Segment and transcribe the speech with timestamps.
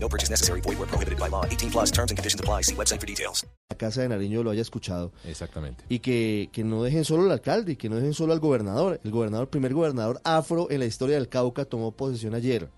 [0.00, 0.60] No purchase necessary.
[0.60, 1.44] Void where prohibited by law.
[1.44, 2.62] 18 plus terms and conditions apply.
[2.62, 3.46] See website for details.
[3.68, 5.12] La Casa de Nariño lo haya escuchado.
[5.24, 5.84] Exactamente.
[5.88, 9.00] Y que, que no dejen solo al alcalde y que no dejen solo al gobernador.
[9.04, 12.68] El gobernador, el primer gobernador afro en la historia del Cauca tomó posesión ayer.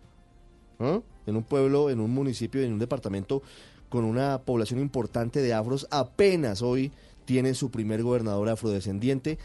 [0.78, 1.00] ¿Ah?
[1.26, 3.42] En un pueblo, en un municipio, en un departamento
[3.88, 6.90] con una población importante de afros, apenas hoy
[7.24, 9.38] tiene su primer gobernador afrodescendiente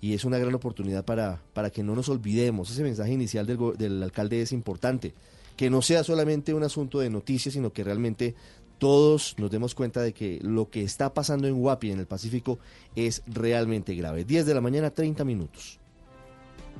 [0.00, 2.70] y es una gran oportunidad para, para que no nos olvidemos.
[2.70, 5.14] Ese mensaje inicial del, del alcalde es importante.
[5.62, 8.34] Que no sea solamente un asunto de noticias, sino que realmente
[8.78, 12.58] todos nos demos cuenta de que lo que está pasando en Guapi, en el Pacífico,
[12.96, 14.24] es realmente grave.
[14.24, 15.78] 10 de la mañana, 30 minutos.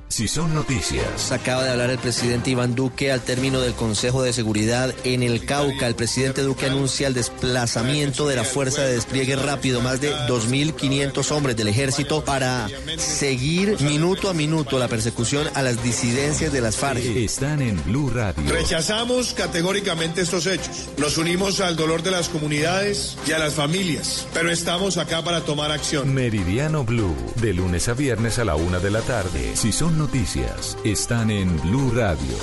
[0.09, 4.31] Si son noticias, Acaba de hablar el presidente Iván Duque al término del Consejo de
[4.31, 5.87] Seguridad en el Cauca.
[5.87, 11.31] El presidente Duque anuncia el desplazamiento de la Fuerza de Despliegue Rápido, más de 2.500
[11.31, 16.75] hombres del ejército, para seguir minuto a minuto la persecución a las disidencias de las
[16.75, 17.03] FARC.
[17.03, 18.43] están en Blue Radio.
[18.51, 20.89] Rechazamos categóricamente estos hechos.
[20.97, 25.41] Nos unimos al dolor de las comunidades y a las familias, pero estamos acá para
[25.41, 26.13] tomar acción.
[26.13, 29.55] Meridiano Blue, de lunes a viernes a la una de la tarde.
[29.55, 32.37] Si son noticias, están en Blue Radio.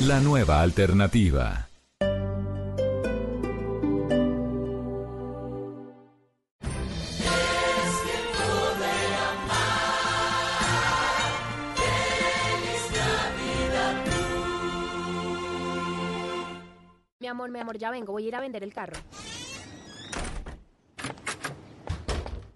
[0.00, 1.68] La nueva alternativa.
[17.20, 18.96] Mi amor, mi amor, ya vengo, voy a ir a vender el carro.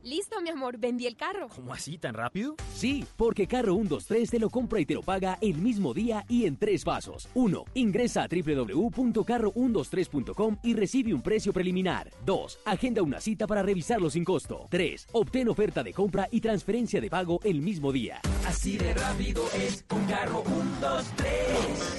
[0.09, 1.49] Listo, mi amor, vendí el carro.
[1.55, 2.55] ¿Cómo así tan rápido?
[2.73, 6.47] Sí, porque Carro 123 te lo compra y te lo paga el mismo día y
[6.47, 7.29] en tres pasos.
[7.35, 7.65] 1.
[7.75, 12.11] Ingresa a www.carro123.com y recibe un precio preliminar.
[12.25, 12.61] 2.
[12.65, 14.65] Agenda una cita para revisarlo sin costo.
[14.71, 15.09] 3.
[15.13, 18.23] Obtén oferta de compra y transferencia de pago el mismo día.
[18.47, 21.99] Así de rápido es con Carro 123.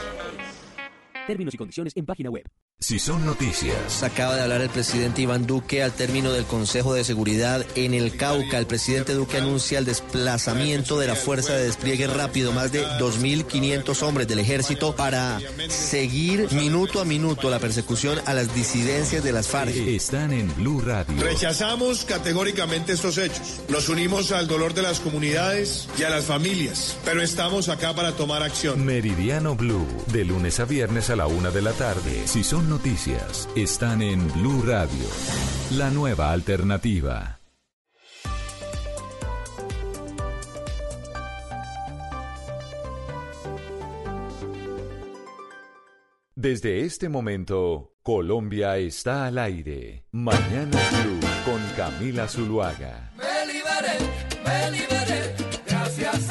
[1.27, 2.49] Términos y condiciones en página web.
[2.81, 7.03] Si son noticias, Acaba de hablar el presidente Iván Duque al término del Consejo de
[7.03, 8.57] Seguridad en el Cauca.
[8.57, 14.01] El presidente Duque anuncia el desplazamiento de la Fuerza de Despliegue Rápido, más de 2.500
[14.01, 19.49] hombres del ejército, para seguir minuto a minuto la persecución a las disidencias de las
[19.49, 19.75] FARC.
[19.75, 21.21] están en Blue Radio.
[21.21, 23.59] Rechazamos categóricamente estos hechos.
[23.67, 28.13] Nos unimos al dolor de las comunidades y a las familias, pero estamos acá para
[28.13, 28.85] tomar acción.
[28.85, 32.23] Meridiano Blue, de lunes a viernes a la una de la tarde.
[32.25, 35.05] Si son noticias, están en Blue Radio.
[35.71, 37.39] La nueva alternativa.
[46.35, 50.05] Desde este momento, Colombia está al aire.
[50.11, 53.11] Mañana Blue con Camila Zuluaga.
[53.17, 53.97] Me liberé,
[54.45, 55.35] me liberé,
[55.67, 56.28] gracias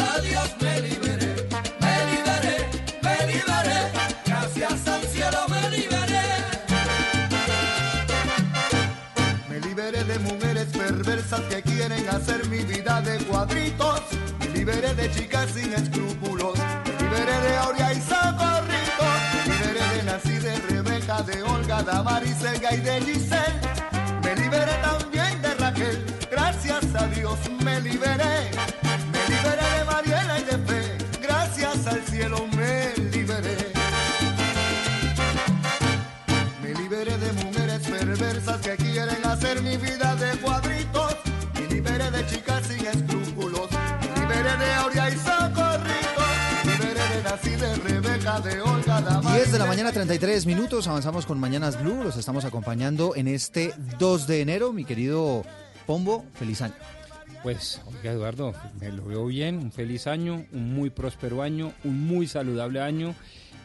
[14.69, 16.59] liberé de chicas sin escrúpulos.
[16.85, 19.05] Me liberé de Aurea y Socorrito.
[19.47, 23.61] Me liberé de Nancy, de Rebeca, de Olga, Damaris, Elga y de Giselle.
[24.23, 26.05] Me liberé también de Raquel.
[26.31, 28.51] Gracias a Dios me liberé.
[29.13, 30.99] Me liberé de Mariela y de Fe.
[31.23, 33.57] Gracias al cielo me liberé.
[36.63, 40.68] Me liberé de mujeres perversas que quieren hacer mi vida de cuadritos.
[49.59, 50.87] La mañana, 33 minutos.
[50.87, 52.05] Avanzamos con Mañanas Blue.
[52.05, 54.73] Los estamos acompañando en este 2 de enero.
[54.73, 55.45] Mi querido
[55.85, 56.75] Pombo, feliz año.
[57.43, 62.07] Pues, oiga Eduardo, me lo veo bien, un feliz año, un muy próspero año, un
[62.07, 63.17] muy saludable año.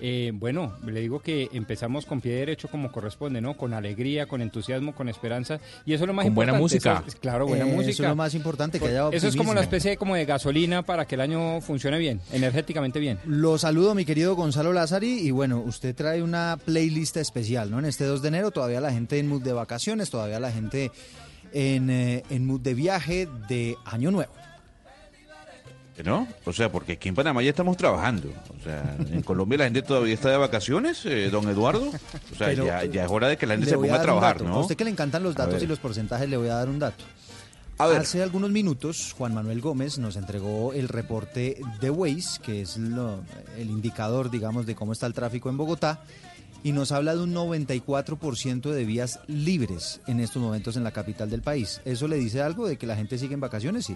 [0.05, 3.55] Eh, bueno, le digo que empezamos con pie derecho como corresponde, ¿no?
[3.55, 5.61] Con alegría, con entusiasmo, con esperanza.
[5.85, 6.75] Y eso es lo más Con buena importante.
[6.75, 6.99] música.
[6.99, 7.89] eso es- claro, buena Eh, música.
[7.91, 9.77] Eso es lo más importante, que haya Eso es como la optimismo.
[9.77, 13.17] especie como de gasolina para que el año funcione bien, energéticamente bien.
[13.25, 15.19] Lo saludo, mi querido Gonzalo Lázari.
[15.25, 17.79] Y bueno, usted trae una playlist especial, ¿no?
[17.79, 20.91] En este 2 de enero, todavía la gente en mood de vacaciones, todavía la gente
[21.53, 24.33] en, eh, en mood de viaje de Año Nuevo.
[26.03, 26.27] ¿No?
[26.45, 28.29] O sea, porque aquí en Panamá ya estamos trabajando.
[28.59, 31.87] O sea, en Colombia la gente todavía está de vacaciones, eh, don Eduardo.
[31.89, 34.41] O sea, Pero ya, ya es hora de que la gente se ponga a, trabajar.
[34.41, 34.55] ¿no?
[34.55, 35.63] A usted que le encantan los A datos ver.
[35.63, 37.03] y los porcentajes, le voy a dar un dato.
[37.77, 43.21] Hace algunos minutos, Juan Manuel Gómez nos entregó el reporte de Waze, que es lo-
[43.57, 46.01] el indicador, digamos, de cómo está el tráfico en Bogotá,
[46.63, 51.29] y nos habla de un 94% de vías libres en estos momentos en la capital
[51.29, 51.81] del país.
[51.83, 53.85] ¿Eso le dice algo de que la gente sigue en vacaciones?
[53.85, 53.95] Sí.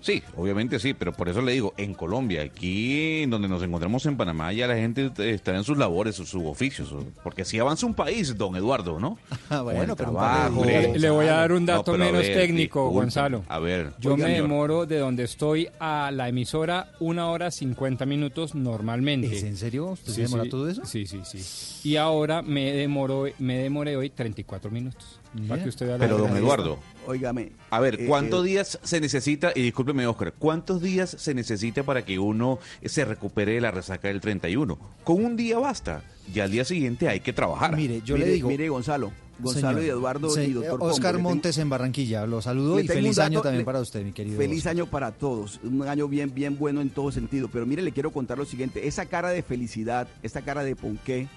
[0.00, 4.04] Sí, obviamente sí, pero por eso le digo, en Colombia, aquí en donde nos encontramos
[4.06, 7.86] en Panamá, ya la gente está en sus labores, sus, sus oficios, porque si avanza
[7.86, 9.18] un país, don Eduardo, ¿no?
[9.50, 10.64] Ah, bueno, pero trabajo.
[10.64, 12.90] Le voy a dar un dato menos ver, técnico.
[12.90, 13.44] Gonzalo.
[13.48, 14.48] A ver, Yo oiga, me señor.
[14.48, 19.36] demoro de donde estoy a la emisora una hora 50 minutos normalmente.
[19.36, 19.86] ¿Es en serio?
[19.88, 20.84] ¿Usted se demora todo eso?
[20.84, 21.88] Sí, sí, sí.
[21.88, 25.17] Y ahora me demoro, me demoré hoy 34 minutos.
[25.48, 26.36] Para que usted vea la Pero don.
[26.36, 27.52] Eduardo, Óigame.
[27.70, 31.82] a ver, eh, ¿cuántos eh, días se necesita, y discúlpeme Oscar, cuántos días se necesita
[31.82, 34.78] para que uno se recupere de la resaca del 31?
[35.04, 36.02] Con un día basta,
[36.32, 37.76] ya al día siguiente hay que trabajar.
[37.76, 38.48] Mire, yo mire, le digo...
[38.48, 39.12] Mire, Gonzalo.
[39.40, 42.80] Gonzalo Señor, y Eduardo se- y doctor Pombo, Oscar tengo- Montes en Barranquilla, lo saludo
[42.80, 44.36] y feliz dato- año también le- para usted, mi querido.
[44.36, 44.70] Feliz Oscar.
[44.72, 47.48] año para todos, un año bien, bien bueno en todo sentido.
[47.52, 51.28] Pero mire, le quiero contar lo siguiente, esa cara de felicidad, esa cara de ponqué,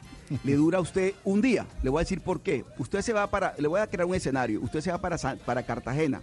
[0.44, 1.66] le dura a usted un día.
[1.83, 2.63] Le voy a decir por qué.
[2.78, 5.38] Usted se va para, le voy a crear un escenario, usted se va para, San-
[5.39, 6.22] para Cartagena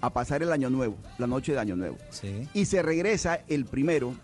[0.00, 1.96] a pasar el año nuevo, la noche de año nuevo.
[2.10, 2.48] Sí.
[2.54, 4.14] Y se regresa el primero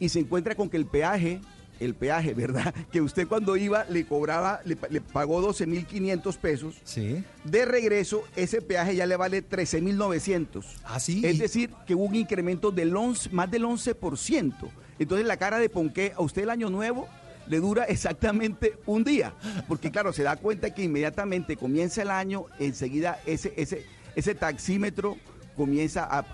[0.00, 1.40] y se encuentra con que el peaje,
[1.80, 2.74] el peaje, ¿verdad?
[2.92, 6.74] Que usted cuando iba le cobraba, le, le pagó 12.500 pesos.
[6.84, 7.22] Sí.
[7.44, 10.64] De regreso, ese peaje ya le vale 13.900.
[10.84, 11.22] ¿Ah, sí?
[11.24, 14.52] Es decir, que hubo un incremento del 11, más del 11%.
[14.98, 17.08] Entonces, la cara de Ponqué, a usted el año nuevo
[17.48, 19.32] le dura exactamente un día.
[19.66, 23.84] Porque, claro, se da cuenta que inmediatamente comienza el año, enseguida ese, ese,
[24.16, 25.16] ese taxímetro
[25.56, 26.24] comienza a, a-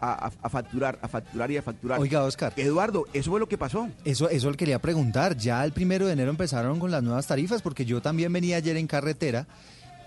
[0.00, 2.00] a- a- facturar, a facturar y a facturar.
[2.00, 2.52] Oiga, Oscar.
[2.56, 3.88] Eduardo, eso fue lo que pasó.
[4.04, 5.36] Eso, eso le quería preguntar.
[5.36, 8.76] Ya el primero de enero empezaron con las nuevas tarifas, porque yo también venía ayer
[8.76, 9.46] en carretera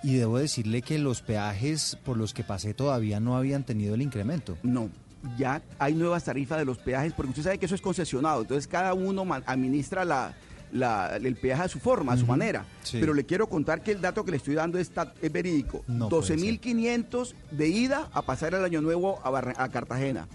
[0.04, 4.02] y debo decirle que los peajes por los que pasé todavía no habían tenido el
[4.02, 4.58] incremento.
[4.62, 4.90] No,
[5.38, 8.68] ya hay nuevas tarifas de los peajes, porque usted sabe que eso es concesionado, entonces
[8.68, 10.36] cada uno administra la,
[10.72, 12.66] la- el peaje a su forma, a su manera.
[12.84, 12.98] sí.
[13.00, 15.84] Pero le quiero contar que el dato que le estoy dando es, ta- es verídico.
[15.88, 20.28] No puede 12.500 de ida a pasar el año nuevo a, Barra- a Cartagena.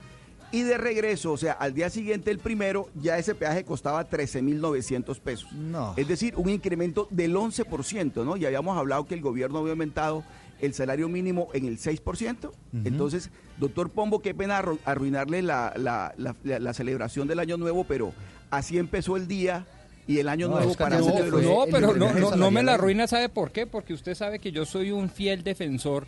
[0.52, 5.20] Y de regreso, o sea, al día siguiente, el primero, ya ese peaje costaba 13.900
[5.20, 5.52] pesos.
[5.52, 5.94] No.
[5.96, 8.36] Es decir, un incremento del 11%, ¿no?
[8.36, 10.24] Y habíamos hablado que el gobierno había aumentado
[10.60, 12.52] el salario mínimo en el 6%.
[12.84, 16.14] Entonces, doctor Pombo, qué pena arru- arruinarle la- la-
[16.58, 18.12] la celebración del Año Nuevo, pero
[18.50, 19.66] así empezó el día
[20.10, 22.74] y el Año No, Nuevo para No, fue no, pero no, no, no me la
[22.74, 23.66] arruina, ¿sabe por qué?
[23.66, 26.04] Porque usted sabe que yo soy un fiel defensor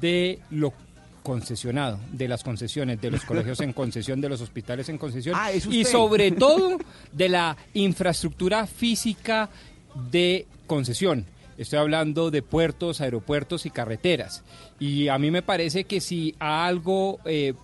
[0.00, 0.72] de lo
[1.22, 5.52] concesionado, de las concesiones, de los colegios en concesión, de los hospitales en concesión Ah,
[5.52, 6.78] y sobre todo
[7.12, 9.48] de la infraestructura física
[10.10, 11.24] de concesión.
[11.58, 14.42] Estoy hablando de puertos, aeropuertos y carreteras.
[14.78, 17.54] Y a mí me parece que si ha algo, eh,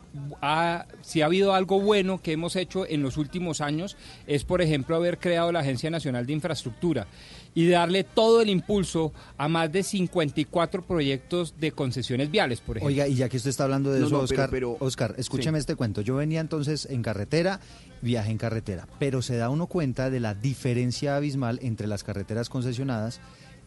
[0.41, 3.97] ha- si ha habido algo bueno que hemos hecho en los últimos años,
[4.27, 7.07] es por ejemplo haber creado la Agencia Nacional de Infraestructura
[7.55, 12.89] y darle todo el impulso a más de 54 proyectos de concesiones viales, por ejemplo.
[12.95, 15.15] Oiga, y ya que usted está hablando de No, eso, no, pero- Oscar, pero- Oscar,
[15.19, 16.01] escúcheme este cuento.
[16.01, 17.61] Yo venía entonces en carretera,
[18.01, 22.49] viaje en carretera, pero se da uno cuenta de la diferencia abismal entre las carreteras
[22.49, 23.21] concesionadas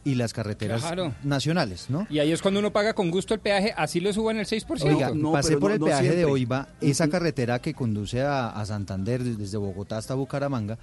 [0.06, 1.14] y las carreteras Claro.
[1.24, 2.08] nacionales, ¿no?
[2.10, 4.96] Y ahí es cuando uno paga con gusto el peaje, así lo suban el 6%.
[4.96, 6.26] Oiga, No, pasé por no- el no peaje de.
[6.26, 10.78] Oiva, esa carretera que conduce a, a Santander desde Bogotá hasta Bucaramanga,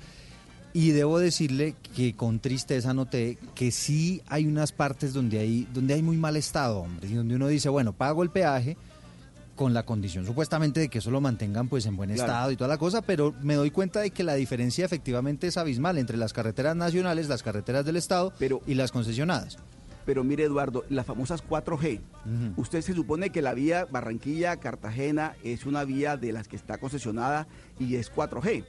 [0.75, 5.95] y debo decirle que con tristeza noté que sí hay unas partes donde hay, donde
[5.95, 8.77] hay muy mal estado, hombre, y donde uno dice, bueno, pago el peaje
[9.63, 12.23] con la condición supuestamente de que eso lo mantengan pues en buen Claro.
[12.33, 15.57] estado y toda la cosa, pero me doy cuenta de que la diferencia efectivamente es
[15.57, 18.33] abismal entre las carreteras nacionales, las carreteras del estado
[18.67, 19.59] y las concesionadas.
[20.05, 22.01] Pero mire, Eduardo, las famosas 4G.
[22.57, 27.47] Usted se supone que la vía Barranquilla-Cartagena es una vía de las que está concesionada
[27.79, 28.65] y es 4G.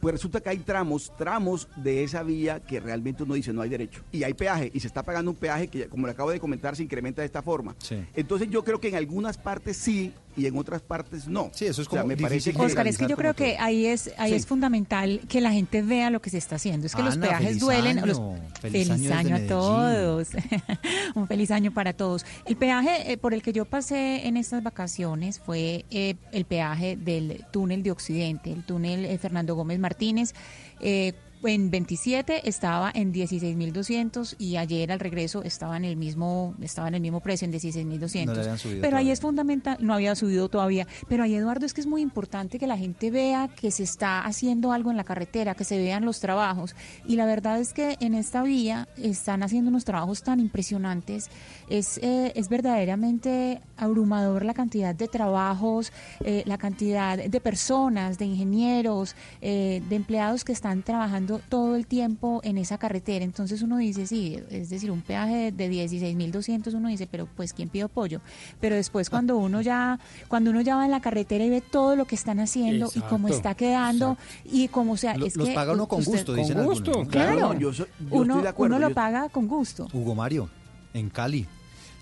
[0.00, 3.68] Pues resulta que hay tramos, tramos de esa vía que realmente uno dice no hay
[3.68, 4.02] derecho.
[4.10, 6.74] Y hay peaje, y se está pagando un peaje que, como le acabo de comentar,
[6.74, 7.76] se incrementa de esta forma.
[8.14, 11.50] Entonces yo creo que en algunas partes sí y en otras partes no.
[11.52, 14.30] Sí, eso es me parece que Oscar, es que yo creo que ahí es ahí
[14.30, 14.36] Sí.
[14.36, 16.86] es fundamental que la gente vea lo que se está haciendo.
[16.86, 17.98] Es que los peajes feliz duelen.
[17.98, 18.06] año.
[18.06, 18.20] los-
[18.60, 20.28] Feliz feliz, año a todos.
[21.14, 22.24] Un feliz año para todos.
[22.44, 26.96] El peaje eh, por el que yo pasé en estas vacaciones fue eh, el peaje
[26.96, 30.34] del túnel de Occidente, el túnel eh, Fernando Gómez Martínez.
[30.80, 36.88] Eh, en 27 estaba en 16.200 y ayer al regreso estaba en el mismo estaba
[36.88, 38.26] en el mismo precio en 16.200.
[38.26, 39.12] No pero ahí todavía.
[39.12, 42.66] es fundamental, no había subido todavía, pero ahí Eduardo es que es muy importante que
[42.66, 46.20] la gente vea que se está haciendo algo en la carretera, que se vean los
[46.20, 46.74] trabajos
[47.06, 51.30] y la verdad es que en esta vía están haciendo unos trabajos tan impresionantes,
[51.68, 55.92] es eh, es verdaderamente abrumador la cantidad de trabajos,
[56.24, 61.86] eh, la cantidad de personas, de ingenieros, eh, de empleados que están trabajando todo el
[61.86, 63.24] tiempo en esa carretera.
[63.24, 67.68] Entonces uno dice, sí, es decir, un peaje de 16.200, uno dice, pero pues ¿quién
[67.68, 68.20] pide apoyo?
[68.60, 71.96] Pero después cuando uno ya cuando uno ya va en la carretera y ve todo
[71.96, 75.54] lo que están haciendo y cómo está quedando y cómo sea, Lo- es los que
[75.54, 77.08] paga uno con usted- gusto, dicen algunos.
[77.08, 79.88] Claro, No, yo soy- yo uno, estoy de acuerdo, uno lo yo- paga con gusto.
[79.92, 80.48] Hugo Mario,
[80.94, 81.46] en Cali.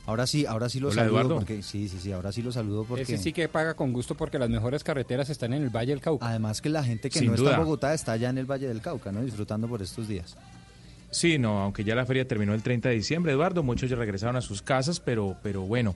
[0.09, 1.35] Ahora sí, ahora sí lo Hola, saludo Eduardo.
[1.35, 4.15] porque sí, sí, sí, ahora sí lo saludo porque Ese sí que paga con gusto
[4.15, 6.27] porque las mejores carreteras están en el Valle del Cauca.
[6.27, 8.69] además que la gente que Sin no está en Bogotá está allá en el Valle
[8.69, 9.23] del Cauca, ¿no?
[9.23, 10.35] Disfrutando por estos días.
[11.11, 14.37] Sí, no, aunque ya la feria terminó el 30 de diciembre, Eduardo, muchos ya regresaron
[14.37, 15.95] a sus casas, pero, pero bueno,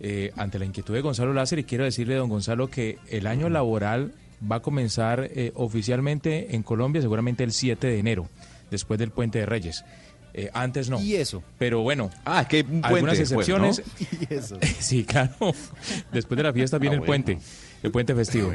[0.00, 4.12] eh, ante la inquietud de Gonzalo Láser, quiero decirle, don Gonzalo, que el año laboral
[4.50, 8.28] va a comenzar eh, oficialmente en Colombia seguramente el 7 de enero,
[8.72, 9.84] después del Puente de Reyes.
[10.34, 10.98] Eh, antes no.
[11.00, 11.42] ¿Y eso?
[11.58, 13.82] Pero bueno, Ah, que puente algunas excepciones.
[14.30, 14.58] Y eso.
[14.80, 15.34] Sí, claro.
[16.12, 17.24] Después de la fiesta viene Ah, el bueno.
[17.24, 17.38] puente,
[17.82, 18.50] el puente festivo.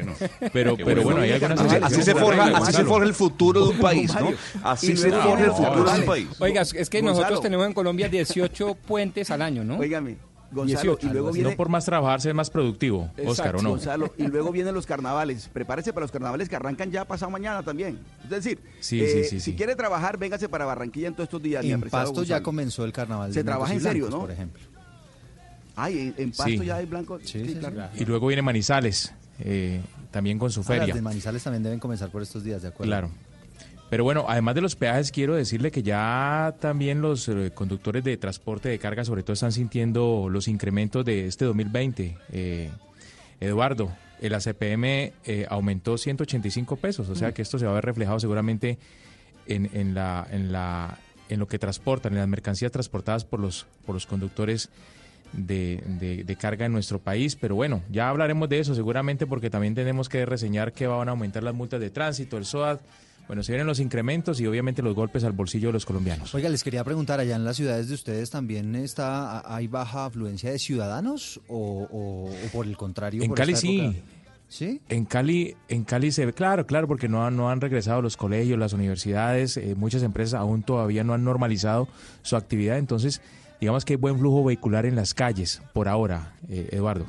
[0.54, 2.24] Pero, Qué pero bueno, hay Así algunas se excepciones.
[2.24, 4.32] forja, así se forja el futuro de un país, ¿no?
[4.64, 6.28] Así se forja el futuro de un país.
[6.40, 7.20] Oiga, es que Gonzalo.
[7.20, 9.78] nosotros tenemos en Colombia 18 puentes al año, ¿no?
[9.78, 10.18] Óigame,
[10.52, 13.62] Gonzalo, 18, y luego No viene por más trabajar ser más productivo, Exacto, Oscar, ¿o
[13.62, 13.70] no?
[13.72, 15.50] Gonzalo, y luego vienen los carnavales.
[15.52, 18.00] Prepárese para los carnavales que arrancan ya pasado mañana también.
[18.24, 19.56] Es decir, Sí, eh, sí, sí, si sí.
[19.58, 21.66] quiere trabajar, véngase para Barranquilla en todos estos días.
[21.66, 23.34] En Pasto ya comenzó el carnaval.
[23.34, 24.22] Se trabaja en serio, blancos, ¿no?
[24.26, 24.64] Por ejemplo.
[25.76, 26.66] Ay, en, en Pasto Sí.
[26.66, 27.20] ya hay blanco.
[27.24, 27.90] Sí, sí, claro.
[27.96, 30.94] Y luego viene Manizales, eh, también con su Ah, las feria.
[30.96, 32.90] de Manizales también deben comenzar por estos días, ¿de acuerdo?
[32.90, 33.12] Claro.
[33.90, 38.18] Pero bueno, además de los peajes, quiero decirle que ya también los eh, conductores de
[38.18, 42.18] transporte de carga, sobre todo, están sintiendo los incrementos de este 2020.
[42.34, 42.70] Eh,
[43.40, 43.90] Eduardo,
[44.20, 44.84] el ACPM
[45.24, 48.78] eh, aumentó 185 pesos, o sea que esto se va a ver reflejado seguramente
[49.46, 50.98] en, en la, en, la,
[51.30, 54.70] en lo que transportan, en las mercancías transportadas por los, por los conductores
[55.32, 57.38] de, de- de carga en nuestro país.
[57.38, 61.12] Pero bueno, ya hablaremos de eso seguramente porque también tenemos que reseñar que van a
[61.12, 62.82] aumentar las multas de tránsito, el SOAT.
[63.28, 66.34] Bueno, se vienen los incrementos y obviamente los golpes al bolsillo de los colombianos.
[66.34, 70.50] Oiga, les quería preguntar, allá en las ciudades de ustedes también está hay baja afluencia
[70.52, 73.22] de ciudadanos o, o- o por el contrario.
[73.22, 74.02] En por Cali sí.
[74.50, 74.80] ¿Sí?
[74.88, 78.16] En Cali, en Cali se ve, claro, claro, porque no, han- no han regresado los
[78.16, 81.90] colegios, las universidades, eh, muchas empresas aún todavía no han normalizado
[82.22, 83.22] su actividad, entonces
[83.60, 87.08] digamos que hay buen flujo vehicular en las calles por ahora, eh, Eduardo.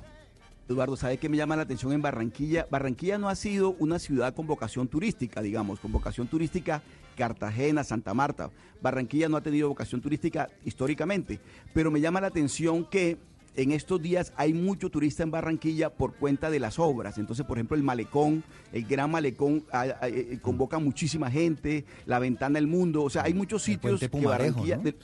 [0.68, 2.66] Eduardo, ¿sabe qué me llama la atención en Barranquilla?
[2.70, 6.82] Barranquilla no ha sido una ciudad con vocación turística, digamos, con vocación turística
[7.16, 8.50] Cartagena, Santa Marta.
[8.82, 11.40] Barranquilla no ha tenido vocación turística históricamente,
[11.72, 13.16] pero me llama la atención que
[13.56, 17.16] en estos días hay mucho turista en Barranquilla por cuenta de las obras.
[17.18, 22.18] Entonces, por ejemplo, el malecón, el gran malecón ah, ah, eh, convoca muchísima gente, la
[22.18, 24.82] ventana del mundo, o sea, hay muchos El sitios puente que Pumarejo, Barranquilla, ¿no?
[24.82, 24.94] de-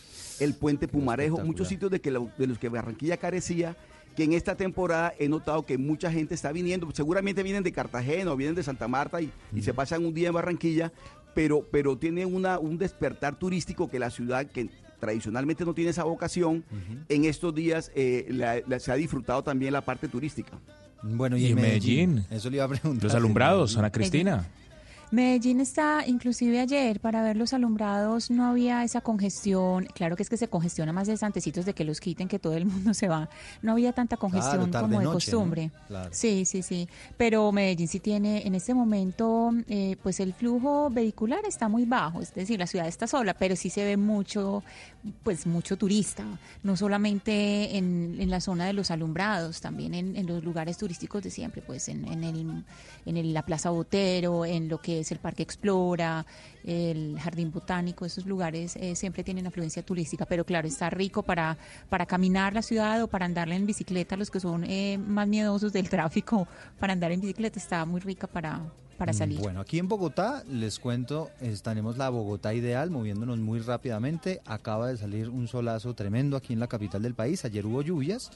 [0.41, 3.77] el puente Pumarejo, muchos sitios de, que la- de los que Barranquilla carecía,
[4.17, 8.31] que en esta temporada he notado que mucha gente está viniendo, seguramente vienen de Cartagena
[8.33, 10.93] o vienen de Santa Marta y, y se pasan un día en Barranquilla,
[11.35, 16.05] pero, pero tiene una, un despertar turístico que la ciudad, que tradicionalmente no tiene esa
[16.05, 16.65] vocación,
[17.09, 20.53] en estos días eh, la- la- se ha disfrutado también la parte turística.
[21.03, 23.05] Bueno, y, Y en Medellín, Medellín, Eso le iba a preguntar.
[23.05, 24.11] Los alumbrados, Ana Medellín.
[24.11, 24.47] Cristina.
[25.15, 29.87] Medellín está, inclusive ayer, para ver los alumbrados no había esa congestión.
[29.95, 32.55] Claro que es que se congestiona más de antecitos de que los quiten, que todo
[32.55, 33.29] el mundo se va.
[33.63, 35.39] No había tanta congestión tarde, como de noche, ¿no?
[35.39, 35.71] costumbre.
[35.87, 36.11] Claro.
[36.13, 36.89] Sí, sí, sí.
[37.17, 42.21] Pero Medellín sí tiene, en este momento, eh, pues el flujo vehicular está muy bajo.
[42.21, 44.65] Es decir, la ciudad está sola, pero sí se ve mucho,
[45.23, 46.25] pues mucho turista.
[46.65, 51.23] No solamente en, en la zona de los alumbrados, también en, en los lugares turísticos
[51.23, 52.65] de siempre, pues en, en, el,
[53.07, 56.27] en el- la Plaza Botero, en lo que es el Parque Explora,
[56.65, 61.57] el Jardín Botánico, esos lugares eh, siempre tienen afluencia turística, pero claro, está rico para,
[61.89, 65.73] para caminar la ciudad o para andar en bicicleta, los que son eh, más miedosos
[65.73, 68.61] del tráfico, para andar en bicicleta está muy rica para,
[68.97, 69.41] para Mm, salir.
[69.41, 74.41] Bueno, aquí en Bogotá, les cuento, estaremos la Bogotá ideal, moviéndonos muy rápidamente.
[74.45, 77.45] Acaba de salir un solazo tremendo aquí en la capital del país.
[77.45, 78.31] Ayer hubo lluvias,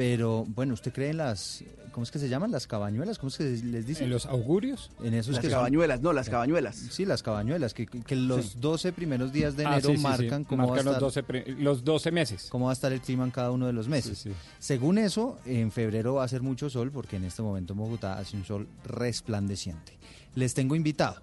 [0.00, 2.50] pero bueno, ¿usted cree en las, ¿cómo es que se llaman?
[2.50, 4.04] Las cabañuelas, ¿cómo es que les dicen?
[4.04, 4.90] ¿En los augurios?
[5.04, 6.76] En esos Las que son- cabañuelas, no, las cabañuelas.
[6.76, 10.02] Sí, las cabañuelas, que, que los 12 primeros días de Ah, enero sí, sí, sí.
[10.02, 12.46] marcan cómo va a Marcan los estar 12, pri- los 12 meses.
[12.48, 14.16] cómo va a estar el clima en cada uno de los meses.
[14.16, 14.36] Sí, sí.
[14.58, 18.16] Según eso, en febrero va a ser mucho sol porque en este momento en Bogotá
[18.18, 19.98] hace un sol resplandeciente.
[20.34, 21.20] Les tengo invitado.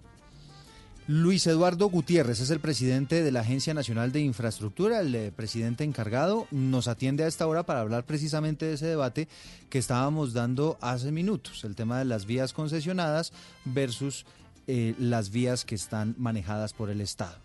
[1.09, 5.85] Luis Eduardo Gutiérrez es el presidente de la Agencia Nacional de Infraestructura, el eh, presidente
[5.85, 6.47] encargado.
[6.51, 9.29] Nos atiende a esta hora para hablar precisamente de ese debate
[9.69, 13.31] que estábamos dando hace minutos, el tema de las vías concesionadas
[13.63, 14.25] versus
[14.67, 17.37] eh, las vías que están manejadas por el Estado.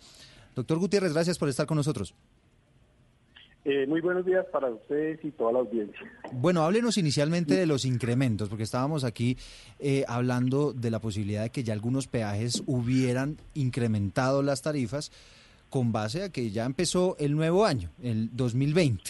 [0.56, 2.14] Doctor Gutiérrez, gracias por estar con nosotros.
[3.64, 6.00] Eh, muy buenos días para ustedes y toda la audiencia.
[6.32, 9.36] Bueno, háblenos inicialmente de los incrementos, porque estábamos aquí
[9.78, 15.12] eh, hablando de la posibilidad de que ya algunos peajes hubieran incrementado las tarifas
[15.70, 19.02] con base a que ya empezó el nuevo año, el 2020.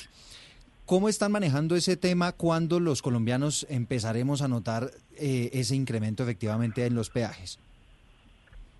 [0.84, 6.84] ¿Cómo están manejando ese tema cuando los colombianos empezaremos a notar eh, ese incremento efectivamente
[6.84, 7.58] en los peajes?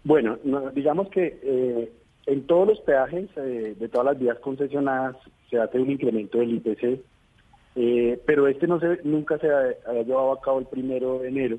[0.04, 0.36] Bueno,
[0.74, 1.88] digamos que
[2.26, 5.16] en todos los peajes de todas las vías concesionadas
[5.52, 7.04] se hace un incremento del IPC,
[7.76, 11.58] eh, pero este no se, nunca se ha, llevado a cabo el primero de enero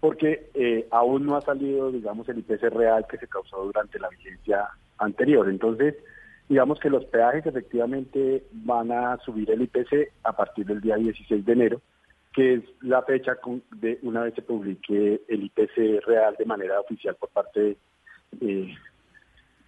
[0.00, 4.08] porque eh, aún no ha salido, digamos, el IPC real que se causó durante la
[4.08, 5.48] vigencia anterior.
[5.48, 5.96] Entonces,
[6.48, 11.44] digamos que los peajes efectivamente van a subir el IPC a partir del día 16
[11.44, 11.80] de enero,
[12.32, 13.36] que es la fecha
[13.76, 17.76] de una vez se publique el IPC real de manera oficial por parte de,
[18.40, 18.74] eh,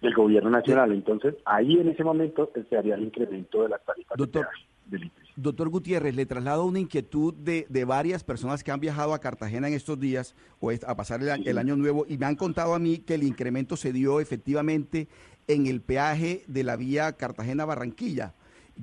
[0.01, 0.91] del gobierno nacional.
[0.91, 4.47] Entonces, ahí en ese momento se haría el incremento de las tarifas doctor,
[4.85, 9.19] del Doctor Gutiérrez, le traslado una inquietud de, de, varias personas que han viajado a
[9.19, 12.73] Cartagena en estos días o a pasar el, el año nuevo y me han contado
[12.73, 15.07] a mí que el incremento se dio efectivamente
[15.47, 18.33] en el peaje de la vía Cartagena-Barranquilla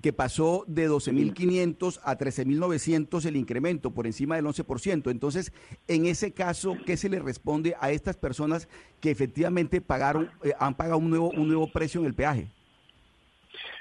[0.03, 5.11] que pasó de 12.500 a 13.900 el incremento, por encima del 11%.
[5.11, 5.53] Entonces,
[5.88, 8.69] en ese caso, ¿qué se le responde a estas personas
[9.00, 12.49] que efectivamente pagaron, eh, han pagado un nuevo, un nuevo precio en el peaje?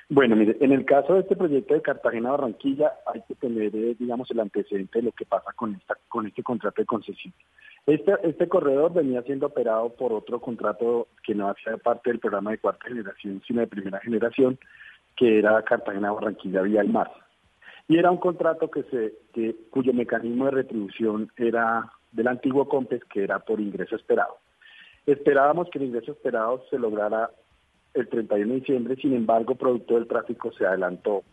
[0.07, 4.29] Bueno, mire, en el caso de este proyecto de Cartagena-Barranquilla hay que tener, eh, digamos,
[4.29, 7.33] el antecedente de lo que pasa con esta con este contrato de concesión.
[7.87, 12.51] Este, este corredor venía siendo operado por otro contrato que no hacía parte del programa
[12.51, 14.59] de cuarta generación, sino de primera generación,
[15.15, 17.11] que era Cartagena Barranquilla Vía el Mar.
[17.87, 23.03] Y era un contrato que se, que, cuyo mecanismo de retribución era del antiguo COMPES,
[23.05, 24.37] que era por ingreso esperado.
[25.05, 27.29] Esperábamos que el ingreso esperado se lograra
[27.93, 31.23] el 31 de diciembre, sin embargo, producto del tráfico se adelantó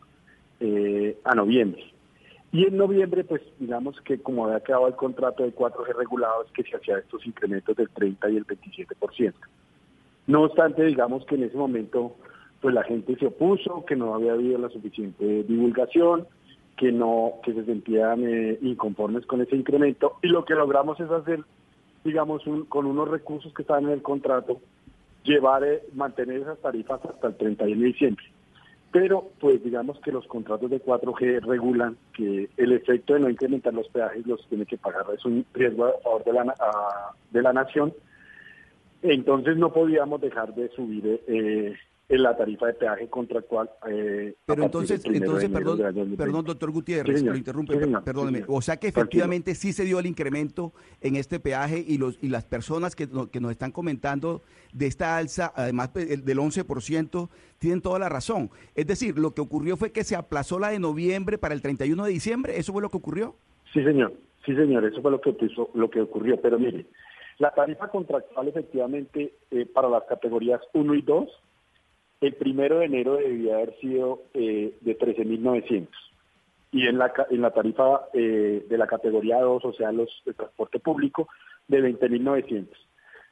[0.61, 1.83] eh, a noviembre.
[2.53, 6.62] Y en noviembre, pues digamos que como había quedado el contrato de 4G regulados, que
[6.65, 9.33] se hacía estos incrementos del 30 y el 27%.
[10.27, 12.14] No obstante, digamos que en ese momento
[12.62, 16.29] pues la gente se opuso, que no había habido la suficiente divulgación,
[16.77, 21.11] que no, que se sentían eh, inconformes con ese incremento y lo que logramos es
[21.11, 21.40] hacer,
[22.05, 24.61] digamos, con unos recursos que estaban en el contrato,
[25.25, 28.25] llevar, eh, mantener esas tarifas hasta el 31 de diciembre.
[28.92, 33.75] Pero, pues digamos que los contratos de 4G regulan que el efecto de no incrementar
[33.75, 36.55] los peajes los tiene que pagar, es un riesgo a favor de la,
[37.31, 37.92] de la nación.
[39.03, 41.75] Entonces no podíamos dejar de subir eh,
[42.12, 43.70] en la tarifa de peaje contractual.
[43.88, 45.79] Eh, Pero entonces, entonces perdón,
[46.16, 48.44] perdón, doctor Gutiérrez, lo interrumpe, perdóneme.
[48.48, 52.29] o sea que efectivamente sí se dio el incremento en este peaje y los y
[52.29, 54.42] las personas que, que nos están comentando
[54.75, 58.51] de esta alza, además del 11%, tienen toda la razón.
[58.75, 62.05] Es decir, lo que ocurrió fue que se aplazó la de noviembre para el 31
[62.05, 63.37] de diciembre, ¿eso fue lo que ocurrió?
[63.72, 64.12] Sí, señor,
[64.44, 65.35] sí, señor, eso fue lo que,
[65.72, 66.38] lo que ocurrió.
[66.42, 66.85] Pero mire,
[67.38, 71.29] la tarifa contractual efectivamente eh, para las categorías 1 y 2
[72.23, 75.89] el primero de enero debía haber sido eh, de 13.900
[76.71, 80.33] y en la, en la tarifa eh, de la categoría 2, o sea, los de
[80.33, 81.29] transporte público,
[81.69, 82.69] de 20.900.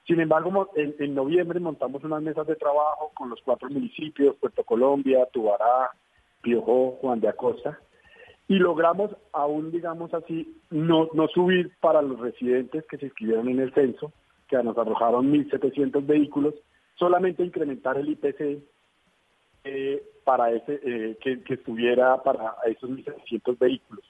[0.07, 4.63] Sin embargo, en, en, noviembre montamos unas mesas de trabajo con los cuatro municipios, Puerto
[4.65, 5.91] Colombia, Tubará,
[6.43, 7.79] Piojó, Juan de Acosta,
[8.49, 13.61] y logramos aún, digamos así, no, no subir para los residentes que se inscribieron en
[13.61, 14.13] el censo,
[14.49, 16.55] que nos arrojaron 1.700 vehículos,
[16.97, 18.59] solamente incrementar el IPC
[19.65, 24.05] eh, para ese eh, que, estuviera para esos 1.700 vehículos.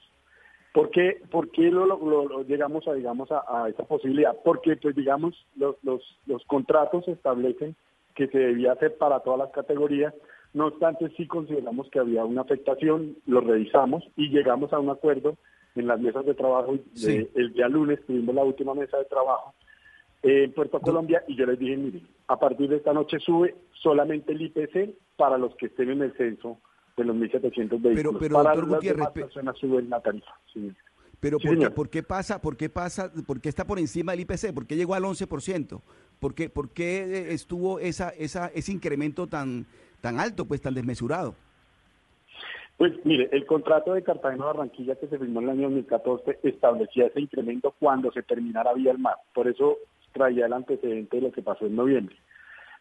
[0.73, 4.35] ¿Por qué, por qué lo, llegamos a digamos a, esa posibilidad?
[4.43, 7.75] Porque pues digamos los, los, los contratos establecen
[8.15, 10.13] que se debía hacer para todas las categorías.
[10.53, 15.37] No obstante, sí consideramos que había una afectación, lo revisamos y llegamos a un acuerdo
[15.75, 16.73] en las mesas de trabajo.
[16.73, 19.53] el día lunes tuvimos la última mesa de trabajo
[20.23, 24.33] en Puerto Colombia y yo les dije, miren, a partir de esta noche sube solamente
[24.33, 26.59] el IPC para los que estén en el censo
[26.97, 27.95] de los 1.700 vehículos.
[27.95, 30.31] Pero, pero para doctor Gutiérrez, personas suben la tarifa.
[31.19, 31.37] Pero
[31.73, 32.41] ¿por, qué, pasa?
[32.41, 33.11] ¿Por qué pasa?
[33.25, 34.53] ¿Por qué está por encima del IPC?
[34.53, 35.81] ¿Por qué llegó al 11%?
[36.19, 39.65] ¿Por qué, por qué estuvo esa, esa, ese incremento tan,
[40.01, 41.35] tan alto, pues tan desmesurado?
[42.77, 47.05] Pues mire, el contrato de Cartagena Barranquilla que se firmó en el año 2014 establecía
[47.05, 49.17] ese incremento cuando se terminara Vía el Mar.
[49.35, 49.77] Por eso
[50.11, 52.15] traía el antecedente de lo que pasó en noviembre.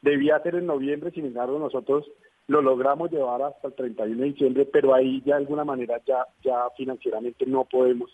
[0.03, 2.11] Debía ser en noviembre, sin embargo nosotros
[2.47, 6.27] lo logramos llevar hasta el 31 de diciembre, pero ahí ya de alguna manera ya,
[6.43, 8.11] ya financieramente no podemos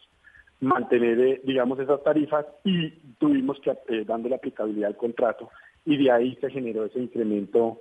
[0.60, 5.50] mantener, eh, digamos, esas tarifas y tuvimos que, eh, darle la aplicabilidad al contrato
[5.84, 7.80] y de ahí se generó ese incremento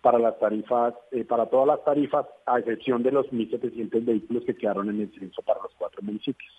[0.00, 4.56] para las tarifas, eh, para todas las tarifas, a excepción de los 1.700 vehículos que
[4.56, 6.52] quedaron en el censo para los cuatro municipios.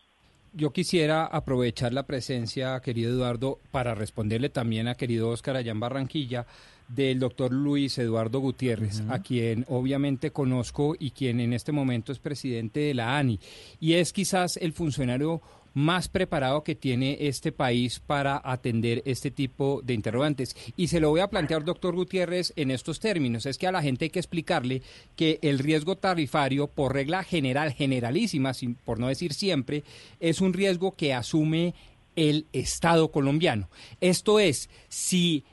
[0.55, 5.79] Yo quisiera aprovechar la presencia, querido Eduardo, para responderle también a querido Oscar allá en
[5.79, 6.45] Barranquilla,
[6.87, 12.19] del doctor Luis Eduardo Gutiérrez, a quien obviamente conozco y quien en este momento es
[12.19, 13.39] presidente de la ANI.
[13.79, 15.41] Y es quizás el funcionario
[15.73, 20.55] más preparado que tiene este país para atender este tipo de interrogantes.
[20.77, 23.45] Y se lo voy a plantear, doctor Gutiérrez, en estos términos.
[23.45, 24.81] Es que a la gente hay que explicarle
[25.15, 28.51] que el riesgo tarifario, por regla general, generalísima,
[28.85, 29.83] por no decir siempre,
[30.19, 31.73] es un riesgo que asume
[32.15, 33.69] el Estado colombiano.
[33.99, 35.43] Esto es, si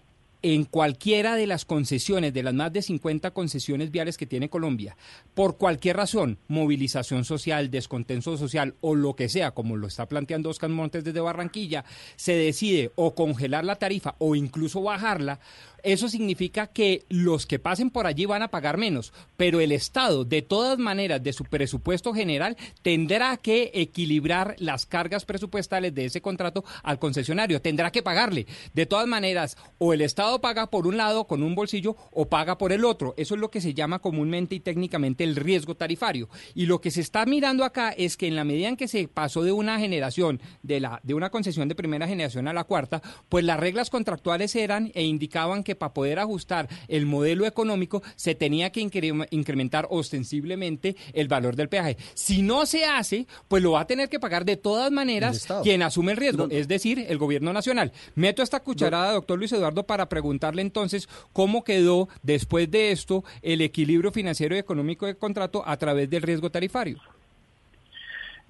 [0.42, 4.96] en cualquiera de las concesiones, de las más de 50 concesiones viales que tiene Colombia,
[5.34, 10.50] por cualquier razón, movilización social, descontento social o lo que sea, como lo está planteando
[10.50, 11.84] Oscar Montes desde Barranquilla,
[12.16, 15.40] se decide o congelar la tarifa o incluso bajarla,
[15.82, 20.24] eso significa que los que pasen por allí van a pagar menos, pero el Estado,
[20.24, 26.20] de todas maneras, de su presupuesto general, tendrá que equilibrar las cargas presupuestales de ese
[26.20, 28.46] contrato al concesionario, tendrá que pagarle.
[28.74, 32.58] De todas maneras, o el Estado paga por un lado con un bolsillo o paga
[32.58, 33.14] por el otro.
[33.16, 36.28] Eso es lo que se llama comúnmente y técnicamente el riesgo tarifario.
[36.54, 39.08] Y lo que se está mirando acá es que en la medida en que se
[39.08, 43.02] pasó de una generación, de, la, de una concesión de primera generación a la cuarta,
[43.28, 48.34] pues las reglas contractuales eran e indicaban que para poder ajustar el modelo económico se
[48.34, 51.96] tenía que incrementar ostensiblemente el valor del peaje.
[52.14, 55.82] Si no se hace, pues lo va a tener que pagar de todas maneras quien
[55.82, 57.92] asume el riesgo, es decir, el gobierno nacional.
[58.14, 63.60] Meto esta cucharada, doctor Luis Eduardo, para preguntarle entonces cómo quedó después de esto el
[63.60, 67.00] equilibrio financiero y económico del contrato a través del riesgo tarifario.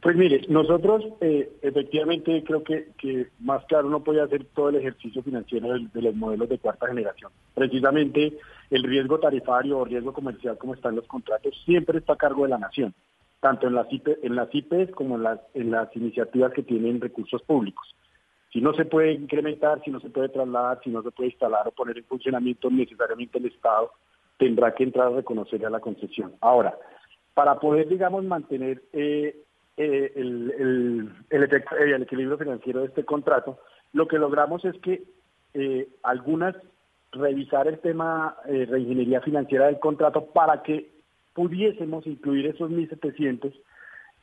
[0.02, 5.22] Pues mire, nosotros eh, efectivamente creo que, más claro no puede hacer todo el ejercicio
[5.22, 7.30] financiero de, los modelos de cuarta generación.
[7.54, 8.38] Precisamente
[8.70, 12.50] el riesgo tarifario o riesgo comercial como están los contratos siempre está a cargo de
[12.50, 12.94] la nación,
[13.40, 17.42] tanto en las, en las IPs como en las, en las iniciativas que tienen recursos
[17.42, 17.94] públicos.
[18.54, 21.68] Si no se puede incrementar, si no se puede trasladar, si no se puede instalar
[21.68, 23.92] o poner en funcionamiento necesariamente el Estado,
[24.38, 26.32] tendrá que entrar a reconocer a la concesión.
[26.40, 26.74] Ahora,
[27.34, 29.36] para poder, digamos, mantener eh,
[29.76, 33.58] eh, el, el, eh, el, equilibrio financiero de este contrato,
[33.92, 35.02] lo que logramos es que
[35.54, 36.54] eh, algunas
[37.12, 40.90] revisar el tema eh, reingeniería financiera del contrato para que
[41.34, 43.52] pudiésemos incluir esos 1.700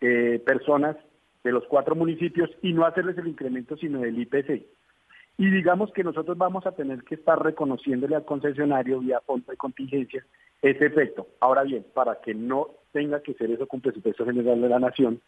[0.01, 0.95] eh, personas
[1.43, 4.65] de los cuatro municipios y no hacerles el incremento sino del IPC.
[5.39, 9.57] Y digamos que nosotros vamos a tener que estar reconociéndole al concesionario vía fondo de
[9.57, 10.25] contingencia
[10.61, 11.27] ese efecto.
[11.39, 15.21] Ahora bien, para que no tenga que ser eso con presupuesto general de la nación,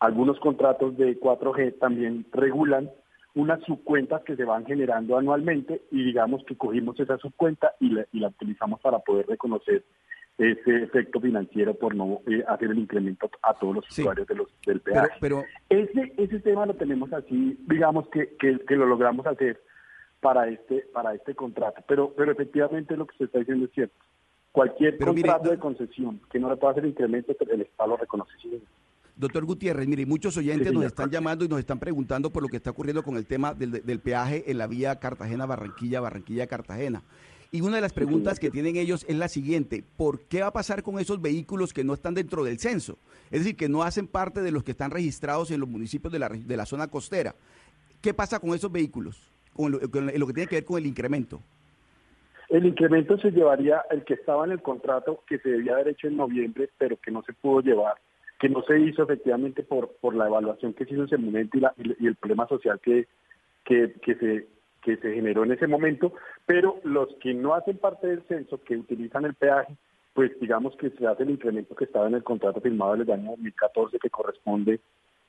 [0.00, 2.90] algunos contratos de 4G también regulan
[3.34, 8.28] unas subcuentas que se van generando anualmente y digamos que cogimos esa subcuenta y la,
[8.28, 9.84] utilizamos para poder reconocer
[10.38, 14.48] ese efecto financiero por no eh, hacer el incremento a todos los usuarios de los,
[14.66, 15.08] del peaje.
[15.20, 19.62] Pero, ese, ese tema lo tenemos así, digamos que, que, lo logramos hacer
[20.20, 21.82] para este para este contrato.
[21.86, 23.96] Pero pero efectivamente lo que se está diciendo es cierto.
[24.56, 28.32] Cualquier contrato de concesión que no le pueda hacer incremento, el Estado lo reconoce.
[29.14, 32.56] Doctor Gutiérrez, mire, muchos oyentes nos están llamando y nos están preguntando por lo que
[32.56, 37.02] está ocurriendo con el tema del, peaje en la vía Cartagena-Barranquilla, Barranquilla-Cartagena.
[37.52, 40.52] Y una de las preguntas que tienen ellos es la siguiente, ¿por qué va a
[40.54, 42.96] pasar con esos vehículos que no están dentro del censo?
[43.30, 46.18] Es decir, que no hacen parte de los que están registrados en los municipios de
[46.18, 47.34] la, de la zona costera.
[48.00, 49.20] ¿Qué pasa con esos vehículos?
[49.52, 51.42] Con lo, con lo que tiene que ver con el incremento.
[52.48, 56.06] El incremento se llevaría el que estaba en el contrato que se debía haber hecho
[56.06, 57.94] en noviembre, pero que no se pudo llevar
[58.38, 61.58] que no se hizo efectivamente por, por la evaluación que se hizo en ese momento
[61.58, 63.06] y, el problema social que,
[63.64, 64.46] que, se,
[64.82, 66.12] que se generó en ese momento,
[66.44, 69.74] pero los que no hacen parte del censo, que utilizan el peaje,
[70.12, 73.30] pues digamos que se hace el incremento que estaba en el contrato firmado del año
[73.30, 74.80] 2014 que corresponde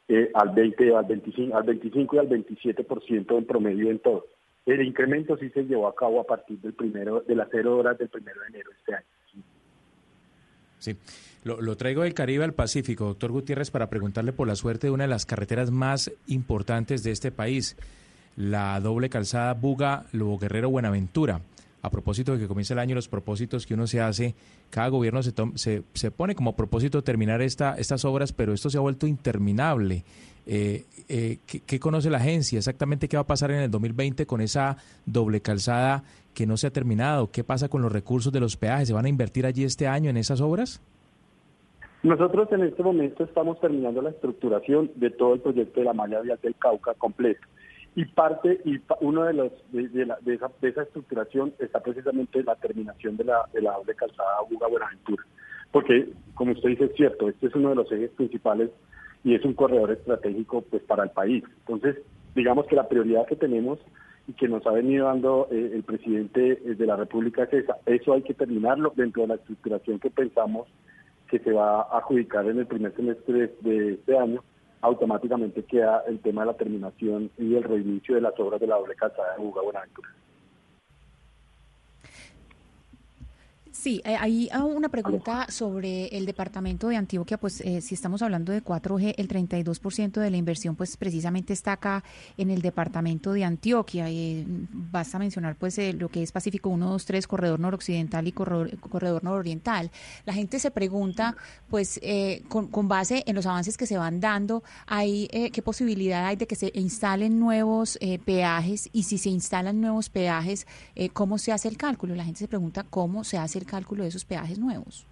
[0.07, 4.25] eh, al 20, al 25, al 25 y al 27% en promedio en todo.
[4.67, 7.97] El incremento sí se llevó a cabo a partir del primero de las cero horas
[7.97, 9.05] del primero de enero de este año.
[10.79, 10.97] Sí.
[11.43, 15.05] Lo, traigo del Caribe al Pacífico, doctor Gutiérrez, para preguntarle por la suerte de una
[15.05, 17.77] de las carreteras más importantes de este país,
[18.35, 21.39] la doble calzada Buga-Lobo Guerrero-Buenaventura.
[21.81, 24.35] A propósito de que comienza el año, los propósitos que uno se hace,
[24.69, 28.77] cada gobierno se, se, se pone como propósito terminar esta, estas obras, pero esto se
[28.77, 30.03] ha vuelto interminable.
[30.47, 32.57] Eh, eh, ¿qué, qué conoce la agencia?
[32.57, 36.67] Exactamente qué va a pasar en el 2020 con esa doble calzada que no se
[36.67, 37.31] ha terminado.
[37.31, 38.87] ¿Qué pasa con los recursos de los peajes?
[38.87, 40.81] ¿Se van a invertir allí este año en esas obras?
[42.03, 46.21] Nosotros en este momento estamos terminando la estructuración de todo el proyecto de la malla
[46.21, 47.41] vial del Cauca completo.
[47.97, 52.43] Y parte, y uno de los de, la- de esa, de esa estructuración está precisamente
[52.43, 55.23] la terminación de la, de la doble calzada Buga Buenaventura.
[55.71, 58.69] Porque, como usted dice, es cierto, este es uno de los ejes principales
[59.23, 61.43] y es un corredor estratégico pues para el país.
[61.65, 61.97] Entonces,
[62.35, 63.79] digamos que la prioridad que tenemos
[64.27, 67.77] y que nos ha venido dando eh, el presidente eh, de la República es esa.
[67.87, 70.67] Eso hay que terminarlo dentro de la estructuración que pensamos
[71.31, 74.43] que se va a adjudicar en el primer semestre de este año.
[74.81, 78.75] Automáticamente queda el tema de la terminación y el reinicio de las obras de la
[78.75, 80.09] doble calzada de Buga Buenaventura.
[83.79, 88.51] Sí, eh, hay una pregunta sobre el departamento de Antioquia, pues eh, si estamos hablando
[88.51, 92.03] de 4G, el 32% de la inversión pues precisamente está acá
[92.37, 94.09] en el departamento de Antioquia.
[94.09, 98.31] Eh, basta mencionar pues eh, lo que es Pacífico 1, 2, 3, corredor noroccidental y
[98.31, 99.91] corredor, corredor nororiental.
[100.25, 101.37] La gente se pregunta
[101.69, 105.61] pues eh, con, con base en los avances que se van dando, hay eh, qué
[105.61, 110.65] posibilidad hay de que se instalen nuevos peajes y si se instalan nuevos peajes,
[111.13, 112.15] ¿cómo se hace el cálculo?
[112.15, 115.05] La gente se pregunta cómo se hace el cálculo de esos peajes nuevos.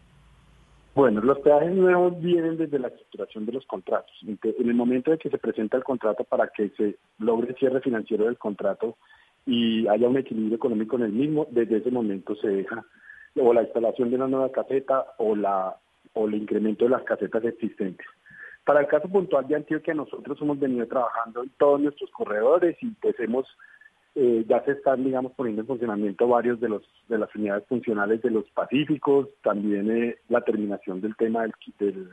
[0.95, 4.15] Bueno, los peajes nuevos vienen desde la estructuración de los contratos.
[4.25, 7.81] En el momento de que se presenta el contrato para que se logre el cierre
[7.81, 8.95] financiero del contrato
[9.45, 12.85] y haya un equilibrio económico en el mismo, desde ese momento se deja
[13.37, 15.75] o la instalación de una nueva caseta o la
[16.13, 18.07] o el incremento de las casetas existentes.
[18.63, 22.87] Para el caso puntual de Antioquia, nosotros hemos venido trabajando en todos nuestros corredores y
[22.91, 23.45] pues hemos
[24.15, 28.21] eh, ya se están, digamos, poniendo en funcionamiento varios de los de las unidades funcionales
[28.21, 32.09] de los Pacíficos, también eh, la terminación del tema del,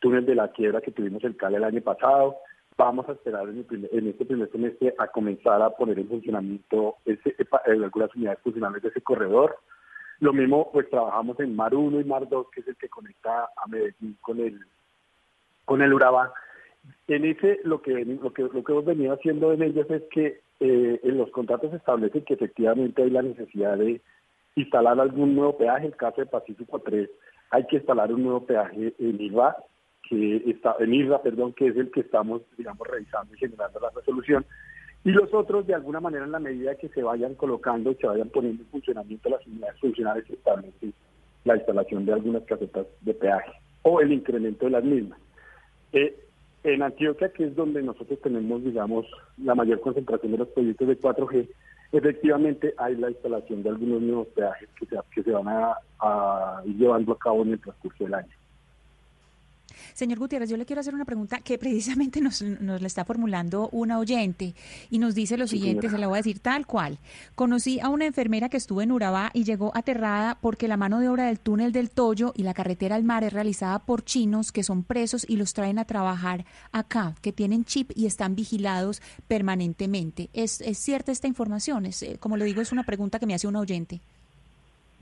[0.00, 2.36] túnel de la quiebra que tuvimos el CAL el año pasado.
[2.76, 6.08] Vamos a esperar en, el primer- en este primer semestre a comenzar a poner en
[6.08, 9.56] funcionamiento ese, epa- eh, algunas unidades funcionales de ese corredor.
[10.20, 13.44] Lo mismo, pues trabajamos en Mar 1 y Mar 2, que es el que conecta
[13.56, 14.60] a Medellín con el
[15.64, 16.32] con el Urabá.
[17.08, 20.40] En ese, lo que, lo que, lo que hemos venido haciendo en ellos es que
[20.60, 24.00] eh, en los contratos establecen que efectivamente hay la necesidad de
[24.56, 25.86] instalar algún nuevo peaje.
[25.86, 27.08] En el caso de Pacífico 3,
[27.50, 29.56] hay que instalar un nuevo peaje en IRA,
[30.08, 33.90] que está, en IRA, perdón, que es el que estamos, digamos, revisando y generando la
[33.90, 34.44] resolución.
[35.04, 38.06] Y los otros, de alguna manera, en la medida que se vayan colocando y se
[38.06, 40.92] vayan poniendo en funcionamiento las unidades funcionales, se establece
[41.44, 45.18] la instalación de algunas casetas de peaje o el incremento de las mismas.
[45.92, 46.27] Eh,
[46.64, 49.06] en Antioquia, que es donde nosotros tenemos, digamos,
[49.38, 51.48] la mayor concentración de los proyectos de 4G,
[51.92, 56.62] efectivamente hay la instalación de algunos nuevos peajes que se, que se van a, a
[56.64, 58.37] ir llevando a cabo en el transcurso del año.
[59.98, 63.68] Señor Gutiérrez, yo le quiero hacer una pregunta que precisamente nos, nos la está formulando
[63.72, 64.54] una oyente
[64.90, 65.96] y nos dice lo Sí, siguiente, señora.
[65.96, 66.98] se la voy a decir tal cual.
[67.34, 71.08] Conocí a una enfermera que estuvo en Urabá y llegó aterrada porque la mano de
[71.08, 74.62] obra del túnel del Toyo y la carretera al mar es realizada por chinos que
[74.62, 80.28] son presos y los traen a trabajar acá, que tienen chip y están vigilados permanentemente.
[80.32, 81.86] ¿Es, es cierta esta información?
[81.86, 84.00] Es, eh, como le digo, es una pregunta que me hace una oyente.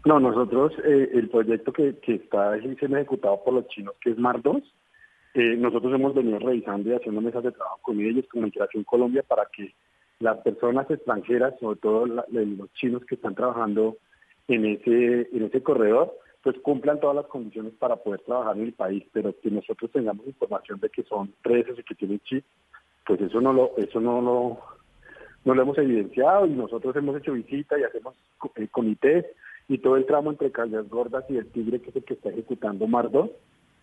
[0.07, 4.17] No, nosotros, eh, el proyecto que, que está siendo ejecutado por los chinos, que es
[4.17, 4.63] Mar 2,
[5.37, 9.23] eh, nosotros hemos venido revisando y haciendo mesas de trabajo con ellos, con Migración Colombia,
[9.23, 9.75] para que
[10.19, 13.97] las personas extranjeras, sobre todo la- los chinos que están trabajando
[14.49, 18.73] en ese, en ese corredor, pues cumplan todas las condiciones para poder trabajar en el
[18.73, 22.45] país, pero que nosotros tengamos información de que son presos y que tienen chip,
[23.05, 24.59] pues eso no lo, eso no lo,
[25.45, 28.15] no lo hemos evidenciado y nosotros hemos hecho visita y hacemos
[28.55, 29.27] eh, comités
[29.69, 32.31] y todo el tramo entre Calles Gordas y el Tigre, que es el que está
[32.31, 33.29] ejecutando Mar 2,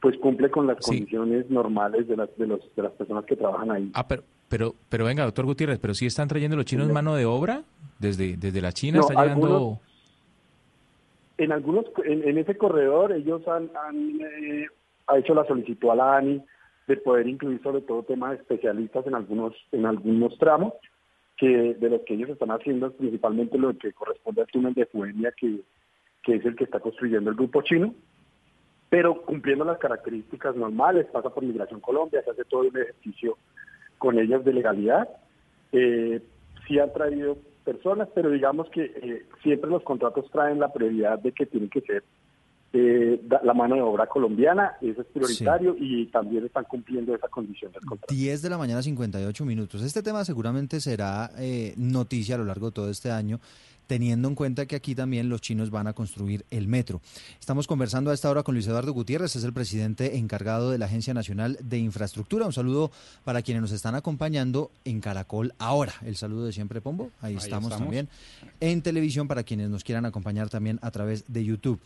[0.04, 3.72] pues cumple con las condiciones normales de las, de, los, de las personas que trabajan
[3.72, 3.89] ahí.
[3.94, 7.26] Ah, pero, pero, pero venga, doctor Gutiérrez, pero sí están trayendo los chinos mano de
[7.26, 7.63] obra
[8.00, 9.80] desde, desde la China, No, está llegando...
[11.38, 14.68] En algunos, en, en ese corredor ellos han, han eh,
[15.08, 16.44] ha hecho la solicitud a la ANI
[16.86, 20.74] de poder incluir sobre todo temas especialistas en algunos, en algunos tramos,
[21.38, 24.86] que de lo que ellos están haciendo es principalmente lo que corresponde al túnel de
[24.86, 25.62] Fuenia, que,
[26.24, 27.96] que es el que está construyendo el grupo chino,
[28.94, 33.40] pero cumpliendo las características normales, pasa por Migración Colombia, se hace todo un ejercicio
[33.98, 35.10] con ellas de legalidad.
[35.72, 36.22] Eh,
[36.68, 41.32] sí han traído personas, pero digamos que eh, siempre los contratos traen la prioridad de
[41.32, 42.04] que tienen que ser
[42.76, 47.72] eh, la mano de obra colombiana, eso es prioritario y también están cumpliendo esa condición
[47.72, 48.12] del contrato.
[48.12, 49.84] 10 de la mañana, 58 minutos.
[49.84, 53.40] Este tema seguramente será eh, noticia a lo largo de todo este año,
[53.94, 57.00] teniendo en cuenta que aquí también los chinos van a construir el metro.
[57.40, 60.88] Estamos conversando a esta hora con Luis Eduardo Gutiérrez, es el presidente encargado de la
[60.88, 62.48] Agencia Nacional de Infraestructura.
[62.48, 62.90] Un saludo
[63.24, 65.94] para quienes nos están acompañando en Caracol ahora.
[66.04, 67.12] El saludo de siempre, Pombo.
[67.22, 67.86] Ahí, Ahí estamos, estamos.
[67.86, 68.10] también.
[68.62, 71.80] En televisión para quienes nos quieran acompañar también a través de YouTube.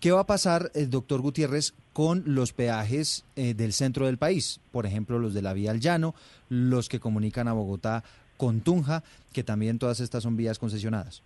[0.00, 4.58] ¿Qué va a pasar, el doctor Gutiérrez, con los peajes eh, del centro del país?
[4.72, 6.16] Por ejemplo, los de la vía al llano,
[6.48, 8.02] los que comunican a Bogotá
[8.36, 11.22] con Tunja, que también todas estas son vías concesionadas.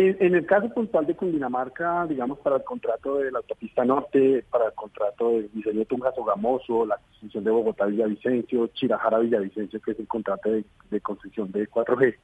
[0.00, 4.66] En, el caso puntual de Cundinamarca, digamos, para el contrato de la autopista norte, para
[4.66, 10.64] el contrato de diseño Tunja-Sogamoso, la construcción de Bogotá-Villavicencio, Chirajara-Villavicencio, que es el contrato de,
[10.92, 12.14] de construcción de 4G,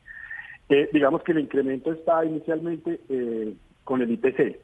[0.69, 4.61] eh, digamos que el incremento está inicialmente eh, con el IPC.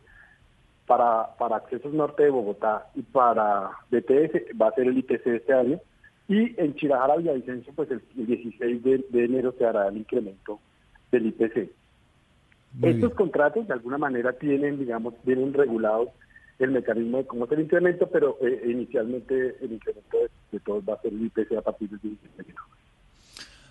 [0.87, 5.53] Para, para accesos norte de Bogotá y para BTS va a ser el IPC este
[5.53, 5.81] año.
[6.29, 10.61] Y en Chirajara Villavicencio, pues el, el 16 de, de enero se hará el incremento
[11.11, 11.80] del IPC.
[12.83, 16.11] Estos contratos de alguna manera tienen, digamos, vienen regulados
[16.59, 20.85] el mecanismo de cómo es el incremento, pero eh, inicialmente el incremento de, de todos
[20.89, 22.63] va a ser el IPC a partir del 16 de enero.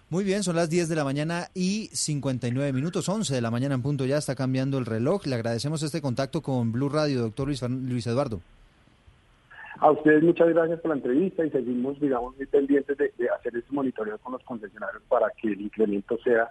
[0.10, 3.76] Muy bien, son las 10 de la mañana y 59 minutos, 11 de la mañana
[3.76, 5.28] en punto ya está cambiando el reloj.
[5.28, 8.42] Le agradecemos este contacto con Blue Radio, doctor Luis, Luis Eduardo.
[9.78, 13.56] A ustedes muchas gracias por la entrevista y seguimos, digamos, muy pendientes de, de hacer
[13.56, 16.50] ese monitoreo con los concesionarios para que el incremento sea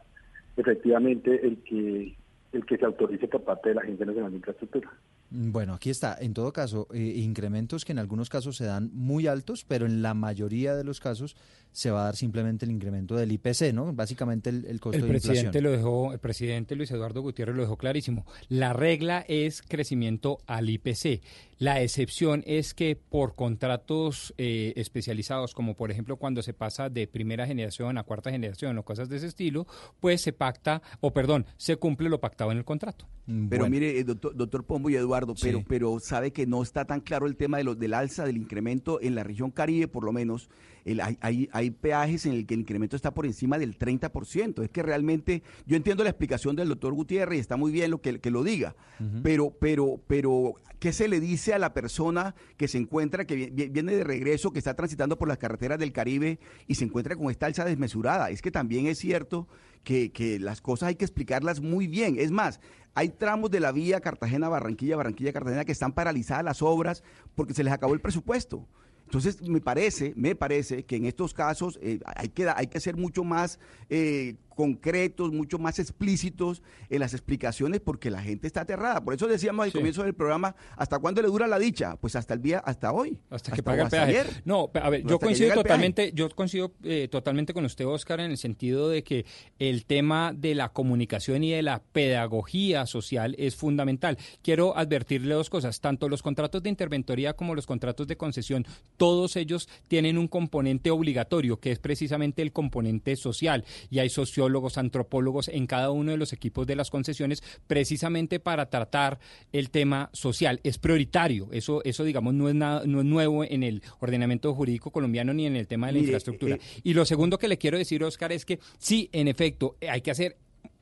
[0.56, 2.16] efectivamente el que
[2.52, 4.90] el que se autorice por parte de la Agencia Nacional de Infraestructura.
[5.30, 6.16] Bueno, aquí está.
[6.20, 10.00] En todo caso, eh, incrementos que en algunos casos se dan muy altos, pero en
[10.00, 11.36] la mayoría de los casos
[11.70, 13.92] se va a dar simplemente el incremento del IPC, ¿no?
[13.92, 15.32] Básicamente el, el costo El de inflación.
[15.32, 18.26] presidente lo dejó, el presidente Luis Eduardo Gutiérrez lo dejó clarísimo.
[18.48, 21.22] La regla es crecimiento al IPC.
[21.58, 27.06] La excepción es que por contratos eh, especializados, como por ejemplo cuando se pasa de
[27.06, 29.66] primera generación a cuarta generación o cosas de ese estilo,
[30.00, 33.06] pues se pacta, o perdón, se cumple lo pactado en el contrato.
[33.50, 35.64] Pero mire, eh, doctor, doctor Pombo y Eduardo, pero, Sí.
[35.68, 39.00] pero sabe que no está tan claro el tema de lo, del alza, del incremento
[39.00, 40.48] en la región Caribe, por lo menos.
[40.84, 44.62] El- hay, hay, hay peajes en el que el incremento está por encima del 30%.
[44.62, 48.00] Es que realmente, yo entiendo la explicación del doctor Gutiérrez y está muy bien lo
[48.00, 48.74] que, que lo diga,
[49.22, 53.50] pero, pero, pero, ¿qué se le dice a la persona que se encuentra, que vi-
[53.50, 57.16] vi- viene de regreso, que está transitando por las carreteras del Caribe y se encuentra
[57.16, 58.30] con esta alza desmesurada?
[58.30, 59.46] Es que también es cierto
[59.84, 62.16] que, que las cosas hay que explicarlas muy bien.
[62.18, 62.60] Es más,
[62.94, 67.72] hay tramos de la vía Cartagena-Barranquilla, Barranquilla-Cartagena que están paralizadas las obras porque se les
[67.72, 68.66] acabó el presupuesto.
[69.04, 72.96] Entonces, me parece, me parece que en estos casos eh, hay, que, hay que ser
[72.96, 79.04] mucho más eh, concretos, mucho más explícitos en las explicaciones porque la gente está aterrada.
[79.04, 79.78] Por eso decíamos al Sí.
[79.78, 81.94] comienzo del programa, ¿hasta cuándo le dura la dicha?
[82.00, 83.20] Pues hasta el día, hasta hoy.
[83.30, 84.18] Hasta que paga el peaje.
[84.18, 84.42] ayer.
[84.44, 88.36] No, a ver, yo coincido totalmente, yo coincido eh, totalmente con usted, Oscar, en el
[88.36, 89.26] sentido de que
[89.60, 94.18] el tema de la comunicación y de la pedagogía social es fundamental.
[94.42, 98.66] Quiero advertirle dos cosas, tanto los contratos de interventoría como los contratos de concesión,
[98.96, 104.47] todos ellos tienen un componente obligatorio, que es precisamente el componente social, y hay sociólogos,
[104.78, 109.18] antropólogos en cada uno de los equipos de las concesiones, precisamente para tratar
[109.52, 110.60] el tema social.
[110.64, 114.90] Es prioritario, eso, eso digamos, no es, nada, no es nuevo en el ordenamiento jurídico
[114.90, 116.56] colombiano ni en el tema de la Mire, infraestructura.
[116.56, 119.88] eh, y lo segundo que le quiero decir, Oscar, es que sí, en efecto, eh,
[119.90, 120.36] hay que hacer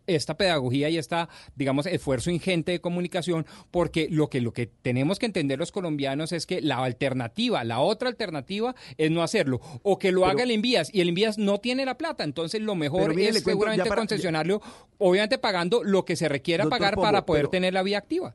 [0.06, 5.18] esta pedagogía y esta, digamos, esfuerzo ingente de comunicación, porque lo que, lo que tenemos
[5.18, 9.98] que entender los colombianos es que la alternativa, la otra alternativa es no hacerlo, o
[9.98, 12.74] que lo Pero- haga el Envías, y el Envías no tiene la plata, entonces lo
[12.74, 14.60] mejor mire, es cuento seguramente para- concesionarlo,
[14.98, 18.34] obviamente pagando lo que se requiera pagar Pombo, para poder pero- tener la vía activa.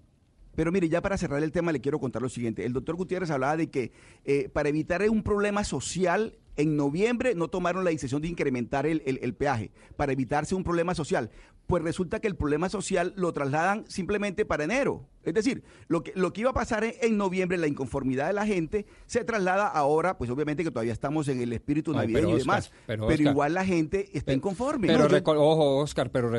[0.53, 2.65] Pero mire, ya para cerrar el tema le quiero contar lo siguiente.
[2.65, 3.93] El doctor Gutiérrez hablaba de que
[4.25, 9.01] eh, para evitar un problema social, en noviembre no tomaron la decisión de incrementar el,
[9.05, 11.29] el- el peaje, para evitarse un problema social.
[11.67, 15.07] Pues resulta que el problema social lo trasladan simplemente para enero.
[15.23, 18.33] Es decir, lo que, lo que iba a pasar en, en noviembre, la inconformidad de
[18.33, 22.35] la gente, se traslada ahora, pues obviamente que todavía estamos en el espíritu navideño pero
[22.35, 22.65] y demás.
[22.87, 24.87] Oscar, pero igual la gente está inconforme.
[24.87, 26.29] Pero No, ojo, Oscar, pero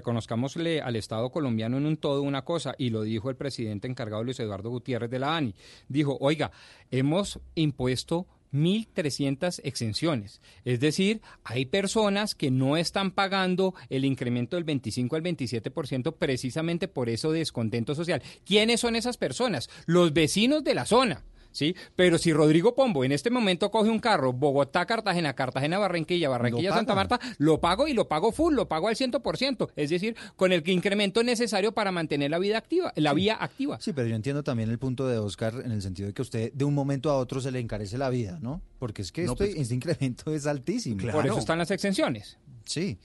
[0.00, 4.22] reconozcámosle al Estado colombiano en un todo una cosa, y lo dijo el presidente encargado
[4.22, 5.54] Luis Eduardo Gutiérrez de la ANI.
[5.88, 6.52] Dijo, oiga,
[6.90, 10.40] hemos impuesto 1.300 exenciones.
[10.64, 16.88] Es decir, hay personas que no están pagando el incremento del 25 al 27% precisamente
[16.88, 18.22] por eso descontento social.
[18.44, 19.68] ¿Quiénes son esas personas?
[19.86, 21.22] Los vecinos de la zona.
[21.56, 21.74] ¿Sí?
[21.96, 26.74] Pero si Rodrigo Pombo en este momento coge un carro, Bogotá, Cartagena, Cartagena, Barranquilla, Barranquilla,
[26.74, 30.52] Santa Marta, lo pago y lo pago full, lo pago al 100%, es decir, con
[30.52, 33.80] el incremento necesario para mantener la vida activa, la vía activa.
[33.80, 36.52] Sí, pero yo entiendo también el punto de Oscar en el sentido de que usted
[36.52, 38.60] de un momento a otro se le encarece la vida, ¿no?
[38.78, 41.10] Porque es que No, este, pues- este incremento es altísimo.
[41.10, 42.36] Por eso están las exenciones.
[42.66, 42.98] Sí.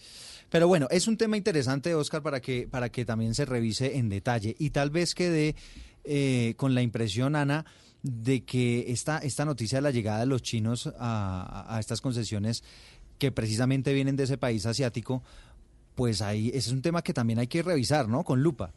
[0.49, 4.09] Pero bueno, es un tema interesante, Oscar, para que, para que también se revise en
[4.09, 4.57] detalle.
[4.59, 5.55] Y tal vez quede
[6.03, 7.65] eh, con la impresión, Ana,
[8.03, 12.63] de que esta, esta noticia de la llegada de los chinos a, a estas concesiones
[13.19, 15.21] que precisamente vienen de ese país asiático,
[15.95, 18.23] pues ahí ese es un tema que también hay que revisar, ¿no?
[18.23, 18.73] Con lupa.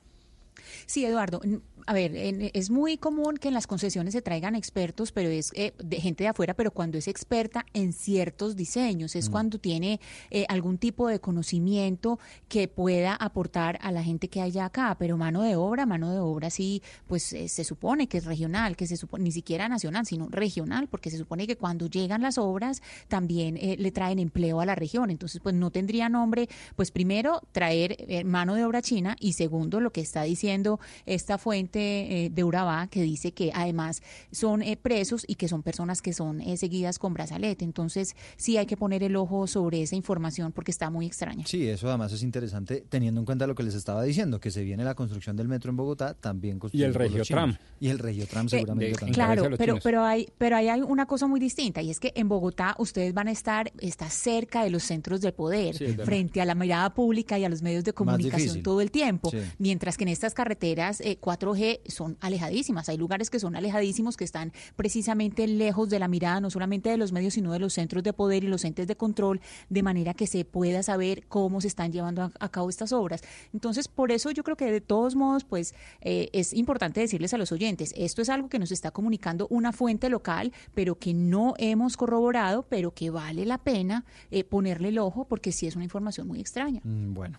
[0.87, 1.41] Sí, Eduardo.
[1.87, 5.51] A ver, en- es muy común que en las concesiones se traigan expertos, pero es
[5.55, 9.33] eh, de gente de afuera, pero cuando es experta en ciertos diseños, es Mm.
[9.33, 12.19] cuando tiene eh, algún tipo de conocimiento
[12.49, 14.97] que pueda aportar a la gente que haya acá.
[14.99, 18.77] Pero mano de obra, mano de obra sí, pues eh, se supone que es regional,
[18.77, 22.39] que se supone ni siquiera nacional, sino regional, porque se supone que cuando llegan las
[22.39, 25.11] obras también eh, le traen empleo a la región.
[25.11, 29.81] Entonces, pues no tendría nombre, pues primero traer eh, mano de obra china y segundo
[29.81, 34.77] lo que está diciendo esta fuente eh, de Urabá que dice que además son eh,
[34.77, 37.65] presos y que son personas que son eh, seguidas con brazalete.
[37.65, 41.47] Entonces, sí hay que poner el ojo sobre esa información porque está muy extraña.
[41.47, 44.63] Sí, eso además es interesante teniendo en cuenta lo que les estaba diciendo, que se
[44.65, 47.57] viene la construcción del metro en Bogotá, también construido por los Regiotram.
[47.81, 49.15] Y el Regiotram seguramente de- también.
[49.15, 52.29] Claro, pero, pero, hay, pero ahí hay una cosa muy distinta y es que en
[52.29, 56.45] Bogotá ustedes van a estar está cerca de los centros de poder, Sí, frente a
[56.45, 59.39] la mirada pública y a los medios de comunicación todo el tiempo, Sí.
[59.59, 62.89] mientras que en estas carreteras eh, 4G son alejadísimas.
[62.89, 66.97] Hay lugares que son alejadísimos, que están precisamente lejos de la mirada, no solamente de
[66.97, 70.15] los medios, sino de los centros de poder y los entes de control, de manera
[70.15, 73.23] que se pueda saber cómo se están llevando a, cabo estas obras.
[73.53, 77.39] Entonces, por eso yo creo que de todos modos, pues eh, es importante decirles a
[77.39, 81.55] los oyentes, esto es algo que nos está comunicando una fuente local, pero que no
[81.59, 85.85] hemos corroborado, pero que vale la pena eh, ponerle el ojo porque sí es una
[85.85, 86.81] información muy extraña.
[86.85, 87.39] Mm, Bueno.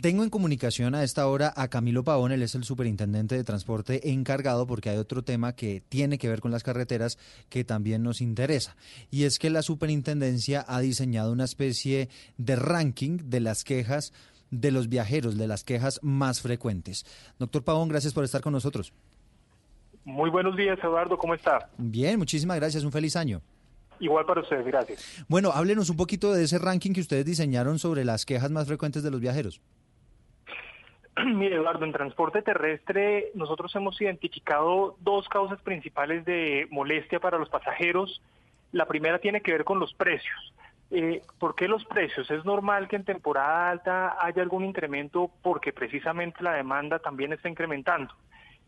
[0.00, 4.10] Tengo en comunicación a esta hora a Camilo Pavón, él es el superintendente de transporte
[4.10, 7.18] encargado porque hay otro tema que tiene que ver con las carreteras
[7.50, 8.74] que también nos interesa.
[9.10, 14.12] Y es que la superintendencia ha diseñado una especie de ranking de las quejas
[14.50, 17.04] de los viajeros, de las quejas más frecuentes.
[17.38, 18.92] Doctor Pavón, gracias por estar con nosotros.
[20.04, 21.68] Muy buenos días, Eduardo, ¿cómo está?
[21.76, 23.40] Bien, muchísimas gracias, un feliz año.
[24.00, 25.24] Igual para ustedes, gracias.
[25.28, 29.02] Bueno, háblenos un poquito de ese ranking que ustedes diseñaron sobre las quejas más frecuentes
[29.02, 29.60] de los viajeros.
[31.26, 37.48] Mire, Eduardo, en transporte terrestre nosotros hemos identificado dos causas principales de molestia para los
[37.48, 38.22] pasajeros.
[38.72, 40.54] La primera tiene que ver con los precios.
[40.90, 42.30] Eh, ¿Por qué los precios?
[42.30, 47.48] Es normal que en temporada alta haya algún incremento porque precisamente la demanda también está
[47.48, 48.14] incrementando.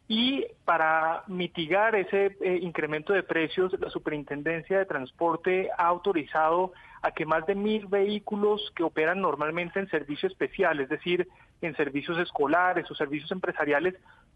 [0.06, 7.12] Y para mitigar ese eh, incremento de precios, la Superintendencia de Transporte ha autorizado a
[7.12, 11.28] que más de mil vehículos que operan normalmente en servicio especial, es decir,
[11.66, 13.94] en servicios escolares o servicios empresariales,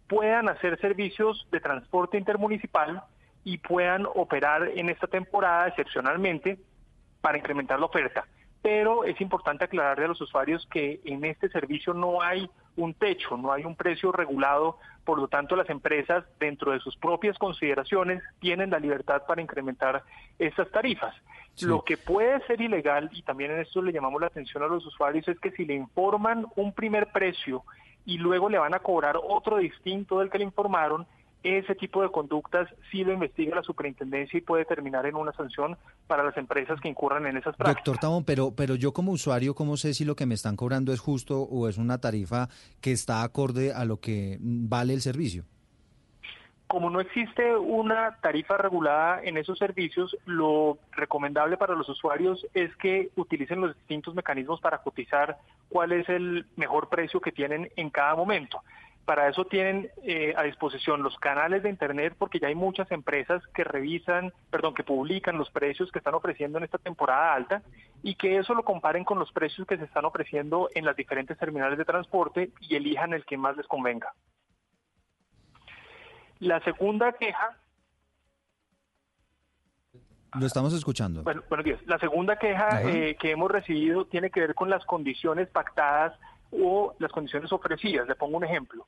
[0.08, 3.02] puedan hacer servicios de transporte intermunicipal
[3.44, 6.58] y puedan operar en esta temporada excepcionalmente
[7.20, 8.26] para incrementar la oferta.
[8.62, 13.36] Pero es importante aclararle a los usuarios que en este servicio no hay un techo,
[13.36, 18.22] no hay un precio regulado, por lo tanto las empresas dentro de sus propias consideraciones
[18.40, 20.02] tienen la libertad para incrementar
[20.38, 21.14] estas tarifas.
[21.62, 24.84] Lo que puede ser ilegal, y también en esto le llamamos la atención a los
[24.86, 27.64] usuarios, es que si le informan un primer precio
[28.04, 31.06] y luego le van a cobrar otro distinto del que le informaron,
[31.42, 35.76] ese tipo de conductas sí lo investiga la superintendencia y puede terminar en una sanción
[36.06, 37.84] para las empresas que incurran en esas prácticas.
[37.84, 40.92] Doctor Tabón, pero, pero yo como usuario, ¿cómo sé si lo que me están cobrando
[40.92, 42.48] es justo o es una tarifa
[42.80, 45.44] que está acorde a lo que vale el servicio?
[46.68, 52.76] Como no existe una tarifa regulada en esos servicios, lo recomendable para los usuarios es
[52.76, 55.38] que utilicen los distintos mecanismos para cotizar
[55.70, 58.62] cuál es el mejor precio que tienen en cada momento.
[59.06, 63.42] Para eso tienen eh, a disposición los canales de Internet porque ya hay muchas empresas
[63.54, 67.62] que revisan, perdón, que publican los precios que están ofreciendo en esta temporada alta
[68.02, 71.38] y que eso lo comparen con los precios que se están ofreciendo en las diferentes
[71.38, 74.12] terminales de transporte y elijan el que más les convenga.
[76.40, 77.56] La segunda queja
[80.38, 81.22] Lo estamos escuchando.
[81.22, 81.80] Bueno, buenos días.
[81.86, 86.18] La segunda queja eh, que hemos recibido tiene que ver con las condiciones pactadas
[86.52, 88.06] o las condiciones ofrecidas.
[88.06, 88.86] Le pongo un ejemplo.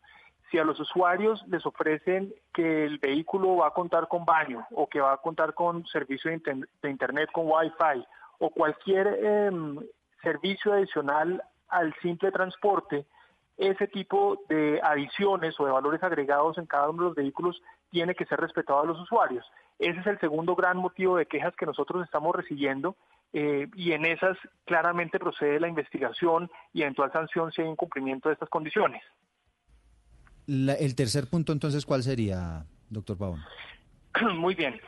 [0.51, 4.89] Si a los usuarios les ofrecen que el vehículo va a contar con baño o
[4.89, 8.05] que va a contar con servicio de, inter- de Internet con Wi-Fi
[8.41, 9.79] o cualquier em,
[10.23, 13.07] servicio adicional al simple transporte,
[13.61, 18.15] ese tipo de adiciones o de valores agregados en cada uno de los vehículos tiene
[18.15, 19.45] que ser respetado a los usuarios.
[19.79, 22.97] Ese es el segundo gran motivo de quejas que nosotros estamos recibiendo
[23.33, 28.33] eh, y en esas claramente procede la investigación y eventual sanción si hay incumplimiento de
[28.35, 29.03] estas condiciones.
[30.47, 33.41] La- el tercer punto, entonces, ¿cuál sería, doctor Pavón?
[34.37, 34.81] Muy bien.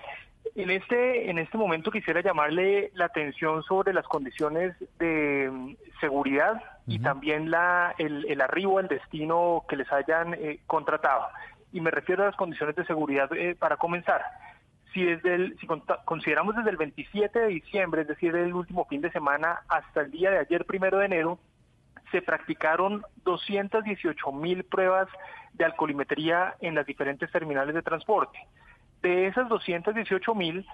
[0.54, 6.62] En este, en este momento quisiera llamarle la atención sobre las condiciones de mm, seguridad
[6.86, 11.26] y también la, el, el arribo al destino que les hayan eh, contratado.
[11.72, 14.22] Y me refiero a las condiciones de seguridad eh, para comenzar.
[14.92, 15.66] Si, desde el, si
[16.04, 20.10] consideramos desde el 27 de diciembre, es decir, el último fin de semana, hasta el
[20.10, 21.38] día de ayer, primero de enero,
[22.10, 25.08] se practicaron 218 mil pruebas
[25.54, 28.38] de alcoholimetría en las diferentes terminales de transporte.
[29.02, 30.66] De esas 218 mil,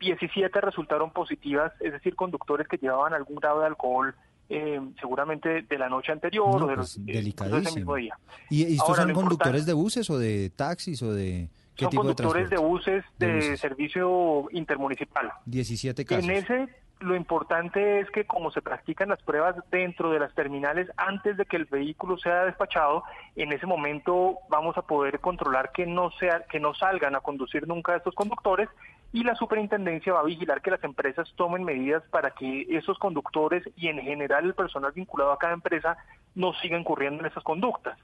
[0.00, 4.14] 17 resultaron positivas, es decir, conductores que llevaban algún grado de alcohol,
[4.48, 7.76] eh, seguramente de la noche anterior No, o de pues, los, ese delicadísimo.
[7.76, 8.18] mismo día.
[8.50, 11.90] ¿Y, y estos Ahora, son conductores de buses o de taxis o de qué Son
[11.90, 12.90] tipo de conductores de transporte?
[12.92, 13.60] buses de, De buses.
[13.60, 15.32] servicio intermunicipal.
[15.46, 16.24] 17 casos.
[16.24, 16.68] En ese,
[17.00, 21.44] lo importante es que como se practican las pruebas dentro de las terminales antes de
[21.44, 23.04] que el vehículo sea despachado,
[23.36, 27.66] en ese momento vamos a poder controlar que no sea, que no salgan a conducir
[27.68, 28.68] nunca estos conductores
[29.12, 33.62] y la superintendencia va a vigilar que las empresas tomen medidas para que esos conductores
[33.76, 35.96] y en general el personal vinculado a cada empresa
[36.34, 37.96] no siga incurriendo en esas conductas.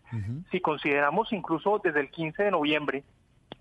[0.52, 3.02] Si consideramos incluso desde el 15 de noviembre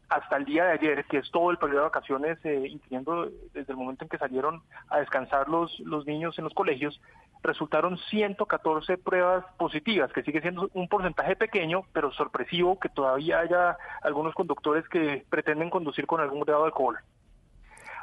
[0.09, 3.71] hasta el día de ayer, que es todo el periodo de vacaciones, eh, incluyendo desde
[3.73, 6.99] el momento en que salieron a descansar los, los niños en los colegios,
[7.43, 13.77] resultaron 114 pruebas positivas, que sigue siendo un porcentaje pequeño, pero sorpresivo que todavía haya
[14.01, 16.97] algunos conductores que pretenden conducir con algún grado de alcohol.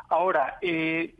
[0.08, 1.14] Ahora, eh,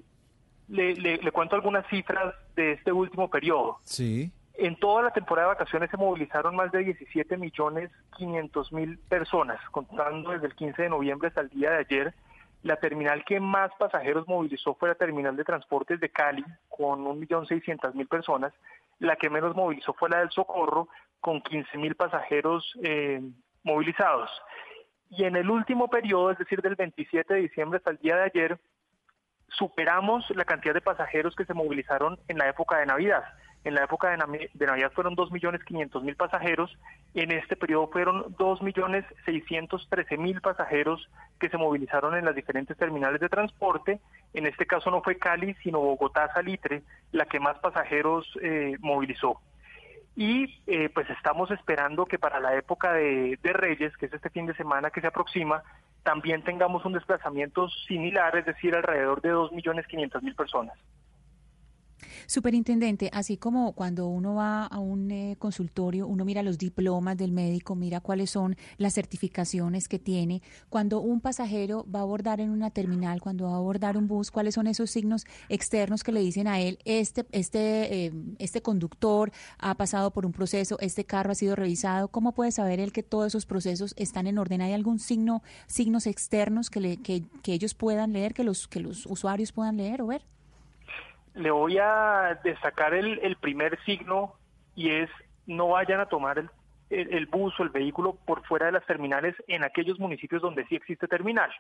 [0.68, 3.78] le, le- le cuento algunas cifras de este último periodo.
[3.82, 4.30] Sí.
[4.59, 9.61] En toda la temporada de vacaciones se movilizaron más de 17 millones 500 mil personas,
[9.71, 12.15] contando desde el 15 de noviembre hasta el día de ayer.
[12.63, 18.09] La terminal que más pasajeros movilizó fue la terminal de transportes de Cali, con 1.600.000
[18.09, 18.53] personas.
[18.99, 20.89] La que menos movilizó fue la del Socorro,
[21.21, 23.21] con 15.000 pasajeros eh,
[23.63, 24.31] movilizados.
[25.11, 28.23] Y en el último periodo, es decir, del 27 de diciembre hasta el día de
[28.23, 28.59] ayer,
[29.49, 33.25] superamos la cantidad de pasajeros que se movilizaron en la época de Navidad.
[33.67, 36.79] En la época de, Navidad fueron 2.500.000 pasajeros,
[37.14, 41.11] en este periodo fueron 2.613.000 pasajeros
[41.41, 43.99] que se movilizaron en las diferentes terminales de transporte.
[44.35, 49.41] En este caso no fue Cali, sino Bogotá Salitre, la que más pasajeros eh, movilizó.
[50.14, 54.31] Y eh, pues estamos esperando que para la época de, de Reyes, que es este
[54.31, 55.64] fin de semana que se aproxima,
[56.05, 60.79] también tengamos un desplazamiento similar, es decir, alrededor de 2.500.000 personas.
[62.27, 67.33] Superintendente, así como cuando uno va a un eh, consultorio, uno mira los diplomas del
[67.33, 70.43] médico, mira cuáles son las certificaciones que tiene.
[70.69, 74.31] Cuando un pasajero va a abordar en una terminal, cuando va a abordar un bus,
[74.31, 79.33] cuáles son esos signos externos que le dicen a él, este, este, eh, este conductor
[79.59, 82.09] ha pasado por un proceso, este carro ha sido revisado.
[82.09, 84.61] ¿Cómo puede saber él que todos esos procesos están en orden?
[84.61, 88.81] ¿Hay algún signo, signos externos que, le, que, que ellos puedan leer, que los, que
[88.81, 90.23] los usuarios puedan leer o ver?
[91.37, 94.34] Le voy a destacar el, primer signo
[94.74, 95.11] y es
[95.47, 96.51] no vayan a tomar el,
[96.91, 100.66] el, el bus o el vehículo por fuera de las terminales en aquellos municipios donde
[100.66, 101.51] sí existe terminal,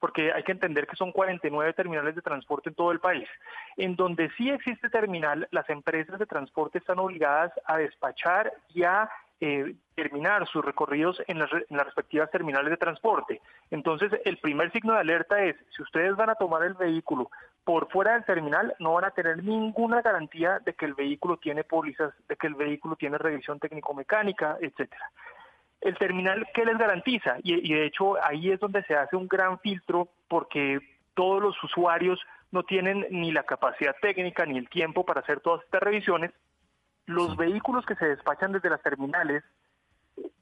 [0.00, 3.28] porque hay que entender que son 49 terminales de transporte en todo el país.
[3.76, 9.10] En donde sí existe terminal, las empresas de transporte están obligadas a despachar y a
[9.40, 13.40] eh, terminar sus recorridos en las, respectivas terminales de transporte.
[13.70, 17.30] Entonces, el primer signo de alerta es, si ustedes van a tomar el vehículo
[17.64, 21.64] por fuera del terminal, no van a tener ninguna garantía de que el vehículo tiene
[21.64, 25.10] pólizas, de que el vehículo tiene revisión técnico-mecánica, etcétera.
[25.80, 27.36] El terminal, ¿qué les garantiza?
[27.42, 30.80] Y, y de hecho, ahí es donde se hace un gran filtro porque
[31.14, 32.20] todos los usuarios
[32.50, 36.30] no tienen ni la capacidad técnica ni el tiempo para hacer todas estas revisiones.
[37.06, 39.44] Los vehículos que se despachan desde las terminales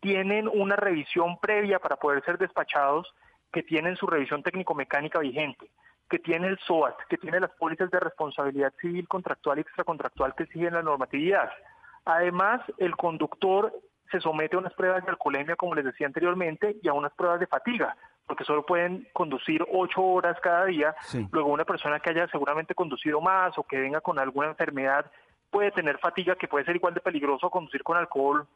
[0.01, 3.13] tienen una revisión previa para poder ser despachados,
[3.53, 5.71] que tienen su revisión técnico-mecánica vigente,
[6.09, 10.47] que tiene el SOAT, que tiene las pólizas de responsabilidad civil, contractual y extracontractual que
[10.47, 11.51] siguen la normatividad.
[12.05, 13.73] Además, el conductor
[14.11, 17.41] se somete a unas pruebas de alcoholemia, como les decía anteriormente, y a unas pruebas
[17.41, 17.97] de fatiga,
[18.27, 20.95] porque solo pueden conducir ocho horas cada día.
[21.03, 21.27] Sí.
[21.33, 25.11] Luego, una persona que haya seguramente conducido más o que venga con alguna enfermedad
[25.53, 28.48] puede tener fatiga, que puede ser igual de peligroso conducir con alcohol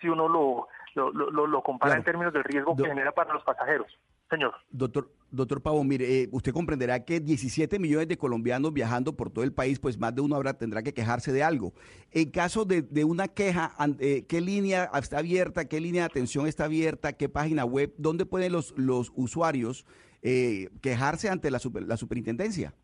[0.00, 2.00] si uno lo, lo, lo, lo- compara Claro.
[2.00, 3.86] en términos del riesgo que genera para los pasajeros.
[4.28, 4.54] Señor.
[4.70, 9.44] Doctor, doctor Pavón, mire, eh, usted comprenderá que 17 millones de colombianos viajando por todo
[9.44, 11.72] el país, pues más de uno habrá, tendrá que quejarse de algo.
[12.10, 15.66] En caso de, de una queja, eh, ¿qué línea está abierta?
[15.68, 17.12] ¿Qué línea de atención está abierta?
[17.12, 17.94] ¿Qué página web?
[17.98, 19.86] ¿Dónde pueden los, los usuarios
[20.22, 22.74] eh, quejarse ante la, super- la superintendencia?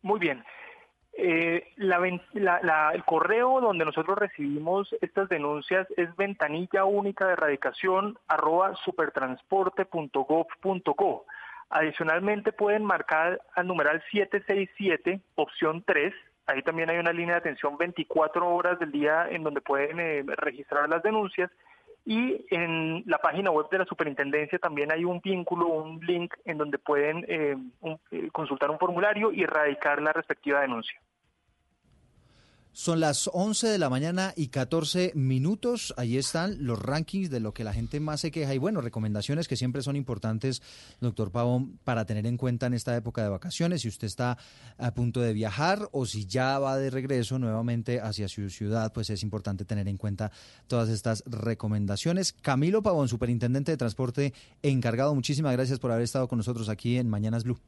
[0.00, 0.44] Muy bien.
[1.20, 1.98] Eh, la
[2.34, 8.76] la- la- el correo donde nosotros recibimos estas denuncias es ventanilla única de erradicación arroba
[8.84, 11.26] supertransporte.gov.co.
[11.70, 16.14] Adicionalmente pueden marcar al numeral 767, opción 3.
[16.46, 20.22] Ahí también hay una línea de atención 24 horas del día en donde pueden eh,
[20.36, 21.50] registrar las denuncias.
[22.06, 26.58] Y en la página web de la superintendencia también hay un vínculo, un link en
[26.58, 27.56] donde pueden eh,
[28.12, 30.96] eh, consultar un formulario y erradicar la respectiva denuncia.
[32.78, 35.92] Son las 11 de la mañana y 14 minutos.
[35.96, 39.48] Ahí están los rankings de lo que la gente más se queja y bueno, recomendaciones
[39.48, 40.62] que siempre son importantes,
[41.00, 43.82] doctor Pavón, para tener en cuenta en esta época de vacaciones.
[43.82, 44.38] Si usted está
[44.78, 49.10] a punto de viajar o si ya va de regreso nuevamente hacia su ciudad, pues
[49.10, 50.30] es importante tener en cuenta
[50.68, 52.32] todas estas recomendaciones.
[52.32, 57.10] Camilo Pavón, superintendente de transporte encargado, muchísimas gracias por haber estado con nosotros aquí en
[57.10, 57.58] Mañanas Blue.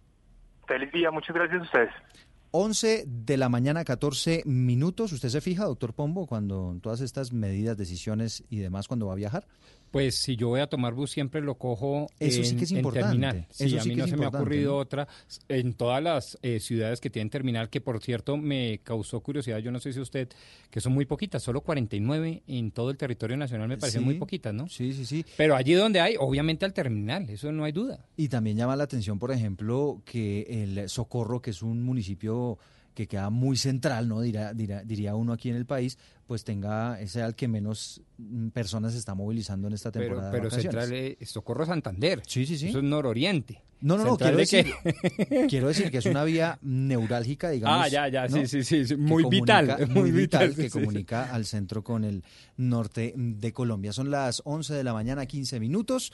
[0.68, 2.29] Feliz día, muchas gracias a ustedes.
[2.52, 5.12] 11 de la mañana, 14 minutos.
[5.12, 9.16] ¿Usted se fija, doctor Pombo, cuando todas estas medidas, decisiones y demás, cuando va a
[9.16, 9.46] viajar?
[9.90, 12.70] Pues si yo voy a tomar bus siempre lo cojo Eso en, sí que es
[12.70, 13.08] en importante.
[13.08, 13.46] terminal.
[13.50, 14.78] Sí, Eso a mí no se me ha ocurrido ¿no?
[14.78, 15.08] otra.
[15.48, 19.72] En todas las eh, ciudades que tienen terminal, que por cierto me causó curiosidad, yo
[19.72, 20.28] no sé si usted,
[20.70, 24.04] que son muy poquitas, solo 49 en todo el territorio nacional me parecen Sí.
[24.04, 24.68] muy poquitas, ¿no?
[24.68, 25.24] Sí, sí, sí.
[25.36, 28.06] Pero allí donde hay, obviamente al terminal, eso no hay duda.
[28.16, 32.58] Y también llama la atención, por ejemplo, que el Socorro, que es un municipio
[32.94, 34.20] que queda muy central, ¿no?
[34.20, 38.48] Dirá, dirá- diría uno aquí en el país, pues tenga, ese al que menos mm,
[38.48, 40.84] personas se está movilizando en esta Pero, temporada pero de vacaciones.
[40.88, 42.22] Central es Socorro Santander.
[42.26, 42.68] Sí, sí, sí.
[42.68, 43.62] Eso es nororiente.
[43.82, 44.92] No, no, no, quiero decir, de
[45.24, 45.46] qué?
[45.48, 47.78] quiero decir que es una vía neurálgica, digamos.
[47.86, 48.44] Ah, ya, ya, ¿no?
[48.46, 50.78] sí, sí, sí, muy vital, comunica- muy muy vital, vital, que sí, sí.
[50.78, 52.22] comunica al centro con el
[52.58, 53.92] norte de Colombia.
[53.94, 56.12] Son las 11 de la mañana, 15 minutos.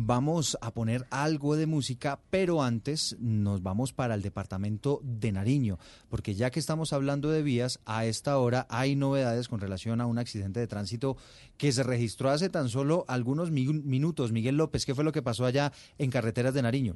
[0.00, 5.78] Vamos a poner algo de música, pero antes nos vamos para el departamento de Nariño,
[6.08, 10.06] porque ya que estamos hablando de vías, a esta hora hay novedades con relación a
[10.06, 11.16] un accidente de tránsito
[11.58, 14.30] que se registró hace tan solo algunos mi- minutos.
[14.30, 16.94] Miguel López, ¿qué fue lo que pasó allá en carreteras de Nariño?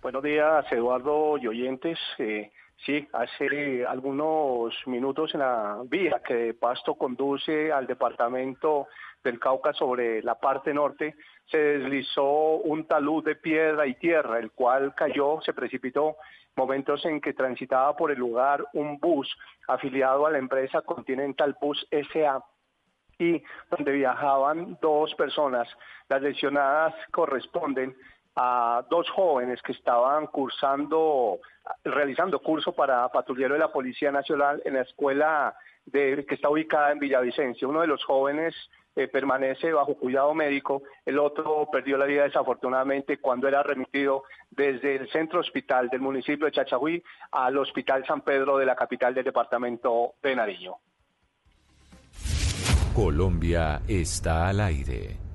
[0.00, 1.98] Buenos días, Eduardo y oyentes.
[2.18, 2.50] Eh,
[2.86, 8.86] sí, hace algunos minutos en la vía que de Pasto conduce al departamento
[9.22, 11.14] del Cauca sobre la parte norte,
[11.50, 16.16] se deslizó un talud de piedra y tierra, el cual cayó, se precipitó,
[16.56, 19.28] momentos en que transitaba por el lugar un bus
[19.66, 22.44] afiliado a la empresa Continental Bus SA
[23.18, 25.68] y donde viajaban dos personas.
[26.08, 27.96] Las lesionadas corresponden
[28.36, 31.40] a dos jóvenes que estaban cursando,
[31.84, 36.92] realizando curso para patrullero de la Policía Nacional en la escuela de, que está ubicada
[36.92, 37.66] en Villavicencia.
[37.66, 38.54] Uno de los jóvenes
[38.98, 44.96] eh, permanece bajo cuidado médico, el otro perdió la vida desafortunadamente cuando era remitido desde
[44.96, 49.24] el centro hospital del municipio de Chachahuí al Hospital San Pedro de la capital del
[49.24, 50.74] departamento de Nariño.
[52.92, 55.27] Colombia está al aire.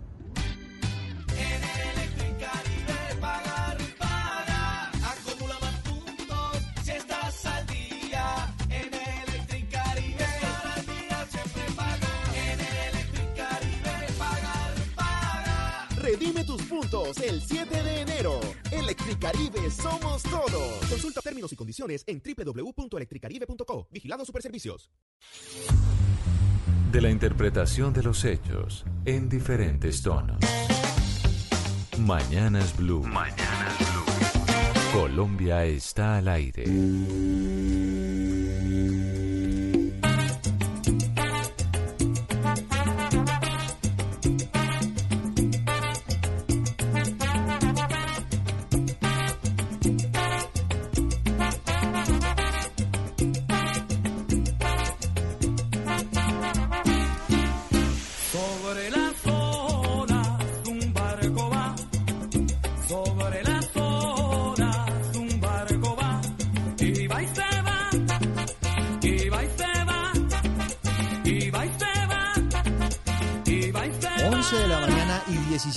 [17.12, 18.40] el 7 de enero.
[18.72, 20.90] Electricaribe somos todos.
[20.90, 23.88] Consulta términos y condiciones en www.electricaribe.co.
[23.92, 24.90] Vigilado Superservicios.
[26.92, 30.38] De la interpretación de los hechos en diferentes tonos.
[32.00, 33.04] Mañanas Blue.
[33.04, 35.02] Mañanas Blue.
[35.02, 36.64] Colombia está al aire.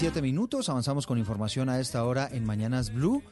[0.06, 3.24] 7 minutos, avanzamos con información a esta hora en Mañanas Blue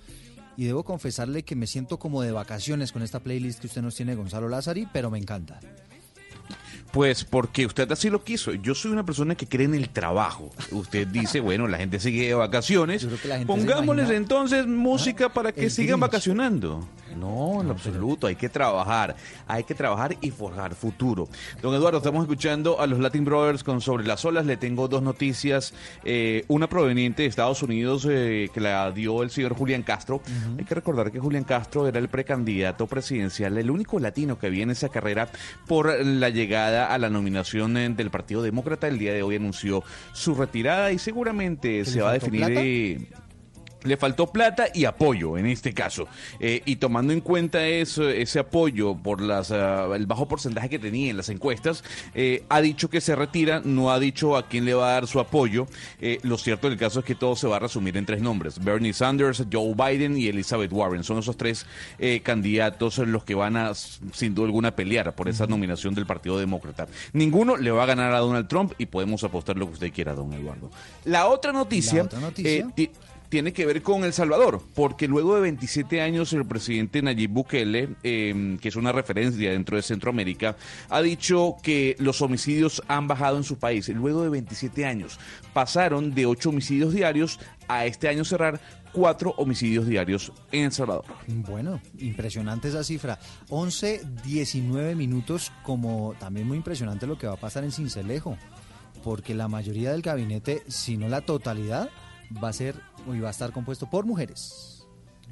[0.56, 3.94] y debo confesarle que me siento como de vacaciones con esta playlist que usted nos
[3.94, 5.60] tiene Gonzalo Lázari, pero me encanta.
[6.95, 8.53] Pues porque usted así lo quiso.
[8.55, 10.53] Yo soy una persona que cree en el trabajo.
[10.70, 13.05] Usted dice, bueno, la gente sigue de vacaciones.
[13.49, 16.86] Pongámosles entonces música para que sigan vacacionando.
[17.16, 18.26] No, en absoluto.
[18.26, 19.16] Hay que trabajar.
[19.47, 21.28] Hay que trabajar y forjar futuro.
[21.62, 24.47] Don Eduardo, estamos escuchando a los Latin Brothers con Sobre las Olas.
[24.47, 25.74] Le tengo dos noticias.
[26.05, 30.22] Eh, una proveniente de Estados Unidos eh, que la dio el señor Julián Castro.
[30.59, 34.62] Hay que recordar que Julián Castro era el precandidato presidencial, el único latino que había
[34.62, 35.28] en esa carrera
[35.66, 38.89] por la llegada a la nominación eh, del Partido Demócrata.
[38.89, 39.82] El día de hoy anunció
[40.12, 43.09] su retirada y seguramente se va a definir...
[43.85, 46.09] eh, le faltó plata y apoyo en este caso.
[46.41, 50.78] Eh, y tomando en cuenta eso, ese apoyo por las, ah, el bajo porcentaje que
[50.78, 54.64] tenía en las encuestas, eh, ha dicho que se retira, no ha dicho a quién
[54.64, 55.66] le va a dar su apoyo.
[56.01, 58.62] Eh, lo cierto del caso es que todo se va a resumir en tres nombres.
[58.62, 61.05] Bernie Sanders, Joe Biden y Elizabeth Warren.
[61.05, 61.66] Son esos tres
[61.99, 66.39] eh, candidatos los que van a, sin duda alguna, pelear por esa nominación del Partido
[66.39, 66.87] Demócrata.
[67.12, 70.14] Ninguno le va a ganar a Donald Trump y podemos apostar lo que usted quiera,
[70.14, 70.70] don Eduardo.
[71.05, 72.68] La otra noticia, La otra noticia.
[73.35, 77.30] Ti- tiene que ver con El Salvador, porque luego de 27 años el presidente Nayib
[77.30, 80.57] Bukele, eh, que es una referencia dentro de Centroamérica,
[80.89, 83.89] ha dicho que los homicidios han bajado en su país.
[83.89, 85.18] Luego de 27 años
[85.53, 88.61] pasaron de 8 homicidios diarios a este año cerrar
[88.93, 91.05] 4 homicidios diarios en El Salvador.
[91.26, 93.18] Bueno, impresionante esa cifra.
[93.49, 98.39] 11, 19 minutos, como también muy impresionante lo que va a pasar en Cincelejo,
[99.03, 101.91] porque la mayoría del gabinete, si no la totalidad,
[102.43, 102.74] va a ser
[103.12, 104.70] y va a estar compuesto por mujeres.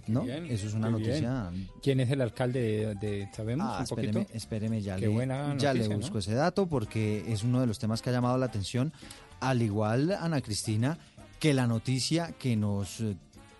[0.09, 0.23] ¿No?
[0.23, 1.01] Bien, Eso es una bien.
[1.07, 1.51] noticia.
[1.81, 4.27] ¿Quién es el alcalde de, de- sabemos Ah, un poquito?
[4.35, 6.01] espéreme, ya, Qué le, buena ya le noticia, ¿no?
[6.01, 8.93] busco ese dato porque es uno de los temas que ha llamado la atención.
[9.39, 10.99] Al igual, Ana Cristina,
[11.39, 13.17] que la noticia que nos eh,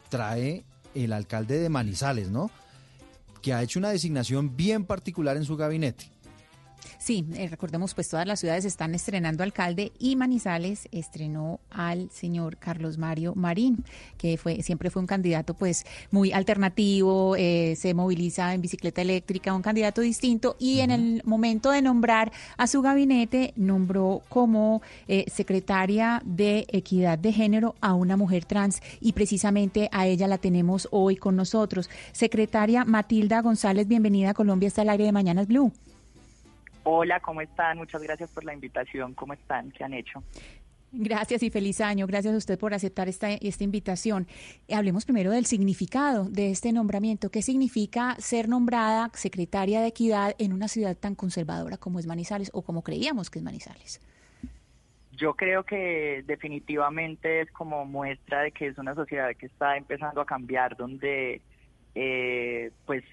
[0.09, 0.65] trae
[0.97, 2.51] el alcalde de Manizales, ¿no?
[3.41, 6.11] Que ha hecho una designación bien particular en su gabinete.
[6.99, 12.57] Sí, eh, recordemos, pues todas las ciudades están estrenando alcalde y Manizales estrenó al señor
[12.59, 13.85] Carlos Mario Marín,
[14.19, 19.55] que fue siempre fue un candidato pues muy alternativo, eh, se moviliza en bicicleta eléctrica,
[19.55, 25.25] un candidato distinto y en el momento de nombrar a su gabinete nombró como eh,
[25.33, 30.89] secretaria de Equidad de Género a una mujer trans y precisamente a ella la tenemos
[30.91, 31.91] hoy con nosotros.
[32.13, 35.73] Secretaria Matilda González, bienvenida a Colombia, está al aire de Mañanas Blue.
[36.85, 37.79] Hola, ¿cómo están?
[37.79, 39.15] Muchas gracias por la invitación.
[39.15, 39.71] ¿Cómo están?
[39.71, 40.23] ¿Qué han hecho?
[40.95, 42.07] Gracias y feliz año.
[42.07, 44.27] Gracias a usted por aceptar esta, esta invitación.
[44.69, 47.31] Eh, Hablemos primero del significado de este nombramiento.
[47.31, 52.51] ¿Qué significa ser nombrada secretaria de Equidad en una ciudad tan conservadora como es Manizales
[52.53, 54.01] o como creíamos que es Manizales?
[55.13, 60.21] Yo creo que definitivamente es como muestra de que es una sociedad que está empezando
[60.21, 61.41] a cambiar, donde
[61.95, 63.05] eh, pues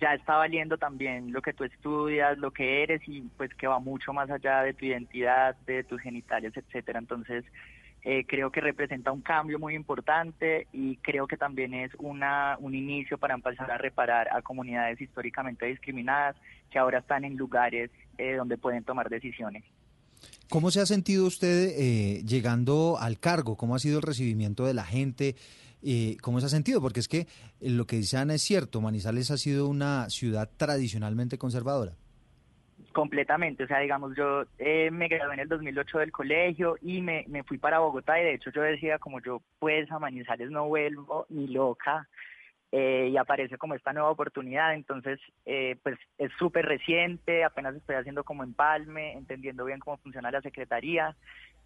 [0.00, 3.78] ya está valiendo también lo que tú estudias, lo que eres y pues que va
[3.78, 6.98] mucho más allá de tu identidad, de tus genitales, etcétera.
[6.98, 7.44] Entonces
[8.02, 12.74] eh, creo que representa un cambio muy importante y creo que también es una un
[12.74, 16.36] inicio para empezar a reparar a comunidades históricamente discriminadas
[16.70, 19.64] que ahora están en lugares eh, donde pueden tomar decisiones.
[20.48, 23.56] ¿Cómo se ha sentido usted eh, llegando al cargo?
[23.56, 25.36] ¿Cómo ha sido el recibimiento de la gente?
[25.82, 26.80] Eh, ¿Cómo se ha sentido?
[26.80, 27.26] Porque es que eh,
[27.70, 31.92] lo que dice Ana es cierto, Manizales ha sido una ciudad tradicionalmente conservadora.
[32.92, 37.24] Completamente, o sea, digamos, yo eh, me gradué en el 2008 del colegio y me,
[37.44, 41.26] fui para Bogotá y de hecho yo decía como yo pues a Manizales no vuelvo
[41.28, 42.08] ni loca
[42.72, 47.96] eh, y aparece como esta nueva oportunidad, entonces eh, pues es súper reciente, apenas estoy
[47.96, 51.14] haciendo como empalme, entendiendo bien cómo funciona la secretaría,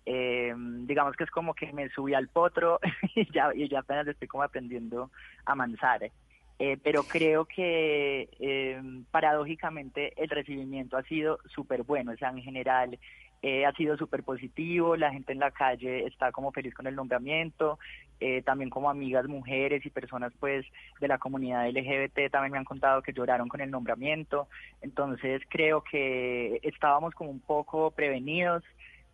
[0.04, 2.80] eh, digamos que es como que me subí al potro
[3.14, 5.10] y ya, apenas estoy como aprendiendo
[5.44, 6.10] a manzar.
[6.58, 8.80] Eh, pero creo que eh,
[9.10, 12.98] paradójicamente el recibimiento ha sido súper bueno, o sea, en general
[13.66, 17.76] ha sido súper positivo, la gente en la calle está como feliz con el nombramiento,
[18.44, 20.64] también como amigas mujeres y personas pues
[21.00, 24.46] de la comunidad LGBT también me han contado que lloraron con el nombramiento,
[24.80, 28.62] entonces creo que estábamos como un poco prevenidos,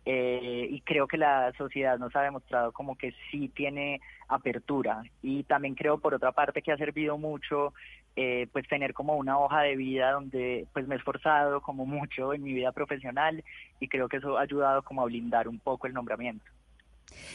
[0.05, 5.43] eh, y creo que la sociedad nos ha demostrado como que sí tiene apertura y
[5.43, 7.73] también creo por otra parte que ha servido mucho
[8.15, 12.33] eh, pues tener como una hoja de vida donde pues me he esforzado como mucho
[12.33, 13.43] en mi vida profesional
[13.79, 16.45] y creo que eso ha ayudado como a blindar un poco el nombramiento.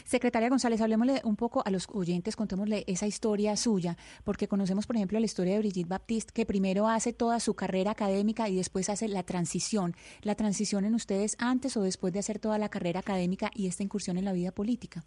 [0.03, 4.95] Secretaria González, hablemosle un poco a los oyentes, contémosle esa historia suya, porque conocemos, por
[4.95, 8.89] ejemplo, la historia de Brigitte Baptiste, que primero hace toda su carrera académica y después
[8.89, 9.93] hace la transición.
[10.21, 13.83] ¿La transición en ustedes antes o después de hacer toda la carrera académica y esta
[13.83, 15.03] incursión en la vida política?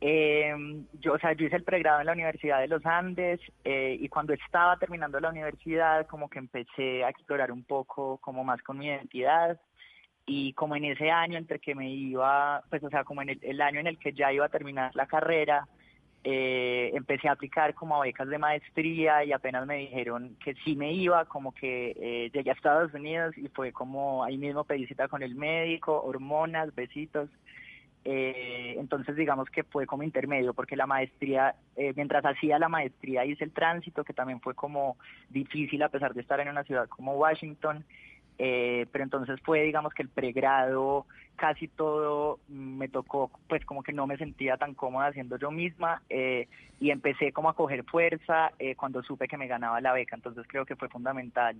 [0.00, 0.54] Eh,
[1.00, 4.08] yo, o sea, yo hice el pregrado en la Universidad de los Andes eh, y
[4.08, 8.78] cuando estaba terminando la universidad como que empecé a explorar un poco como más con
[8.78, 9.58] mi identidad
[10.26, 13.60] y como en ese año entre que me iba, pues o sea, como en el,
[13.60, 15.68] año en el que ya iba a terminar la carrera,
[16.24, 20.74] eh, empecé a aplicar como a becas de maestría y apenas me dijeron que sí
[20.74, 24.86] me iba, como que eh, llegué a Estados Unidos y fue como ahí mismo pedí
[24.86, 27.30] cita con el médico, hormonas, besitos.
[28.08, 33.24] Eh, entonces digamos que fue como intermedio porque la maestría, eh, mientras hacía la maestría
[33.24, 34.96] hice el tránsito que también fue como
[35.28, 37.84] difícil a pesar de estar en una ciudad como Washington,
[38.38, 41.06] eh, pero entonces fue digamos que el pregrado
[41.36, 46.02] casi todo me tocó pues como que no me sentía tan cómoda haciendo yo misma
[46.08, 46.48] eh,
[46.80, 50.44] y empecé como a coger fuerza eh, cuando supe que me ganaba la beca, entonces
[50.48, 51.56] creo que fue fundamental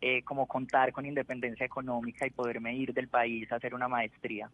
[0.00, 4.50] eh, como contar con independencia económica y poderme ir del país a hacer una maestría.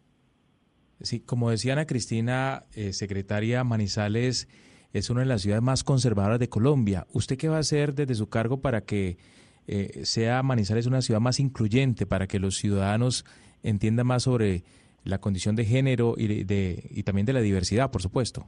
[1.00, 4.48] Sí, como decía Ana Cristina, eh, secretaria Manizales
[4.92, 7.06] es una de las ciudades más conservadoras de Colombia.
[7.12, 9.18] ¿Usted qué va a hacer desde su cargo para que
[9.66, 13.24] eh, sea Manizales una ciudad más incluyente, para que los ciudadanos
[13.62, 14.62] entiendan más sobre
[15.04, 18.46] la condición de género y, de, y también de la diversidad, por supuesto?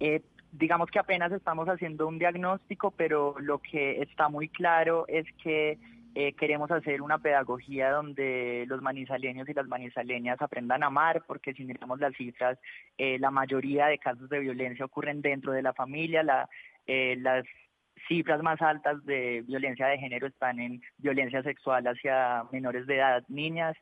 [0.00, 0.22] Eh,
[0.52, 5.78] digamos que apenas estamos haciendo un diagnóstico, pero lo que está muy claro es que
[6.14, 11.54] eh, queremos hacer una pedagogía donde los manizaleños y las manizaleñas aprendan a amar, porque
[11.54, 12.58] si miramos las cifras,
[12.98, 16.48] eh, la mayoría de casos de violencia ocurren dentro de la familia, la,
[16.86, 17.44] eh, las
[18.08, 23.24] cifras más altas de violencia de género están en violencia sexual hacia menores de edad,
[23.28, 23.76] niñas,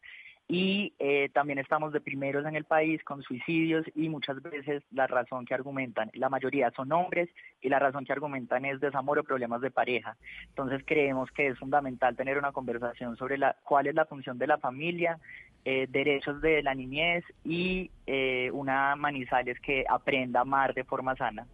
[0.51, 5.07] y eh, también estamos de primeros en el país con suicidios y muchas veces la
[5.07, 7.29] razón que argumentan, la mayoría son hombres
[7.61, 10.17] y la razón que argumentan es desamor o problemas de pareja.
[10.49, 14.47] Entonces creemos que es fundamental tener una conversación sobre la, cuál es la función de
[14.47, 15.19] la familia,
[15.67, 21.15] eh, derechos de la niñez y eh, una Manizales que aprenda a amar de forma
[21.15, 21.47] sana.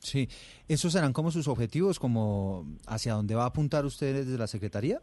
[0.00, 0.28] Sí,
[0.66, 5.00] ¿esos serán como sus objetivos, como hacia dónde va a apuntar usted desde la Secretaría?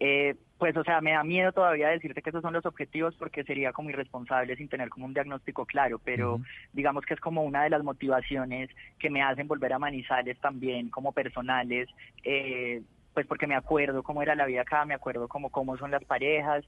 [0.00, 3.44] Eh, pues, o sea, me da miedo todavía decirte que esos son los objetivos porque
[3.44, 6.40] sería como irresponsable sin tener como un diagnóstico claro, pero
[6.72, 10.90] digamos que es como una de las motivaciones que me hacen volver a Manizales también
[10.90, 11.88] como personales,
[12.22, 15.90] eh, pues porque me acuerdo cómo era la vida acá, me acuerdo cómo, cómo son
[15.90, 16.64] las parejas,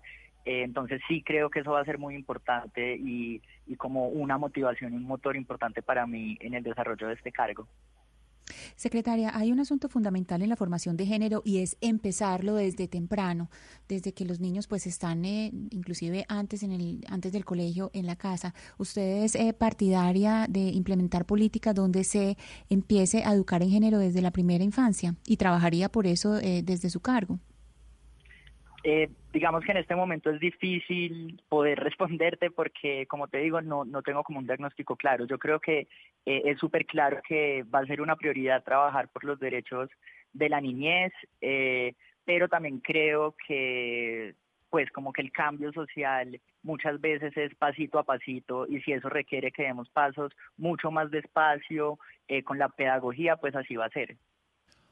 [0.46, 4.94] entonces sí creo que eso va a ser muy importante y, y como una motivación,
[4.94, 7.66] un motor importante para mí en el desarrollo de este cargo.
[8.76, 13.50] Secretaria, hay un asunto fundamental en la formación de género y es empezarlo desde temprano,
[13.88, 18.06] desde que los niños pues están eh, inclusive antes en el antes del colegio en
[18.06, 18.54] la casa.
[18.78, 22.36] ¿Usted es eh, partidaria de implementar políticas donde se
[22.68, 26.90] empiece a educar en género desde la primera infancia y trabajaría por eso eh, desde
[26.90, 27.38] su cargo?
[28.88, 33.84] Eh, digamos que en este momento es difícil poder responderte porque, como te digo, no,
[33.84, 35.26] no tengo como un diagnóstico claro.
[35.26, 35.88] Yo creo que
[36.24, 39.90] eh, es súper claro que va a ser una prioridad trabajar por los derechos
[40.32, 44.36] de la niñez, eh, pero también creo que
[44.70, 49.08] pues como que el cambio social muchas veces es pasito a pasito y si eso
[49.08, 51.98] requiere que demos pasos mucho más despacio
[52.44, 54.16] con la pedagogía, pues así va a ser.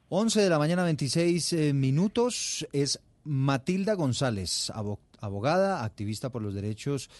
[0.08, 2.66] 11 de la mañana, 26 eh, minutos.
[2.72, 7.10] Es Matilda González, abo- abogada, activista por los derechos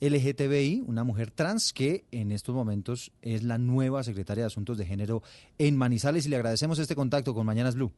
[0.00, 4.84] LGTBI, una mujer trans que en estos momentos es la nueva secretaria de Asuntos de
[4.84, 5.22] Género
[5.58, 7.92] en Manizales y le agradecemos este contacto con Mañanas Blue.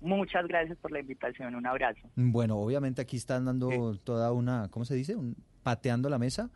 [0.00, 2.00] Muchas gracias por la invitación, un abrazo.
[2.16, 5.16] Bueno, obviamente aquí están dando toda una, ¿cómo se dice?
[5.16, 6.50] Un, pateando la mesa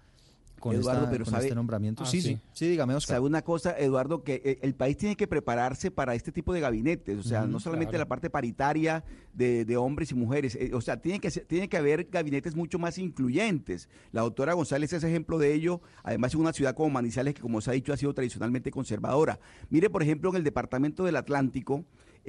[0.61, 2.04] con, Eduardo, esta- pero con sabe- este nombramiento.
[2.04, 2.40] Ah, sí, sí, sí.
[2.52, 3.16] sí, dígame, Oscar.
[3.16, 4.22] ¿Sabe una cosa, Eduardo?
[4.22, 7.58] Que eh, el país tiene que prepararse para este tipo de gabinetes, o sea, no
[7.58, 8.04] solamente claro.
[8.04, 9.02] la parte paritaria
[9.34, 12.54] de, de hombres y mujeres, eh, o sea, tiene que, ser- tiene que haber gabinetes
[12.54, 13.88] mucho más incluyentes.
[14.12, 17.61] La doctora González es ejemplo de ello, además en una ciudad como Manizales, que como
[17.61, 19.40] se ha dicho ha sido tradicionalmente conservadora.
[19.70, 21.84] Mire, por ejemplo, en el departamento del Atlántico,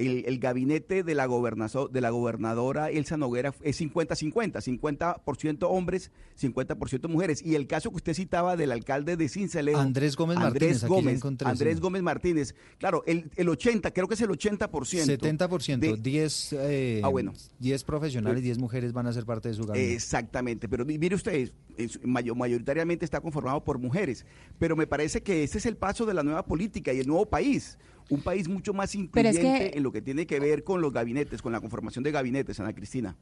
[0.06, 6.10] el, el gabinete de la, gobernazo- de la gobernadora Elsa Noguera es 50-50, 50% hombres,
[6.40, 7.42] 50% mujeres.
[7.44, 10.88] Y el caso que usted citaba del alcalde de Cincelejo, Andrés Gómez Martínez, aquí ya
[10.88, 11.80] Gómez, encontré, Andrés.
[11.80, 14.68] Gómez Martínez, claro, el, el 80, creo que es el 80%.
[14.68, 17.32] 70%, de- 10, eh, Ah, bueno.
[17.58, 19.94] 10 profesionales, 10 mujeres van a ser parte de su gabinete.
[19.94, 24.24] Exactamente, pero mi- mire usted, es- mayo- mayoritariamente está conformado por mujeres,
[24.58, 27.26] pero me parece que ese es el paso de la nueva política y el nuevo
[27.26, 27.78] país,
[28.10, 29.40] un país mucho más es incluyente
[29.70, 32.58] que- en lo que tiene que ver con los gabinetes, con la conformación de gabinetes,
[32.60, 33.16] Ana Cristina.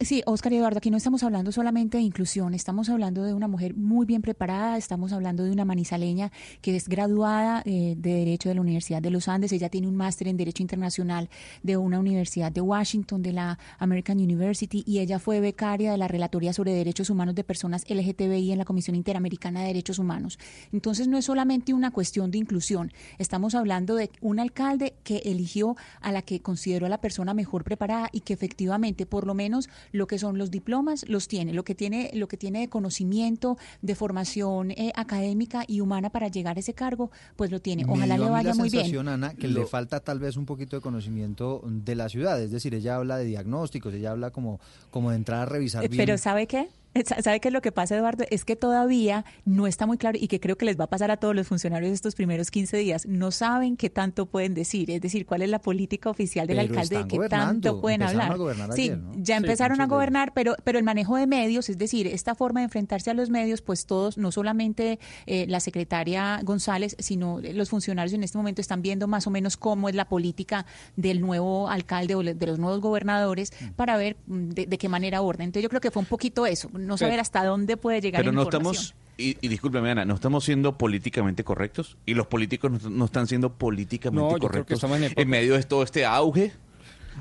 [0.00, 3.48] Sí, Oscar y Eduardo, aquí no estamos hablando solamente de inclusión, estamos hablando de una
[3.48, 6.30] mujer muy bien preparada, estamos hablando de una manizaleña
[6.60, 9.96] que es graduada eh, de Derecho de la Universidad de los Andes, ella tiene un
[9.96, 11.30] máster en Derecho Internacional
[11.62, 16.08] de una universidad de Washington, de la American University, y ella fue becaria de la
[16.08, 20.38] Relatoría sobre Derechos Humanos de Personas LGTBI en la Comisión Interamericana de Derechos Humanos.
[20.72, 25.74] Entonces no es solamente una cuestión de inclusión, estamos hablando de un alcalde que eligió
[26.02, 29.70] a la que consideró a la persona mejor preparada y que efectivamente, por lo menos,
[29.92, 33.56] lo que son los diplomas los tiene, lo que tiene, lo que tiene de conocimiento,
[33.82, 37.84] de formación eh, académica y humana para llegar a ese cargo, pues lo tiene.
[37.88, 39.14] Ojalá le a mí vaya la muy sensación, bien.
[39.14, 42.50] Ana, que Lo- le falta tal vez un poquito de conocimiento de la ciudad, es
[42.50, 44.60] decir, ella habla de diagnósticos, ella habla como,
[44.90, 45.98] como de entrar a revisar Eh, bien.
[46.04, 46.68] Pero ¿sabe qué?
[46.96, 48.24] Eh, sa- ¿Sabe qué es lo que pasa, Eduardo?
[48.30, 51.10] Es que todavía no está muy claro y que creo que les va a pasar
[51.10, 53.06] a todos los funcionarios estos primeros 15 días.
[53.06, 56.70] No saben qué tanto pueden decir, es decir, cuál es la política oficial del Pero
[56.70, 58.32] alcalde, de qué tanto pueden hablar.
[58.32, 59.12] a gobernar sí, ayer, ¿no?
[59.16, 62.60] ya Sí, empezaron a gobernar, pero, pero el manejo de medios, es decir, esta forma
[62.60, 67.68] de enfrentarse a los medios, pues todos, no solamente eh, la secretaria González, sino los
[67.70, 70.66] funcionarios en este momento están viendo más o menos cómo es la política
[70.96, 73.70] del nuevo alcalde o de los nuevos gobernadores Mm.
[73.76, 75.46] para ver mm, de, de qué manera abordan.
[75.46, 78.20] Entonces yo creo que fue un poquito eso, no saber Pero- hasta dónde puede llegar
[78.22, 78.74] Pero la no información.
[78.84, 83.04] estamos, y, y discúlpeme Ana, no estamos siendo políticamente correctos y los políticos no, no
[83.06, 86.52] están siendo políticamente No, yo creo que correctos en medio de todo este auge.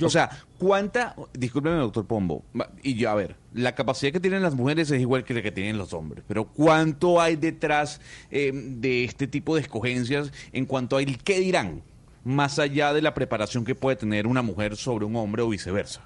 [0.02, 2.44] o sea, ¿cuánta, discúlpeme doctor Pombo,
[2.84, 5.54] y yo, a ver, la capacidad que tienen las mujeres es igual que la que
[5.54, 10.98] tienen los hombres, pero ¿cuánto hay detrás eh, de este tipo de escogencias en cuanto
[10.98, 11.82] a el qué dirán,
[12.26, 16.06] más allá de la preparación que puede tener una mujer sobre un hombre o viceversa?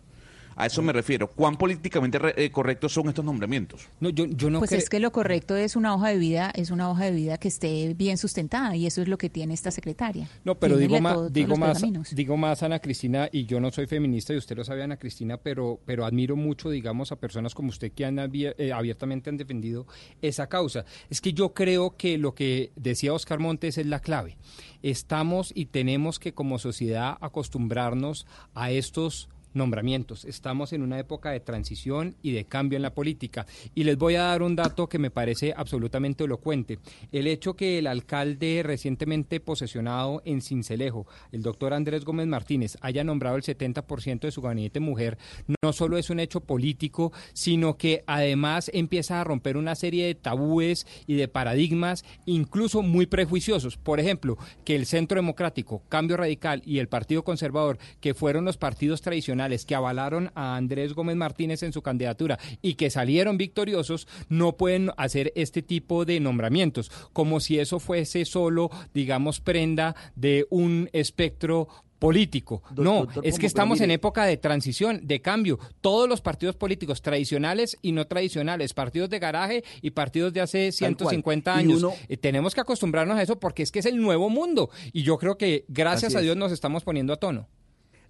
[0.59, 1.29] A eso me refiero.
[1.29, 3.87] ¿Cuán políticamente re- eh, correctos son estos nombramientos?
[4.01, 6.69] No, yo, yo no pues es que lo correcto es una hoja de vida, es
[6.69, 9.71] una hoja de vida que esté bien sustentada y eso es lo que tiene esta
[9.71, 10.27] secretaria.
[10.43, 11.81] No, pero digo más, todo- digo los más,
[12.13, 15.37] digo más, Ana Cristina, y yo no soy feminista y usted lo sabe, Ana Cristina,
[15.37, 19.37] pero, pero admiro mucho, digamos, a personas como usted que han abier- eh, abiertamente han
[19.37, 19.87] defendido
[20.21, 20.83] esa causa.
[21.09, 24.35] Es que yo creo que lo que decía Oscar Montes es la clave.
[24.83, 30.25] Estamos y tenemos que como sociedad acostumbrarnos a estos nombramientos.
[30.25, 33.45] Estamos en una época de transición y de cambio en la política.
[33.75, 36.79] Y les voy a dar un dato que me parece absolutamente elocuente.
[37.11, 43.03] El hecho que el alcalde recientemente posesionado en Cincelejo, el doctor Andrés Gómez Martínez, haya
[43.03, 45.17] nombrado el 70% de su gabinete mujer,
[45.61, 50.15] no solo es un hecho político, sino que además empieza a romper una serie de
[50.15, 53.77] tabúes y de paradigmas, incluso muy prejuiciosos.
[53.77, 58.57] Por ejemplo, que el Centro Democrático, Cambio Radical y el Partido Conservador, que fueron los
[58.57, 64.07] partidos tradicionales que avalaron a Andrés Gómez Martínez en su candidatura y que salieron victoriosos,
[64.27, 70.45] no pueden hacer este tipo de nombramientos, como si eso fuese solo, digamos, prenda de
[70.49, 71.67] un espectro
[71.99, 72.63] político.
[72.77, 75.59] No, doctor es que estamos en época de transición, de cambio.
[75.81, 80.71] Todos los partidos políticos tradicionales y no tradicionales, partidos de garaje y partidos de hace
[80.71, 81.09] Tal cual.
[81.09, 81.83] 150 Y años.
[81.83, 84.69] uno- Eh, tenemos que acostumbrarnos a eso porque es que es el nuevo mundo.
[84.93, 86.23] Y yo creo que gracias Así a es.
[86.23, 87.49] Dios nos estamos poniendo a tono.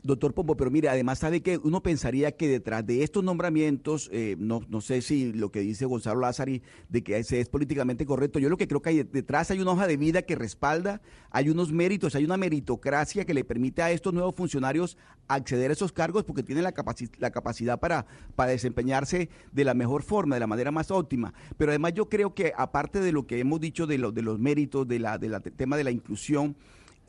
[0.02, 4.38] Doctor Pombo, pero mire, además sabe que uno pensaría que detrás de estos nombramientos, eh,
[4.40, 8.40] no, no sé si lo que dice Gonzalo Lázari, de que se es políticamente correcto,
[8.40, 11.50] yo lo que creo que hay detrás hay una hoja de vida que respalda, hay
[11.50, 14.98] unos méritos, hay una meritocracia que le permite a estos nuevos funcionarios
[15.28, 18.06] acceder a esos cargos porque tienen la, capaci- la capacidad para,
[18.38, 21.34] para desempeñarse de la mejor forma, de la manera más óptima.
[21.58, 24.40] Pero además yo creo que aparte de lo que hemos dicho de, lo- de los
[24.40, 26.56] méritos, del de la tema de la inclusión,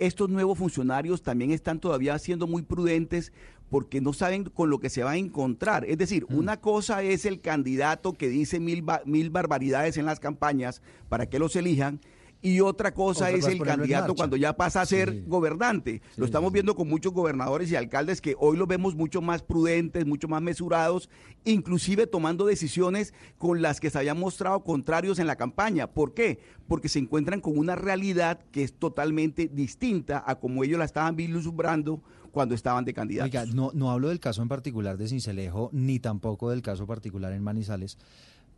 [0.01, 3.33] estos nuevos funcionarios también están todavía siendo muy prudentes
[3.69, 5.85] porque no saben con lo que se va a encontrar.
[5.85, 10.19] Es decir, una cosa es el candidato que dice mil, ba- mil barbaridades en las
[10.19, 12.01] campañas para que los elijan.
[12.43, 15.25] Y otra cosa Otra es el candidato cuando ya pasa a ser Sí.
[15.27, 16.01] gobernante.
[16.17, 20.07] Lo estamos viendo con muchos gobernadores y alcaldes que hoy los vemos mucho más prudentes,
[20.07, 21.11] mucho más mesurados,
[21.45, 25.87] inclusive tomando decisiones con las que se habían mostrado contrarios en la campaña.
[25.89, 26.41] ¿Por qué?
[26.67, 31.17] Porque se encuentran con una realidad que es totalmente distinta a como ellos la estaban
[31.17, 33.35] vislumbrando cuando estaban de candidatos.
[33.35, 37.33] Oiga, no, no hablo del caso en particular de Cincelejo, ni tampoco del caso particular
[37.33, 37.99] en Manizales,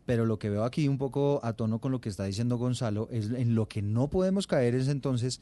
[0.07, 3.09] pero lo que veo aquí un poco a tono con lo que está diciendo Gonzalo,
[3.11, 5.41] es en lo que no podemos caer es entonces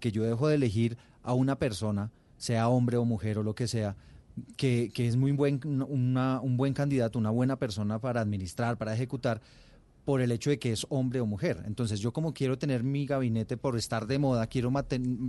[0.00, 3.68] que yo dejo de elegir a una persona, sea hombre o mujer o lo que
[3.68, 3.96] sea,
[4.56, 8.94] que, que es muy buen, una- un buen candidato, una buena persona para administrar, para
[8.94, 9.40] ejecutar,
[10.04, 11.62] por el hecho de que es hombre o mujer.
[11.64, 14.72] Entonces yo como quiero tener mi gabinete por estar de moda, quiero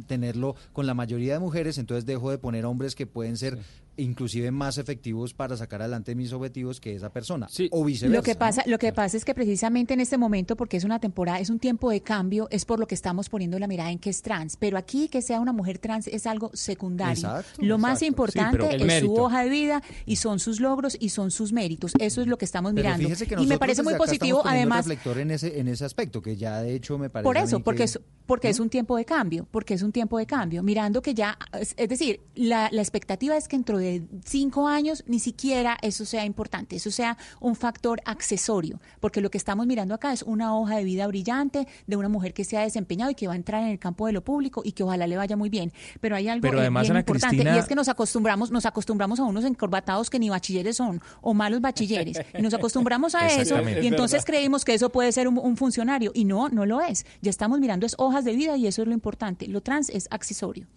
[0.08, 3.60] tenerlo con la mayoría de mujeres, entonces dejo de poner hombres que pueden ser
[3.98, 8.18] inclusive más efectivos para sacar adelante mis objetivos que esa persona o viceversa.
[8.18, 8.72] Lo que pasa, ¿no?
[8.72, 11.60] lo que pasa es que precisamente en este momento, porque es una temporada, es un
[11.60, 14.58] tiempo de cambio, es por lo que estamos poniendo la mirada en que es trans.
[14.58, 17.14] Pero aquí que sea una mujer trans es algo secundario.
[17.14, 21.10] Exacto, lo más importante Sí, es su hoja de vida y son sus logros y
[21.10, 21.94] son sus méritos.
[22.00, 23.16] Eso es lo que estamos Pero mirando.
[23.16, 26.62] que Y me parece muy positivo, además, reflector en ese, en ese aspecto, que ya
[26.62, 27.24] de hecho me parece.
[27.26, 30.18] por eso, porque que- es, porque es un tiempo de cambio, porque es un tiempo
[30.18, 30.64] de cambio.
[30.64, 33.83] Mirando que ya, es, es decir, la, la expectativa es que dentro de
[34.26, 39.38] cinco años ni siquiera eso sea importante, eso sea un factor accesorio, porque lo que
[39.38, 42.62] estamos mirando acá es una hoja de vida brillante de una mujer que se ha
[42.62, 45.08] desempeñado y que va a entrar en el campo de lo público y que ojalá
[45.08, 45.72] le vaya muy bien.
[46.02, 48.52] Pero hay algo Pero eh, además, bien Ana importante Cristina- y es que nos acostumbramos,
[48.52, 53.16] nos acostumbramos a unos encorbatados que ni bachilleres son o malos bachilleres y nos acostumbramos
[53.16, 56.50] a eso y Es entonces creímos que eso puede ser un, un funcionario y no,
[56.50, 57.06] no lo es.
[57.22, 59.48] Ya estamos mirando es hojas de vida y eso es lo importante.
[59.48, 60.68] Lo trans es accesorio.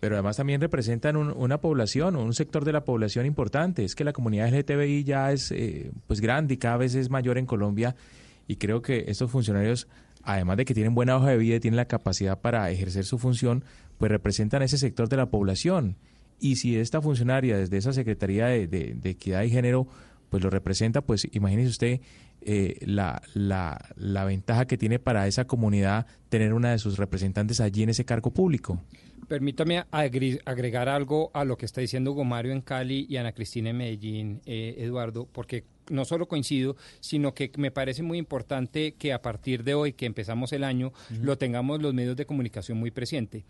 [0.00, 3.84] Pero además también representan un- una población, un sector de la población importante.
[3.84, 7.36] Es que la comunidad LGTBI ya es eh, pues grande y cada vez es mayor
[7.38, 7.96] en Colombia
[8.46, 9.88] y creo que estos funcionarios,
[10.22, 13.18] además de que tienen buena hoja de vida y tienen la capacidad para ejercer su
[13.18, 13.64] función,
[13.98, 15.96] pues representan ese sector de la población.
[16.40, 19.88] Y si esta funcionaria desde esa Secretaría de, de- de Equidad y Género
[20.30, 22.00] pues lo representa, pues imagínese usted
[22.42, 27.60] eh, la, la, la ventaja que tiene para esa comunidad tener una de sus representantes
[27.60, 28.80] allí en ese cargo público.
[29.28, 33.70] Permítame agregar algo a lo que está diciendo Hugo Mario en Cali y Ana Cristina
[33.70, 39.12] en Medellín, eh, Eduardo, porque no solo coincido, sino que me parece muy importante que
[39.12, 42.90] a partir de hoy, que empezamos el año, lo tengamos los medios de comunicación muy
[42.90, 43.44] presente.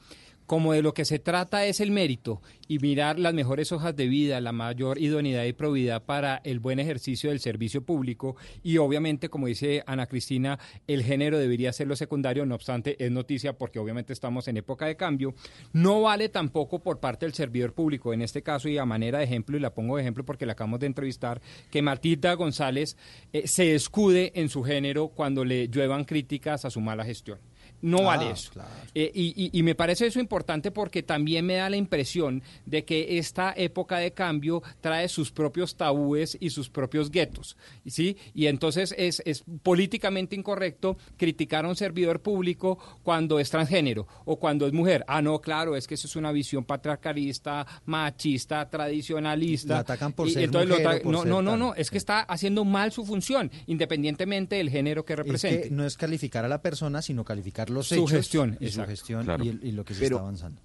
[0.49, 4.07] Como de lo que se trata es el mérito y mirar las mejores hojas de
[4.07, 9.29] vida, la mayor idoneidad y probidad para el buen ejercicio del servicio público y obviamente,
[9.29, 13.79] como dice Ana Cristina, el género debería ser lo secundario, no obstante es noticia porque
[13.79, 15.35] obviamente estamos en época de cambio.
[15.75, 19.25] No vale tampoco por parte del servidor público, en este caso y a manera de
[19.25, 22.97] ejemplo, y la pongo de ejemplo porque la acabamos de entrevistar, que Matilda González
[23.35, 27.39] eh, se escude en su género cuando le lluevan críticas a su mala gestión.
[27.81, 28.51] No Ah, vale eso.
[28.95, 32.85] Eh, y, y- y me parece eso importante porque también me da la impresión de
[32.85, 37.57] que esta época de cambio trae sus propios tabúes y sus propios guetos.
[37.87, 38.16] ¿sí?
[38.35, 44.39] Y entonces es, es políticamente incorrecto criticar a un servidor público cuando es transgénero o
[44.39, 45.05] cuando es mujer.
[45.07, 49.74] Ah, no, claro, es que eso es una visión patriarcalista, machista, tradicionalista.
[49.74, 51.99] La atacan por Y ser entonces mujer por no, ser no, no, no, es que
[51.99, 55.68] está haciendo mal su función, independientemente del género que Es represente.
[55.68, 59.25] que no es calificar a la persona, sino calificar los Su gestión, y su gestión
[59.25, 59.45] Claro.
[59.45, 60.61] y, el- y lo que se Pero- está avanzando.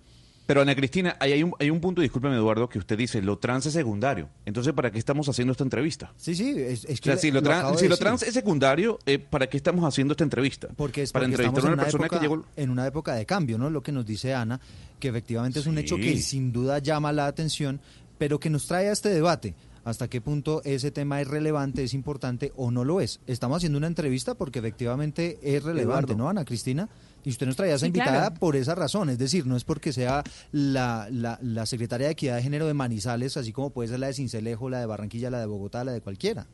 [0.45, 3.65] Pero Ana Cristina, hay un, hay un punto, discúlpeme Eduardo, que usted dice, lo trans
[3.65, 4.27] es secundario.
[4.45, 6.11] Entonces, ¿para qué estamos haciendo esta entrevista?
[6.17, 7.39] Sí, sí, es, es O sea, que si lo,
[7.77, 10.67] si trans es secundario, eh, ¿para qué estamos haciendo esta entrevista?
[10.75, 12.45] Porque es para porque entrevistar a una una, persona época, que llegó...
[12.57, 13.69] en una época de cambio, ¿no?
[13.69, 14.59] Lo que nos dice Ana,
[14.99, 17.79] que efectivamente es un hecho que sin duda llama la atención,
[18.17, 19.55] pero que nos trae a este debate.
[19.85, 23.19] ¿Hasta qué punto ese tema es relevante, es importante o no lo es?
[23.27, 26.15] Estamos haciendo una entrevista porque efectivamente es relevante, Eduardo.
[26.15, 26.87] ¿no, Ana Cristina?
[27.25, 28.35] Y usted nos traía esa Sí, invitada claro.
[28.39, 32.35] por esa razón, es decir, no es porque sea la, la, la secretaria de Equidad
[32.37, 35.39] de Género de Manizales, así como puede ser la de Cincelejo, la de Barranquilla, la
[35.39, 36.47] de Bogotá, la de cualquiera.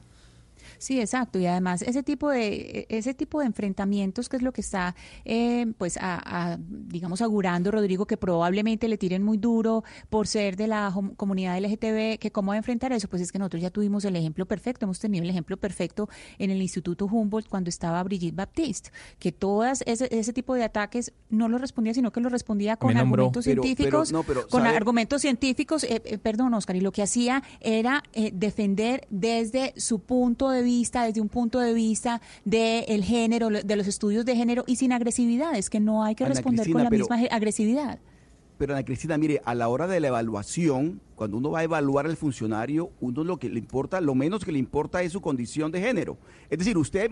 [0.80, 1.38] Sí, exacto.
[1.38, 5.68] Y además ese tipo de ese tipo de enfrentamientos que es lo que está, eh,
[5.78, 10.68] pues, a, a, digamos, augurando Rodrigo que probablemente le tiren muy duro por ser de
[10.68, 14.06] la comunidad LGTB, que cómo va a enfrentar eso, pues es que nosotros ya tuvimos
[14.06, 18.36] el ejemplo perfecto, hemos tenido el ejemplo perfecto en el Instituto Humboldt cuando estaba Brigitte
[18.36, 22.78] Baptiste, que todas ese, ese tipo de ataques no lo respondía, sino que lo respondía
[22.78, 26.82] con argumentos Pero- pero- científicos, no, pero, con argumentos científicos, eh, eh, perdón, Oscar, y
[26.82, 31.74] lo que hacía era eh, defender desde su punto de vista, desde un punto de
[31.74, 36.03] vista del género, lo- de los estudios de género y sin agresividad, es que no
[36.03, 37.99] hay que Ana responder Cristina, con la pero- misma agresividad.
[38.57, 42.05] Pero Ana Cristina, mire, a la hora de la evaluación, cuando uno va a evaluar
[42.05, 45.72] al funcionario, uno lo que le importa, lo menos que le importa es su condición
[45.72, 46.17] de género.
[46.49, 47.09] Es decir, usted,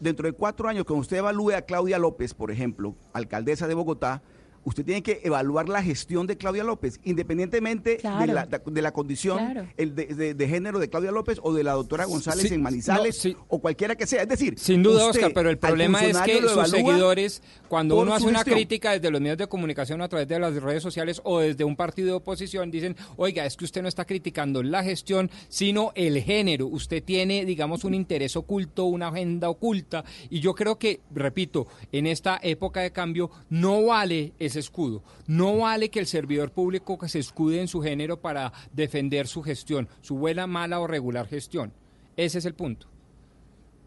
[0.00, 4.20] dentro de cuatro años, cuando usted evalúe a Claudia López, por ejemplo, alcaldesa de Bogotá,
[4.64, 9.38] usted tiene que evaluar la gestión de Claudia López, independientemente de, la, de la condición
[9.38, 9.66] Claro.
[9.76, 12.62] el de, de- de género de Claudia López o de la doctora González Sí, en
[12.62, 13.36] Manizales no, sí.
[13.48, 14.22] o cualquiera que sea.
[14.22, 18.14] Es decir, Sin duda, usted Oscar, pero el problema es que sus seguidores, cuando uno
[18.14, 18.56] hace una gestión.
[18.56, 21.76] crítica desde los medios de comunicación a través de las redes sociales o desde un
[21.76, 26.22] partido de oposición, dicen, oiga, es que usted no está criticando la gestión, sino el
[26.22, 26.66] género.
[26.66, 30.04] Usted tiene, digamos, un interés oculto, una agenda oculta.
[30.28, 35.02] Y yo creo que, repito, en esta época de cambio no vale escudo.
[35.26, 39.88] No vale que el servidor público se escude en su género para defender su gestión,
[40.00, 41.72] su buena, mala o regular gestión.
[42.16, 42.88] Ese es el punto.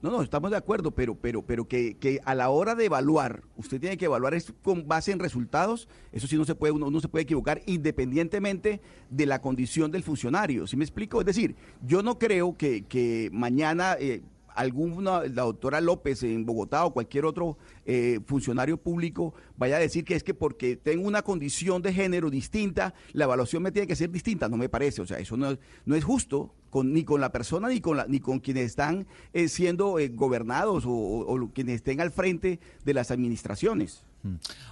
[0.04, 3.42] No, no, estamos de acuerdo, pero, pero, pero que, que a la hora de evaluar,
[3.56, 6.92] usted tiene que evaluar es con base en resultados, eso sí no se puede, uno
[6.92, 10.68] no se puede equivocar independientemente de la condición del funcionario.
[10.68, 11.22] ¿Sí me explico?
[11.22, 14.24] Es decir, yo no creo que, que mañana eh,
[14.56, 20.04] alguna, la doctora López en Bogotá o cualquier otro eh, funcionario público vaya a decir
[20.06, 23.96] que es que porque tengo una condición de género distinta, la evaluación me tiene que
[23.96, 24.50] ser distinta.
[24.50, 27.68] No me parece, o sea, eso no no es justo con, ni con la persona
[27.70, 32.02] ni con, la, ni con quienes están eh, siendo eh, gobernados o, o- quienes estén
[32.02, 34.04] al frente de las administraciones.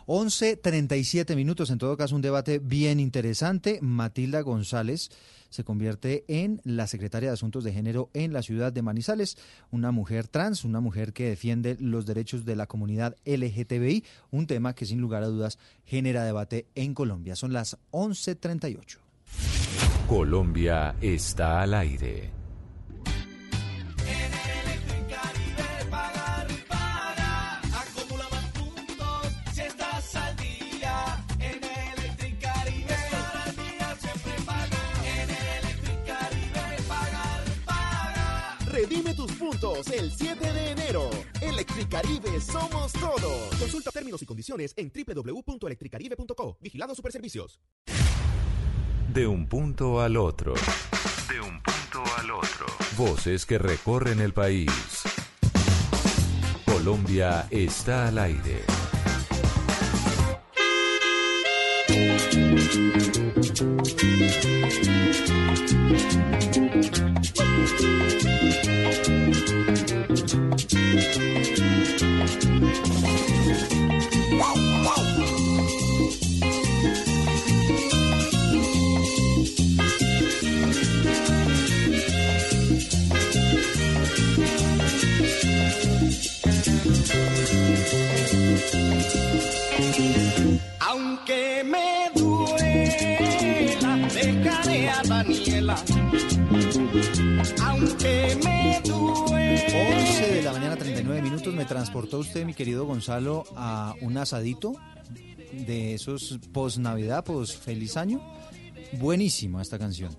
[0.07, 3.79] 11.37 minutos, en todo caso un debate bien interesante.
[3.82, 5.09] Matilda González
[5.52, 9.38] se convierte en la secretaria de Asuntos de Género en la ciudad de Manizales,
[9.69, 14.73] una mujer trans, una mujer que defiende los derechos de la comunidad LGTBI, un tema
[14.73, 17.36] que sin lugar a dudas genera debate en Colombia.
[17.36, 18.98] Son las 11.38.
[20.07, 22.40] Colombia está al aire.
[39.61, 41.07] El 7 de enero.
[41.39, 43.55] Electricaribe somos todos.
[43.59, 46.57] Consulta términos y condiciones en www.electricaribe.co.
[46.59, 47.61] Vigilado Superservicios.
[49.13, 50.55] De un punto al otro.
[51.29, 52.65] De un punto al otro.
[52.97, 54.71] Voces que recorren el país.
[56.65, 58.65] Colombia está al aire.
[90.80, 95.76] Aunque me duela, dejaré a Daniela.
[97.61, 98.51] Aunque me
[101.61, 104.73] Me transportó usted, mi querido Gonzalo, a un asadito
[105.51, 108.19] de esos post Navidad, post feliz año.
[108.93, 110.17] Buenísima esta canción.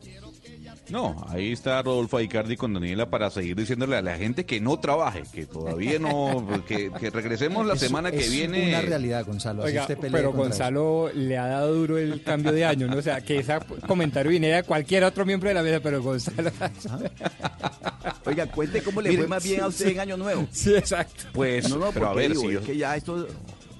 [0.92, 4.78] No, ahí está Rodolfo Aicardi con Daniela para seguir diciéndole a la gente que no
[4.78, 8.68] trabaje, que todavía no, que, que regresemos la Es- semana que es viene.
[8.68, 9.64] una realidad, Gonzalo.
[9.64, 12.98] así usted pero Gonzalo le ha dado duro el cambio de año, ¿no?
[12.98, 13.54] O sea, que ese
[13.88, 16.50] comentario viniera de cualquier otro miembro de la mesa, pero Gonzalo...
[18.24, 19.92] Oiga, cuente cómo le fue más bien a usted sí.
[19.92, 20.46] en Año Nuevo.
[20.52, 21.24] Sí, exacto.
[21.32, 23.26] Pues, no, no, pero a ver, digo, si yo- es que ya esto...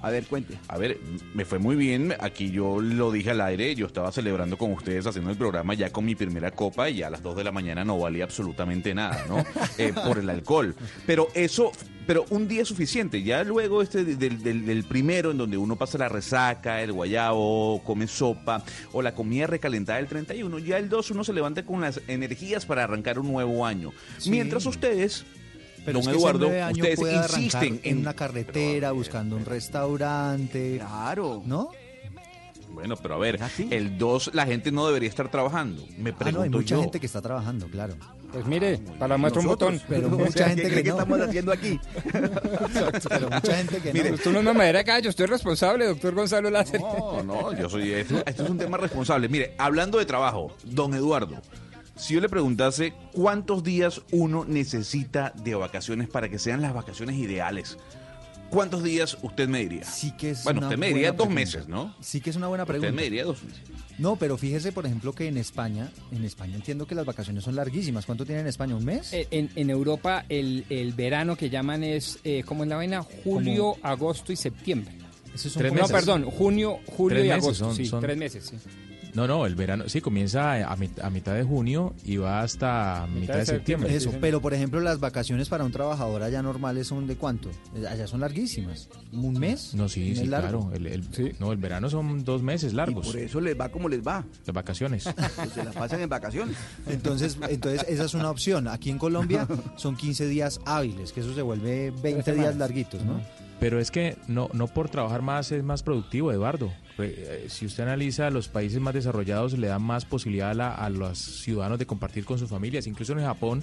[0.02, 0.58] A ver, cuente.
[0.68, 0.98] A ver,
[1.32, 2.14] me fue muy bien.
[2.20, 3.74] Aquí yo lo dije al aire.
[3.76, 7.06] Yo estaba celebrando con ustedes haciendo el programa ya con mi primera copa y ya
[7.06, 9.44] a las 2 de la mañana no valía absolutamente nada, ¿no?
[9.78, 10.74] Eh, por el alcohol.
[11.06, 11.70] Pero eso,
[12.06, 13.22] pero un día es suficiente.
[13.22, 16.92] Ya luego este de- del, del- del primero, en donde uno pasa la resaca, el
[16.92, 21.64] guayabo, come sopa o la comida recalentada del 31, ya el 2 uno se levanta
[21.64, 23.92] con las energías para arrancar un nuevo año.
[24.18, 24.30] Sí.
[24.30, 25.24] Mientras ustedes,
[25.84, 29.44] Pero don es que Eduardo, ese nueve año ustedes insisten en una carretera, buscando un
[29.44, 30.76] restaurante.
[30.78, 31.42] Claro.
[31.44, 31.70] ¿No?
[32.70, 33.38] Bueno, pero a ver,
[33.70, 35.84] el 2 la gente no debería estar trabajando.
[35.98, 36.80] Me Ah, pregunto no, hay mucha yo.
[36.80, 37.94] gente que está trabajando, claro.
[38.32, 39.78] Pues mire, para muestra un botón.
[39.86, 40.94] Pero mucha gente que ¿Qué no.
[40.98, 41.78] estamos haciendo aquí?
[42.12, 44.14] Pero mucha gente que Mire, no.
[44.14, 46.80] usted no es una madera acá, yo estoy responsable, doctor Gonzalo Láser.
[46.80, 47.92] No, no, yo soy.
[47.92, 49.28] Esto, esto es un tema responsable.
[49.28, 51.42] Mire, hablando de trabajo, don Eduardo,
[51.96, 57.16] si yo le preguntase cuántos días uno necesita de vacaciones para que sean las vacaciones
[57.16, 57.76] ideales,
[58.50, 59.84] ¿cuántos días usted me diría?
[59.84, 61.40] Sí que es bueno, una usted me diría buena dos pregunta.
[61.40, 61.94] meses, ¿no?
[62.00, 62.88] Sí que es una buena pregunta.
[62.88, 63.60] Usted me diría dos meses.
[63.98, 67.54] No, pero fíjese, por ejemplo, que en España, en España entiendo que las vacaciones son
[67.56, 68.06] larguísimas.
[68.06, 68.74] ¿Cuánto tiene en España?
[68.74, 69.12] ¿Un mes?
[69.12, 73.02] Eh, En, en Europa el, el verano que llaman es, eh, ¿cómo es la vaina?
[73.22, 74.94] Julio, agosto y septiembre.
[75.34, 75.92] Esos son Tres no, meses.
[75.94, 77.54] perdón, junio, julio Tres y agosto.
[77.54, 78.56] son- sí, son- tres meses, sí.
[79.14, 83.06] No, no, el verano, sí, comienza a, mit- a mitad de junio y va hasta
[83.14, 83.94] mitad, de septiembre.
[83.94, 87.50] Eso, pero por ejemplo, las vacaciones para un trabajador allá normales son de cuánto?
[87.90, 88.88] Allá son larguísimas.
[89.12, 89.74] ¿Un mes?
[89.74, 90.70] No, sí, ¿Un sí, largo?
[90.70, 90.74] claro.
[90.74, 93.06] El, el- No, el verano son dos meses largos.
[93.06, 94.24] por eso les va como les va.
[94.46, 95.04] Las vacaciones.
[95.36, 96.56] Pues se la pasan en vacaciones.
[96.86, 98.66] Entonces, entonces esa es una opción.
[98.68, 103.20] Aquí en Colombia son 15 días hábiles, que eso se vuelve 20 días larguitos, ¿no?
[103.60, 106.72] Pero es que no, no por trabajar más es más productivo, Eduardo.
[106.98, 110.74] Re- eh, Si usted analiza, los países más desarrollados le dan más posibilidad a, la-
[110.74, 112.86] a los ciudadanos de compartir con sus familias.
[112.86, 113.62] Incluso en Japón,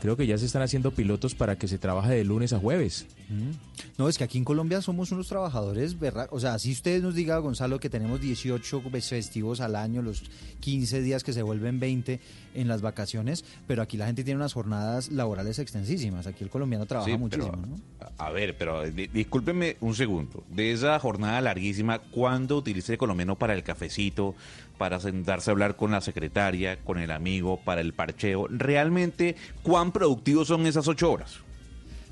[0.00, 3.06] creo que ya se están haciendo pilotos para que se trabaje de lunes a jueves.
[3.28, 3.50] Mm.
[3.98, 6.28] No, es que aquí en Colombia somos unos trabajadores, ¿verdad?
[6.30, 10.22] O sea, si usted nos diga, Gonzalo, que tenemos 18 festivos al año, los
[10.60, 12.20] 15 días que se vuelven 20
[12.54, 16.26] en las vacaciones, pero aquí la gente tiene unas jornadas laborales extensísimas.
[16.26, 17.76] Aquí el colombiano trabaja Sí, muchísimo, pero, ¿no?
[18.18, 20.44] A ver, pero di- discúlpeme un segundo.
[20.50, 24.34] De esa jornada larguísima, ¿cuándo utiliza el colombiano para el cafecito,
[24.78, 28.46] para sentarse a hablar con la secretaria, con el amigo, para el parcheo?
[28.48, 31.38] ¿Realmente cuán productivos son esas ocho horas?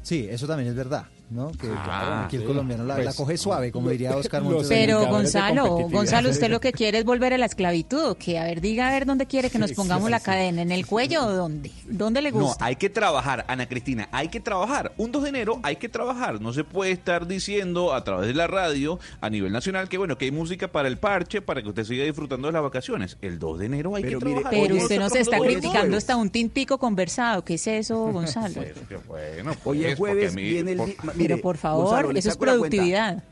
[0.02, 1.50] Sí, eso también es verdad, ¿no?
[1.52, 2.48] Que Ah, claro, aquí el sí.
[2.48, 4.68] colombiano la, la Pues, coge suave, como diría Oscar Montes.
[4.68, 8.38] Pero Gonzalo, Gonzalo, usted lo que quiere es volver a la esclavitud, ¿o qué?
[8.38, 10.70] A ver, diga a ver dónde quiere que nos Sí, pongamos sí, la cadena, ¿en
[10.72, 11.70] el cuello o dónde?
[11.86, 12.64] ¿Dónde le No, gusta?
[12.64, 14.92] hay que trabajar, Ana Cristina, hay que trabajar.
[14.96, 16.40] Un 2 de enero hay que trabajar.
[16.40, 20.16] No se puede estar diciendo a través de la radio a nivel nacional que bueno,
[20.18, 23.16] que hay música para el parche, para que usted siga disfrutando de las vacaciones.
[23.20, 24.60] El 2 de enero hay Pero que mire, trabajar.
[24.68, 28.62] Pero usted nos está criticando hasta un tintico conversado, ¿qué es eso, Gonzalo?
[29.08, 30.80] Bueno, Hoy pues, es jueves, porque el...
[31.28, 33.22] Pero por favor, Gonzalo, eso es productividad.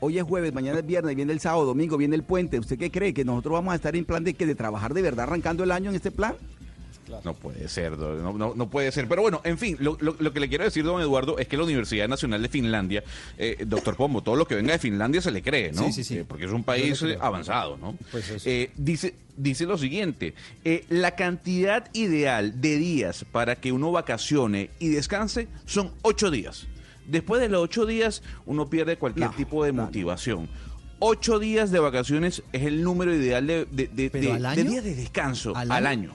[0.00, 2.58] Hoy es jueves, mañana es viernes, viene el sábado, domingo, viene el puente.
[2.58, 3.14] ¿Usted qué cree?
[3.14, 5.70] ¿Que nosotros vamos a estar en plan de que de trabajar de verdad arrancando el
[5.70, 6.34] año en este plan?
[7.22, 9.06] No puede ser, no, no, no puede ser.
[9.08, 11.56] Pero bueno, en fin, lo, lo- lo que le quiero decir, don Eduardo, es que
[11.56, 13.04] la Universidad Nacional de Finlandia,
[13.38, 15.84] eh, doctor Pombo, todo lo que venga de Finlandia se le cree, ¿no?
[15.84, 16.16] Sí, sí, sí.
[16.18, 17.12] Eh, porque es un país creo.
[17.12, 17.94] eh, avanzado, ¿no?
[18.10, 18.48] Pues eso.
[18.48, 20.34] Eh, dice, dice lo siguiente,
[20.64, 26.66] eh, la cantidad ideal de días para que uno vacacione y descanse son ocho días.
[27.06, 30.48] Después de los ocho días, uno pierde cualquier No, tipo de motivación.
[31.00, 35.86] Ocho días de vacaciones es el número ideal de, de- días de descanso ¿Al al
[35.86, 36.12] año?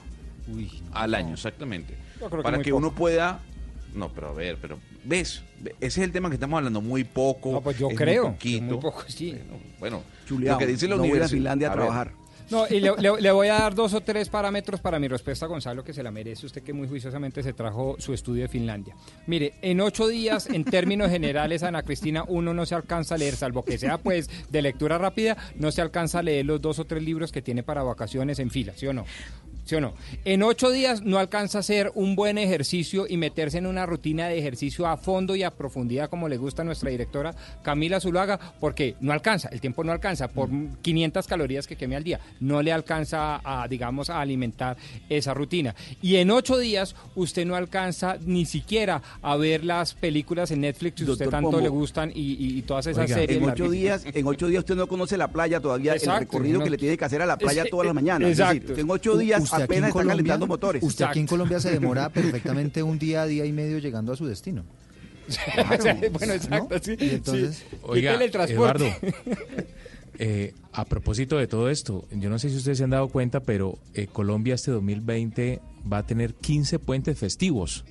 [0.48, 0.56] año.
[0.56, 1.94] Uy, Al año, exactamente.
[2.20, 2.78] Yo creo que Para que poco.
[2.78, 3.40] uno pueda...
[3.94, 4.78] No, pero a ver, pero...
[5.04, 5.42] ¿Ves?
[5.64, 7.52] Ese es el tema que estamos hablando, muy poco.
[7.52, 8.62] No, pues yo es creo Muy que poquito.
[8.74, 9.36] muy poco, sí.
[9.78, 11.36] Bueno, Chuleado, lo que dice la no voy a ir a universidad...
[11.38, 12.12] Finlandia a ver, trabajar.
[12.50, 15.84] No, y le, le- voy a dar dos o tres parámetros para mi respuesta, Gonzalo,
[15.84, 18.96] que se la merece usted, que muy juiciosamente se trajo su estudio de Finlandia.
[19.26, 23.36] Mire, en ocho días, en términos generales, Ana Cristina, uno no se alcanza a leer,
[23.36, 26.84] salvo que sea pues de lectura rápida, no se alcanza a leer los dos o
[26.86, 29.04] tres libros que tiene para vacaciones en fila, ¿sí o no?
[29.70, 29.94] ¿Sí o no?
[30.24, 34.26] En ocho días no alcanza a hacer un buen ejercicio y meterse en una rutina
[34.26, 38.40] de ejercicio a fondo y a profundidad como le gusta a nuestra directora Camila Zuluaga,
[38.58, 40.48] porque no alcanza, el tiempo no alcanza, por
[40.82, 44.76] 500 calorías que queme al día, no le alcanza a, digamos, a alimentar
[45.08, 45.76] esa rutina.
[46.02, 51.04] Y en ocho días usted no alcanza ni siquiera a ver las películas en Netflix
[51.04, 51.60] que usted tanto Pombo.
[51.62, 53.40] le gustan y, y- y todas esas Oiga, series.
[53.40, 56.58] en ocho días, en ocho días usted no conoce la playa todavía, Exacto, el recorrido
[56.58, 58.30] no- que le tiene que hacer a la playa Es- todas las mañanas.
[58.30, 58.68] Es exacto.
[58.68, 60.82] decir, en ocho días Usted en apenas está Colombia- calentando motores.
[60.82, 64.26] Usted aquí en Colombia se demora perfectamente un día, día y medio llegando a su
[64.26, 64.64] destino.
[66.12, 66.96] bueno, exacto, sí.
[66.98, 67.76] Y entonces- sí.
[67.82, 68.96] Oiga, el transporte.
[69.02, 69.16] Eduardo,
[70.18, 73.40] eh, a propósito de todo esto, yo no sé si ustedes se han dado cuenta,
[73.40, 75.60] pero eh, Colombia este 2020
[75.90, 77.84] va a tener 15 puentes festivos.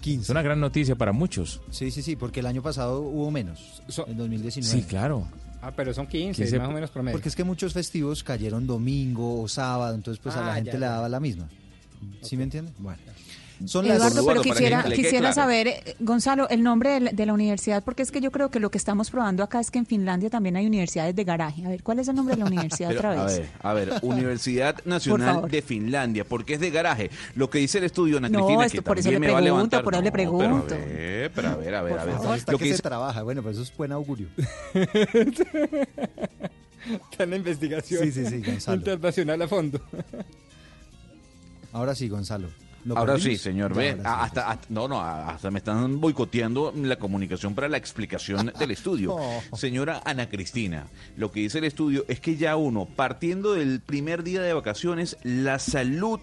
[0.00, 0.22] 15.
[0.24, 1.60] Es una gran noticia para muchos.
[1.70, 4.62] Sí, sí, sí, porque el año pasado hubo menos, en 2019.
[4.82, 5.26] Sí, claro.
[5.66, 7.16] Ah, pero son 15, 15, más o menos promedio.
[7.16, 10.70] Porque es que muchos festivos cayeron domingo o sábado, entonces pues a la Ah, gente
[10.70, 10.90] ya, le ya.
[10.92, 11.48] daba la misma.
[12.22, 12.70] ¿Sí me entiende?
[12.78, 12.98] Bueno.
[13.64, 15.34] Son las Eduardo, pero quisiera, quisiera claro.
[15.34, 18.50] saber, eh, Gonzalo, el nombre de la, de la universidad, porque es que yo creo
[18.50, 21.64] que lo que estamos probando acá es que en Finlandia también hay universidades de garaje.
[21.64, 23.38] A ver, ¿cuál es el nombre de la universidad Pero, otra a vez?
[23.38, 27.10] ver, a ver, Universidad Por Nacional de Finlandia, porque es de garaje.
[27.34, 29.32] Lo que dice el estudio, Ana No, Cristina, esto que por eso también le me
[29.32, 29.84] va a pregunto, levantar.
[29.84, 30.66] por eso le No, pregunto.
[30.68, 32.14] Pero a ver, pero a ver, a ver, a ver.
[32.14, 34.28] Hasta Lo que, que se trabaja, bueno, pues eso es buen augurio.
[37.10, 38.76] Está en la investigación Sí, sí, sí, Gonzalo.
[38.76, 39.80] internacional a fondo.
[41.72, 42.48] Ahora sí, Gonzalo.
[42.86, 43.74] ¿Lo Ahora sí, señor.
[43.74, 44.00] Sí.
[44.04, 48.70] a- hasta, hasta- no, no, hasta me están boicoteando la comunicación para la explicación del
[48.70, 49.14] estudio.
[49.16, 49.42] Oh.
[49.56, 50.86] Señora Ana Cristina,
[51.16, 55.16] lo que dice el estudio es que ya uno, partiendo del primer día de vacaciones,
[55.24, 56.20] la salud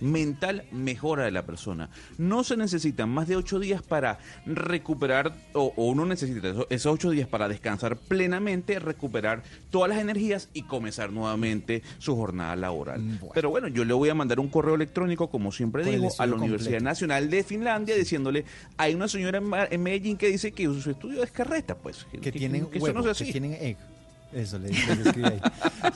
[0.00, 1.90] mental mejora de la persona.
[2.18, 6.92] No se necesitan más de ocho días para recuperar, o, o uno necesita eso- esos
[6.94, 13.18] ocho días para descansar plenamente, recuperar todas las energías y comenzar nuevamente su jornada laboral.
[13.34, 16.34] Pero bueno, yo le voy a mandar un correo electrónico, como siempre digo, a la
[16.36, 16.80] Universidad.
[16.80, 18.44] Nacional de Finlandia diciéndole,
[18.76, 19.40] hay una señora
[19.70, 22.06] en, Medellín que dice que su estudio es carreta, pues.
[22.20, 23.32] que tienen que eso no sea que así.
[23.32, 23.76] tienen egg.
[24.32, 25.40] Eso le, le ahí.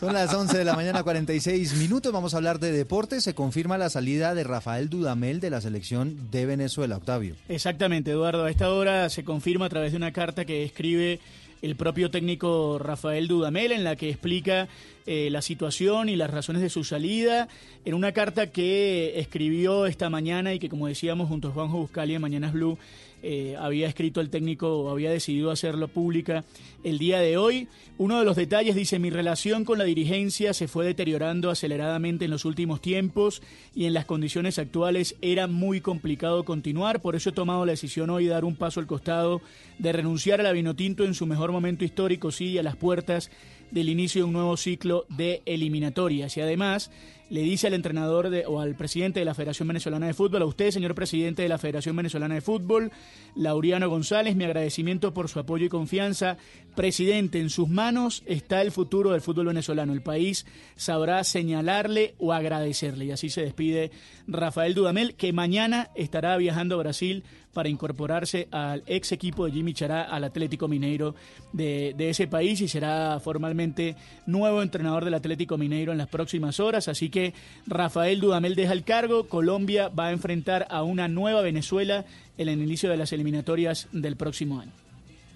[0.01, 2.13] Son las 11 de la mañana, 46 minutos.
[2.13, 3.23] Vamos a hablar de deportes.
[3.23, 7.37] Se confirma la salida de Rafael Dudamel de la selección de Venezuela, Octavio.
[7.49, 8.45] Exactamente, Eduardo.
[8.45, 11.21] A esta hora se confirma a través de una carta que escribe
[11.63, 14.69] el propio técnico Rafael Dudamel en la que explica
[15.07, 17.49] eh, la situación y las razones de su salida
[17.87, 22.15] en una carta que escribió esta mañana y que, como decíamos, junto a Juanjo Buscali
[22.15, 22.79] en Mañanas Blue,
[23.27, 26.45] eh, había escrito el técnico, había decidido hacerlo pública
[26.83, 27.69] el día de hoy.
[27.97, 32.31] Uno de los detalles dice, mi relación con la dirigencia se fue deteriorando aceleradamente en
[32.31, 33.41] los últimos tiempos
[33.75, 38.11] y en las condiciones actuales era muy complicado continuar, por eso he tomado la decisión
[38.11, 39.41] hoy de dar un paso al costado,
[39.79, 43.31] de renunciar a la Vinotinto en su mejor momento histórico, sí, a las puertas
[43.75, 46.37] del inicio de un nuevo ciclo de eliminatorias.
[46.37, 46.93] Y además
[47.29, 50.47] le dice al entrenador de, o al presidente de la Federación Venezolana de Fútbol, a
[50.47, 52.93] usted, señor presidente de la Federación Venezolana de Fútbol,
[53.35, 56.37] Lauriano González, mi agradecimiento por su apoyo y confianza.
[56.77, 59.93] Presidente, en sus manos está el futuro del fútbol venezolano.
[59.93, 60.47] El país
[60.77, 63.07] sabrá señalarle o agradecerle.
[63.07, 63.91] Y así se despide
[64.29, 69.73] Rafael Dudamel, que mañana estará viajando a Brasil para incorporarse al ex equipo de Jimmy
[69.73, 71.15] Chará, al Atlético Mineiro
[71.53, 76.61] de, de, ese país y será formalmente nuevo entrenador del Atlético Mineiro en las próximas
[76.61, 76.89] horas.
[76.89, 77.33] Así que
[77.67, 82.05] Rafael Dudamel deja el cargo, Colombia va a enfrentar a una nueva Venezuela
[82.37, 84.73] en el inicio de las eliminatorias del próximo año.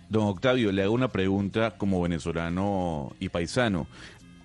[0.08, 3.86] Don Octavio, le hago una pregunta como venezolano y paisano.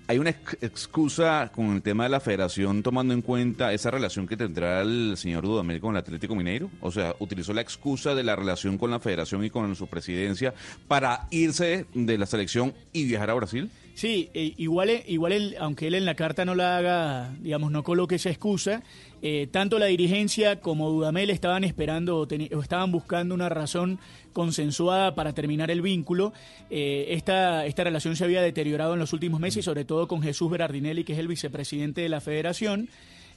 [0.06, 4.36] ¿Hay una excusa con el tema de la federación tomando en cuenta esa relación que
[4.36, 6.70] tendrá el señor Dudamel con el Atlético Mineiro?
[6.82, 10.54] O sea, utilizó la excusa de la relación con la federación y con su presidencia
[10.90, 13.72] para irse de la selección y viajar a Brasil.
[13.94, 17.84] Sí, eh, igual, igual él, aunque él en la carta no la haga, digamos, no
[17.84, 18.82] coloque esa excusa,
[19.22, 24.00] eh, tanto la dirigencia como Dudamel estaban esperando o, o, estaban buscando una razón
[24.34, 26.34] consensuada para terminar el vínculo.
[26.72, 30.24] Eh, esta, esta relación se había deteriorado en los últimos meses, y sobre todo con
[30.24, 32.90] Jesús Berardinelli, que es el vicepresidente de la federación.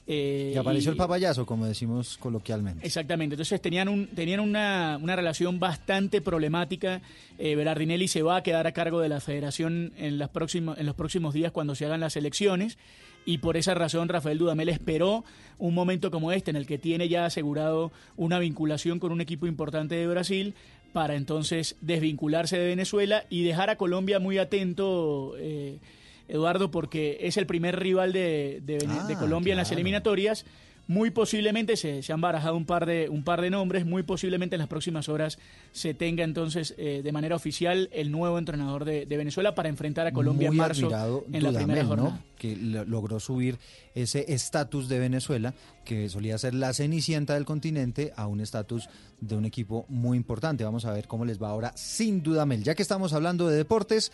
[0.09, 2.85] Eh, y apareció el papayazo, como decimos coloquialmente.
[2.85, 7.01] Exactamente, entonces tenían, un, tenían una, una relación bastante problemática.
[7.37, 10.85] Eh, Berardinelli se va a quedar a cargo de la federación en, las próximos, en
[10.85, 12.77] los próximos días cuando se hagan las elecciones
[13.25, 15.25] y por esa razón Rafael Dudamel esperó
[15.57, 19.45] un momento como este en el que tiene ya asegurado una vinculación con un equipo
[19.45, 20.55] importante de Brasil
[20.93, 25.35] para entonces desvincularse de Venezuela y dejar a Colombia muy atento.
[25.37, 25.79] Eh,
[26.27, 29.51] Eduardo, porque es el primer rival de, de, ah, de Colombia claro.
[29.51, 30.45] en las eliminatorias.
[30.89, 34.55] Muy posiblemente se, se, han barajado un par, de, un par de nombres, muy posiblemente
[34.55, 35.37] en las próximas horas
[35.73, 40.07] se tenga entonces eh, de manera oficial el nuevo entrenador de, de Venezuela para enfrentar
[40.07, 42.09] a Colombia muy en marzo Dudamel, en la primera jornada.
[42.11, 42.23] ¿no?
[42.37, 43.59] Que logró subir
[43.95, 48.87] ese estatus de Venezuela, que solía ser la cenicienta del continente, a un estatus
[49.19, 50.63] de un equipo muy importante.
[50.63, 52.63] Vamos a ver cómo les va ahora sin Dudamel.
[52.63, 54.13] Ya que estamos hablando de deportes,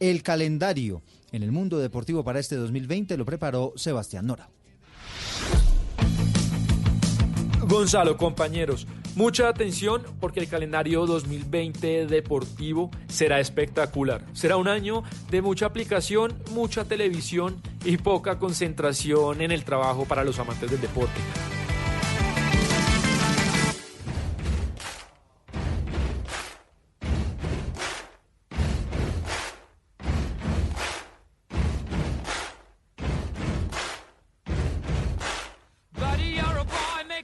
[0.00, 1.02] el calendario
[1.32, 4.48] en el mundo deportivo para este 2020 lo preparó Sebastián Nora.
[7.66, 14.24] Gonzalo, compañeros, mucha atención porque el calendario 2020 deportivo será espectacular.
[14.34, 20.24] Será un año de mucha aplicación, mucha televisión y poca concentración en el trabajo para
[20.24, 21.20] los amantes del deporte.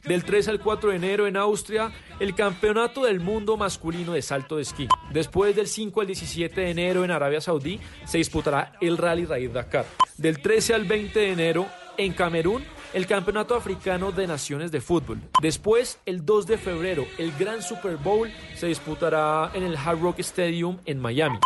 [0.04, 4.56] Del 3 al 4 de enero en Austria, el Campeonato del Mundo Masculino de Salto
[4.56, 4.88] de Esquí.
[5.12, 9.50] Después del 5 al 17 de enero en Arabia Saudí se disputará el Rally Raid
[9.50, 9.86] Dakar.
[10.16, 11.66] Del 13 al 20 de enero
[11.96, 12.64] en Camerún,
[12.94, 15.20] el Campeonato Africano de Naciones de Fútbol.
[15.42, 20.20] Después, el 2 de febrero, el Gran Super Bowl se disputará en el Hard Rock
[20.20, 21.38] Stadium en Miami.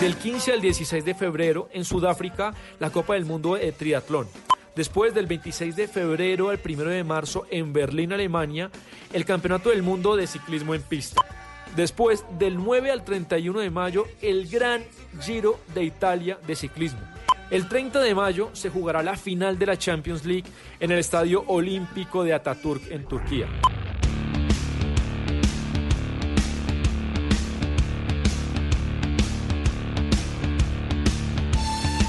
[0.00, 4.28] Del 15 al 16 de febrero en Sudáfrica, la Copa del Mundo de Triatlón.
[4.74, 8.70] Después del 26 de febrero al 1 de marzo en Berlín, Alemania,
[9.14, 11.24] el Campeonato del Mundo de Ciclismo en Pista.
[11.74, 14.84] Después del 9 al 31 de mayo, el Gran
[15.22, 17.00] Giro de Italia de Ciclismo.
[17.50, 21.42] El 30 de mayo se jugará la final de la Champions League en el Estadio
[21.46, 23.46] Olímpico de Ataturk en Turquía.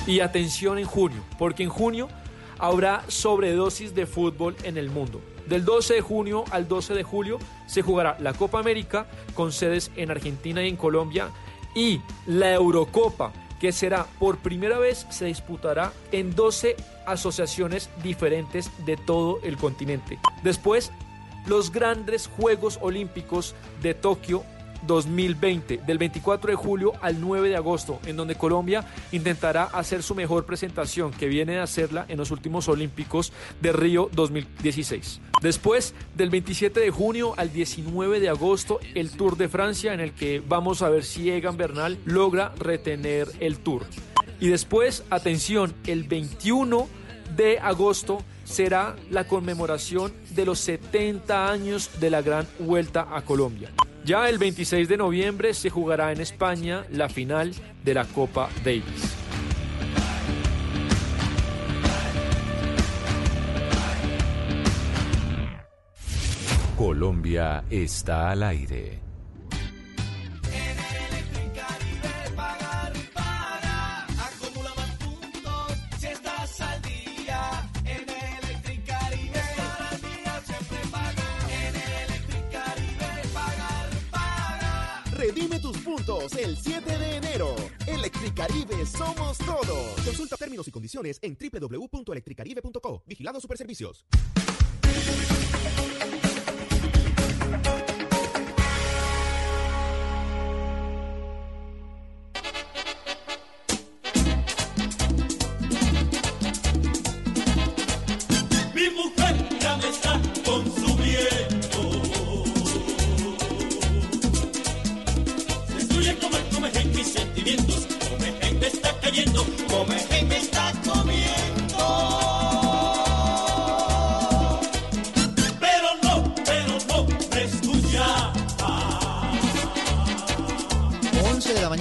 [0.07, 2.07] Y atención en junio, porque en junio
[2.57, 5.21] habrá sobredosis de fútbol en el mundo.
[5.47, 9.91] Del 12 de junio al 12 de julio se jugará la Copa América con sedes
[9.95, 11.29] en Argentina y en Colombia
[11.75, 16.75] y la Eurocopa que será por primera vez se disputará en 12
[17.05, 20.19] asociaciones diferentes de todo el continente.
[20.43, 20.91] Después,
[21.45, 24.43] los grandes Juegos Olímpicos de Tokio
[24.85, 30.15] 2020, del 24 de julio al 9 de agosto, en donde Colombia intentará hacer su
[30.15, 35.21] mejor presentación, que viene de hacerla en los últimos Olímpicos de Río 2016.
[35.41, 40.13] Después, del 27 de junio al 19 de agosto, el Tour de Francia, en el
[40.13, 43.85] que vamos a ver si Egan Bernal logra retener el Tour.
[44.39, 46.87] Y después, atención, el 21
[47.35, 53.71] de agosto será la conmemoración de los 70 años de la Gran Vuelta a Colombia.
[54.07, 57.51] Ya el 26 de noviembre se jugará en España la final
[57.83, 59.17] de la Copa Davis.
[66.77, 69.06] Colombia está al aire.
[85.87, 87.55] Puntos el 7 de enero.
[87.87, 89.93] Electricaribe somos todos.
[90.03, 93.03] Consulta términos y condiciones en www.electricaribe.co.
[93.07, 94.05] Vigilado Superservicios.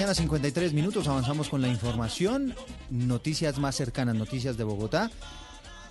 [0.06, 1.08] Mañana, 53 minutos.
[1.08, 2.54] Avanzamos con la información.
[2.90, 5.10] Noticias más cercanas, noticias de Bogotá.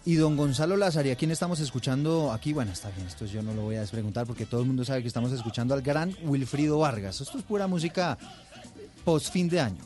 [0.06, 2.54] Y don Gonzalo Lázaro, ¿a quién estamos escuchando aquí?
[2.54, 5.02] Bueno, está bien, esto yo no lo voy a despreguntar porque todo el mundo sabe
[5.02, 7.20] que estamos escuchando al gran Wilfrido Vargas.
[7.20, 8.18] Esto es pura música
[9.04, 9.82] post fin de año.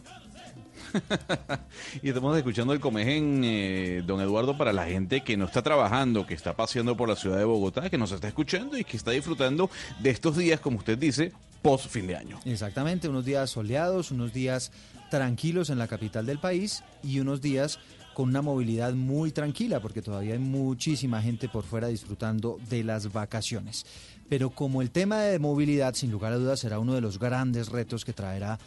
[2.03, 6.27] Y estamos escuchando el Comején, eh, don Eduardo, para la gente que no está trabajando,
[6.27, 9.09] que está paseando por la ciudad de Bogotá, que nos está escuchando y que está
[9.09, 11.31] disfrutando de estos días, como usted dice,
[11.61, 12.39] post fin de año.
[12.45, 14.71] Exactamente, unos días soleados, unos días
[15.09, 17.79] tranquilos en la capital del país y unos días
[18.13, 23.11] con una movilidad muy tranquila porque todavía hay muchísima gente por fuera disfrutando de las
[23.11, 23.85] vacaciones.
[24.27, 27.69] Pero como el tema de movilidad sin lugar a dudas será uno de los grandes
[27.69, 28.59] retos que traerá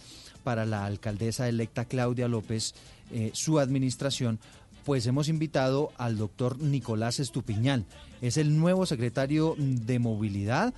[0.43, 2.75] para la alcaldesa electa Claudia López
[3.13, 4.41] eh, su administración,
[4.85, 7.85] pues hemos invitado al doctor Nicolás Estupiñán.
[8.21, 10.75] Es el nuevo secretario de movilidad.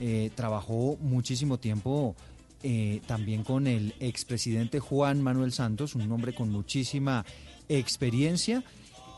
[0.00, 2.14] Eh, trabajó muchísimo tiempo
[2.62, 7.24] eh, también con el expresidente Juan Manuel Santos, un hombre con muchísima
[7.68, 8.62] experiencia.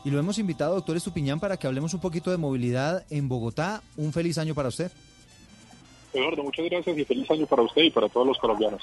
[0.03, 3.83] Y lo hemos invitado, doctor Estupiñán, para que hablemos un poquito de movilidad en Bogotá.
[3.97, 4.91] Un feliz año para usted.
[6.13, 8.81] Eduardo, muchas gracias y feliz año para usted y para todos los colombianos.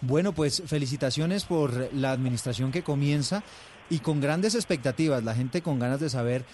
[0.00, 3.42] Bueno, pues felicitaciones por la administración que comienza
[3.90, 6.44] y con grandes expectativas, la gente con ganas de saber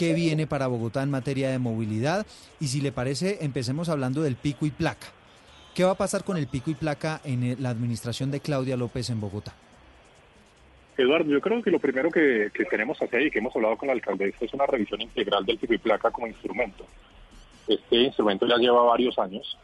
[0.00, 2.26] qué viene para Bogotá en materia de movilidad
[2.58, 5.08] y si le parece, empecemos hablando del pico y placa.
[5.74, 9.10] ¿Qué va a pasar con el pico y placa en la administración de Claudia López
[9.10, 9.52] en Bogotá?
[10.96, 13.76] Eduardo, yo creo que lo primero que, que tenemos que hacer y que hemos hablado
[13.76, 16.86] con la alcaldesa es una revisión integral del pico y placa como instrumento.
[17.68, 19.58] Este instrumento ya lleva varios años,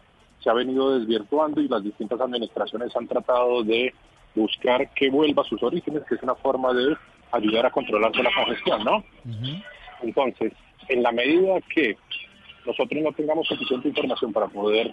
[0.44, 3.94] se ha venido desvirtuando y las distintas administraciones han tratado de
[4.34, 6.94] buscar que vuelva a sus orígenes, que es una forma de
[7.32, 9.02] ayudar a controlarse la congestión, ¿no?
[10.02, 10.52] Entonces,
[10.88, 11.96] en la medida que
[12.64, 14.92] nosotros no tengamos suficiente información para poder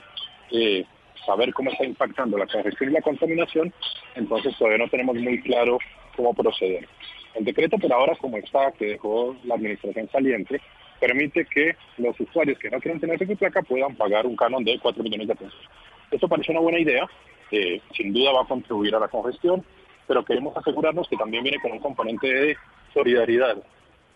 [0.51, 0.85] eh,
[1.25, 3.73] saber cómo está impactando la congestión y la contaminación,
[4.15, 5.77] entonces todavía no tenemos muy claro
[6.15, 6.87] cómo proceder.
[7.35, 10.61] El decreto por ahora, como está, que dejó la administración saliente,
[10.99, 14.79] permite que los usuarios que no quieren tener su placa puedan pagar un canon de
[14.79, 15.69] 4 millones de pesos.
[16.11, 17.09] Esto parece una buena idea,
[17.51, 19.63] eh, sin duda va a contribuir a la congestión,
[20.07, 22.57] pero queremos asegurarnos que también viene con un componente de
[22.93, 23.57] solidaridad.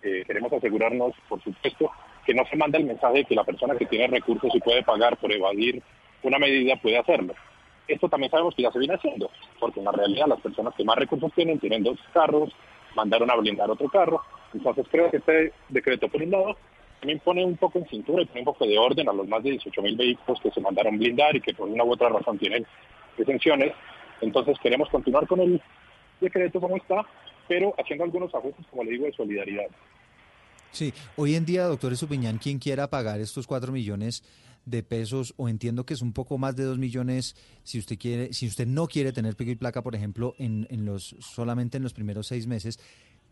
[0.04, 1.92] Eh, queremos asegurarnos, por supuesto,
[2.26, 4.84] que no se manda el mensaje de que la persona que tiene recursos y puede
[4.84, 5.82] pagar por evadir
[6.24, 7.34] una medida puede hacerlo.
[7.88, 10.84] Esto también sabemos que ya se viene haciendo, porque en la realidad las personas que
[10.84, 12.54] más recursos tienen tienen dos carros,
[12.96, 14.22] mandaron a blindar otro carro.
[14.54, 16.58] Entonces creo que este decreto, por un lado,
[17.00, 19.44] también pone un poco en cintura y pone un poco de orden a los más
[19.44, 22.38] de 18 mil vehículos que se mandaron blindar y que por una u otra razón
[22.38, 22.66] tienen
[23.18, 23.74] exenciones.
[24.20, 25.62] Entonces queremos continuar con el
[26.20, 27.06] decreto como está,
[27.48, 29.68] pero haciendo algunos ajustes, como le digo, de solidaridad.
[30.72, 34.24] Sí, hoy en día, doctor Estupiñán, quien quiera pagar estos 4 millones
[34.66, 38.34] de pesos, o entiendo que es un poco más de 2 millones, si usted quiere,
[38.34, 41.84] si usted no quiere tener pico y placa, por ejemplo, en, en los solamente en
[41.84, 42.80] los primeros seis meses,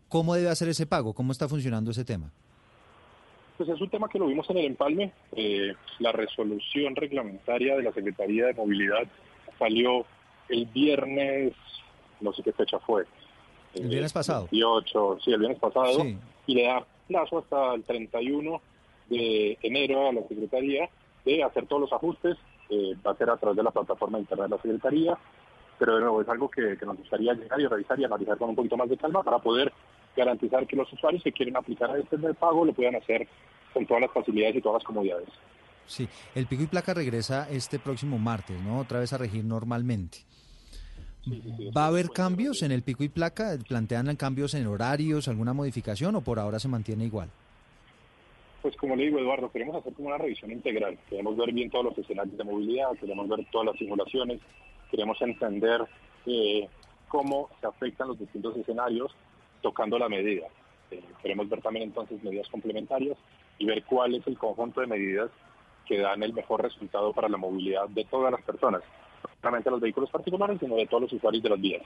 [0.08, 1.12] ¿cómo debe hacer ese pago?
[1.12, 2.32] ¿Cómo está funcionando ese tema?
[3.56, 5.12] Pues es un tema que lo vimos en el empalme.
[5.32, 9.06] Eh, la resolución reglamentaria de la Secretaría de Movilidad
[9.58, 10.04] salió
[10.48, 11.52] el viernes,
[12.20, 13.04] no sé qué fecha fue.
[13.76, 14.48] El viernes pasado.
[14.50, 16.00] 18, sí, el viernes pasado.
[16.00, 16.18] Sí.
[16.46, 18.60] Y le da plazo hasta el 31
[19.08, 20.88] de enero a la Secretaría
[21.24, 22.36] de hacer todos los ajustes.
[22.68, 25.16] eh, va a ser a través de la plataforma interna de la Secretaría.
[25.78, 28.48] Pero de nuevo es algo que, que nos gustaría llegar y revisar y analizar con
[28.48, 29.72] un poquito más de calma para poder
[30.16, 33.28] garantizar que los usuarios que quieren aplicar a este del pago lo puedan hacer
[33.74, 35.28] con todas las facilidades y todas las comodidades.
[35.86, 38.80] Sí, el pico y placa regresa este próximo martes, ¿no?
[38.80, 40.18] Otra vez a regir normalmente.
[41.76, 43.56] ¿Va a haber cambios en el pico y placa?
[43.68, 47.28] ¿Plantean cambios en horarios, alguna modificación o por ahora se mantiene igual?
[48.62, 50.98] Pues como le digo, Eduardo, queremos hacer como una revisión integral.
[51.08, 54.40] Queremos ver bien todos los escenarios de movilidad, queremos ver todas las simulaciones,
[54.90, 55.82] queremos entender
[56.26, 56.68] eh,
[57.08, 59.14] cómo se afectan los distintos escenarios
[59.62, 60.46] tocando la medida.
[60.90, 63.16] Eh, queremos ver también entonces medidas complementarias
[63.58, 65.30] y ver cuál es el conjunto de medidas
[65.86, 68.82] que dan el mejor resultado para la movilidad de todas las personas,
[69.40, 71.82] solamente los vehículos particulares, sino de todos los usuarios de las vías.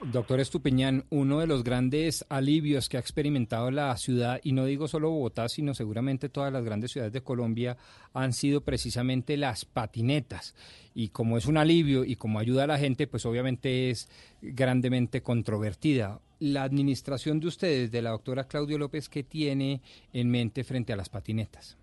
[0.00, 4.86] Doctor Estupiñán, uno de los grandes alivios que ha experimentado la ciudad, y no digo
[4.86, 7.76] solo Bogotá, sino seguramente todas las grandes ciudades de Colombia,
[8.14, 10.54] han sido precisamente las patinetas.
[10.94, 14.08] Y como es un alivio y como ayuda a la gente, pues obviamente es
[14.40, 16.20] grandemente controvertida.
[16.38, 19.80] La administración de ustedes, de la doctora Claudio López, ¿qué tiene
[20.12, 21.76] en mente frente a las patinetas?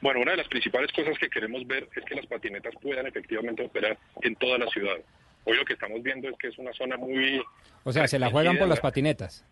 [0.00, 3.64] Bueno, una de las principales cosas que queremos ver es que las patinetas puedan efectivamente
[3.64, 4.96] operar en toda la ciudad.
[5.44, 7.42] Hoy lo que estamos viendo es que es una zona muy...
[7.84, 9.44] O sea, se la juegan por las patinetas,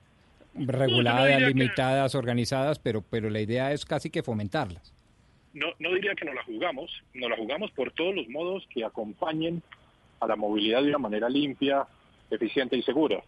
[0.55, 4.93] reguladas, limitadas, organizadas, pero, pero la idea es casi que fomentarlas.
[5.53, 8.85] No, no diría que nos la jugamos, nos la jugamos por todos los modos que
[8.85, 9.63] acompañen
[10.19, 11.87] a la movilidad de una manera limpia,
[12.31, 13.23] eficiente y segura.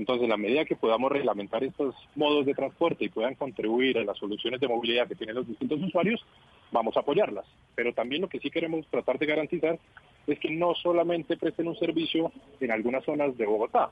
[0.00, 4.16] Entonces, la medida que podamos reglamentar estos modos de transporte y puedan contribuir a las
[4.16, 6.24] soluciones de movilidad que tienen los distintos usuarios,
[6.72, 7.44] vamos a apoyarlas.
[7.74, 9.78] Pero también lo que sí queremos tratar de garantizar
[10.26, 13.90] es que no solamente presten un servicio en algunas zonas de Bogotá,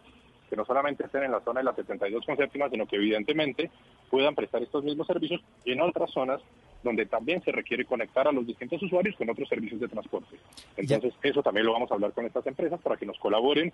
[0.49, 3.70] que no solamente estén en la zona de la 72 con séptima, sino que evidentemente
[4.11, 6.41] puedan prestar estos mismos servicios en otras zonas
[6.83, 10.37] donde también se requiere conectar a los distintos usuarios con otros servicios de transporte.
[10.77, 13.73] Entonces, eso también lo vamos a hablar con estas empresas para que nos colaboren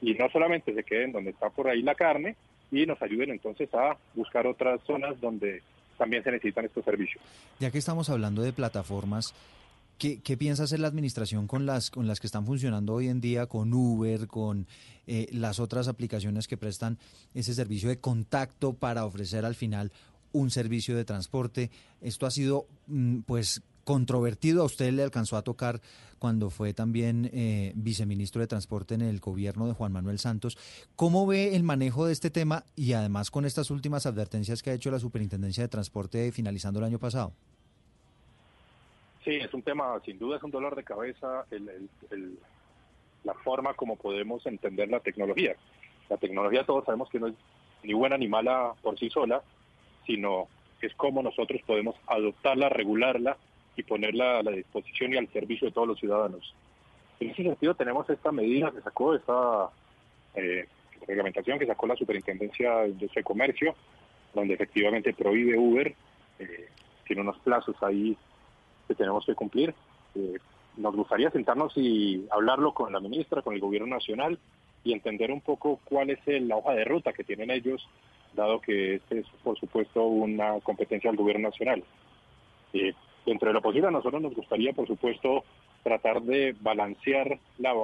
[0.00, 2.36] y no solamente se queden donde está por ahí la carne
[2.70, 5.62] y nos ayuden entonces a buscar otras zonas donde
[5.96, 7.22] también se necesitan estos servicios.
[7.58, 9.34] Ya que estamos hablando de plataformas,
[9.98, 13.46] ¿qué, piensa hacer la administración con las, con las que están funcionando hoy en día,
[13.46, 14.66] con Uber, con
[15.06, 16.98] eh, las otras aplicaciones que prestan
[17.34, 19.92] ese servicio de contacto para ofrecer al final
[20.32, 21.70] un servicio de transporte?
[22.00, 24.62] Esto ha sido, mm, pues, controvertido.
[24.62, 25.80] A usted le alcanzó a tocar
[26.18, 30.58] cuando fue también eh, viceministro de Transporte en el gobierno de Juan Manuel Santos.
[30.96, 34.74] ¿Cómo ve el manejo de este tema y además con estas últimas advertencias que ha
[34.74, 37.32] hecho la Superintendencia de Transporte finalizando el año pasado?
[39.26, 42.38] Sí, es un tema, sin duda es un dolor de cabeza el-
[43.24, 45.56] la forma como podemos entender la tecnología.
[46.08, 47.34] La tecnología todos sabemos que no es
[47.82, 49.42] ni buena ni mala por sí sola,
[50.06, 50.46] sino
[50.80, 53.36] es cómo nosotros podemos adoptarla, regularla
[53.74, 56.54] y ponerla a la disposición y al servicio de todos los ciudadanos.
[57.18, 59.70] En ese sentido tenemos esta medida que sacó, esta
[60.36, 60.68] eh,
[61.08, 63.74] reglamentación que sacó la Superintendencia de Comercio,
[64.32, 65.92] donde efectivamente prohíbe Uber,
[66.38, 66.68] eh,
[67.04, 68.16] tiene unos plazos ahí
[68.86, 69.74] que tenemos que cumplir.
[70.14, 70.38] Eh,
[70.76, 74.38] nos gustaría sentarnos y hablarlo con la ministra, con el gobierno nacional
[74.84, 77.88] y entender un poco cuál es el- la hoja de ruta que tienen ellos,
[78.34, 81.82] dado que este es, por supuesto, una competencia del gobierno nacional.
[82.72, 82.92] Eh,
[83.24, 85.44] dentro de lo posible, a nosotros nos gustaría, por supuesto,
[85.82, 87.74] tratar de balancear la,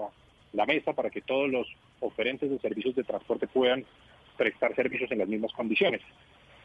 [0.52, 1.66] la mesa para que todos los
[2.00, 3.84] oferentes de servicios de transporte puedan
[4.36, 6.00] prestar servicios en las mismas condiciones.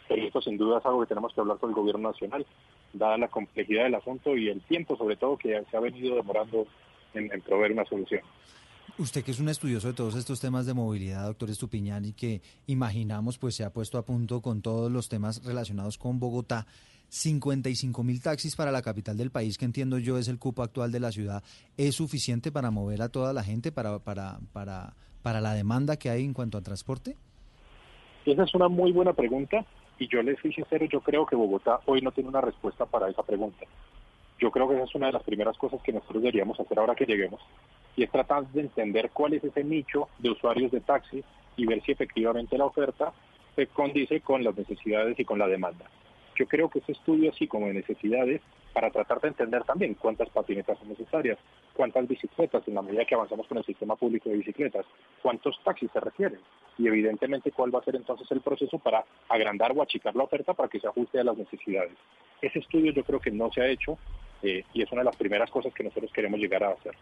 [0.07, 2.45] Pero esto sin duda es algo que tenemos que hablar con el gobierno nacional,
[2.93, 6.65] dada la complejidad del asunto y el tiempo sobre todo que se ha venido demorando
[7.13, 8.21] en, en proveer una solución.
[8.99, 12.41] Usted que es un estudioso de todos estos temas de movilidad, doctor Estupiñán, y que
[12.65, 16.65] imaginamos pues se ha puesto a punto con todos los temas relacionados con Bogotá,
[17.09, 20.91] 55 mil taxis para la capital del país, que entiendo yo es el cupo actual
[20.91, 21.43] de la ciudad,
[21.77, 26.09] ¿es suficiente para mover a toda la gente, para, para, para, para la demanda que
[26.09, 27.15] hay en cuanto al transporte?
[28.25, 29.63] Esa es una muy buena pregunta
[29.99, 33.09] y yo les soy sincero, yo creo que Bogotá hoy no tiene una respuesta para
[33.09, 33.65] esa pregunta.
[34.39, 36.95] Yo creo que esa es una de las primeras cosas que nosotros deberíamos hacer ahora
[36.95, 37.41] que lleguemos
[37.95, 41.23] y es tratar de entender cuál es ese nicho de usuarios de taxi
[41.55, 43.11] y ver si efectivamente la oferta
[43.55, 45.85] se condice con las necesidades y con la demanda.
[46.37, 48.41] Yo creo que ese estudio, así como de necesidades,
[48.73, 51.39] para tratar de entender también cuántas patinetas son necesarias,
[51.73, 54.85] cuántas bicicletas en la medida que avanzamos con el sistema público de bicicletas,
[55.23, 56.39] cuántos taxis se requieren
[56.77, 60.53] y evidentemente cuál va a ser entonces el proceso para agrandar o achicar la oferta
[60.53, 61.93] para que se ajuste a las necesidades.
[62.39, 63.97] Ese estudio yo creo que no se ha hecho
[64.43, 66.93] eh, y es una de las primeras cosas que nosotros queremos llegar a hacer.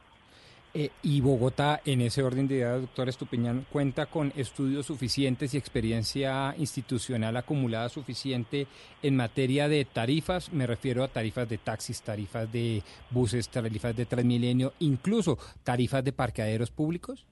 [0.77, 5.57] Eh, y Bogotá, en ese orden de ideas, doctor Estupiñán, cuenta con estudios suficientes y
[5.57, 8.68] experiencia institucional acumulada suficiente
[9.02, 14.06] en materia de tarifas, me refiero a tarifas de taxis, tarifas de buses, tarifas de
[14.06, 17.26] Transmilenio, incluso tarifas de parqueaderos públicos.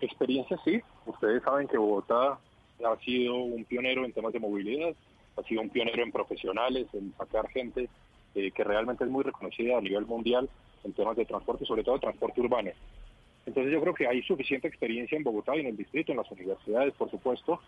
[0.00, 2.40] Experiencia sí, ustedes saben que Bogotá
[2.84, 4.96] ha sido un pionero en temas de movilidad,
[5.36, 7.88] ha sido un pionero en profesionales, en sacar gente
[8.34, 10.50] eh, que realmente es muy reconocida a nivel mundial
[10.84, 12.70] en temas de transporte, sobre todo transporte urbano.
[13.46, 16.30] Entonces yo creo que hay suficiente experiencia en Bogotá y en el distrito, en las
[16.30, 17.60] universidades, por supuesto,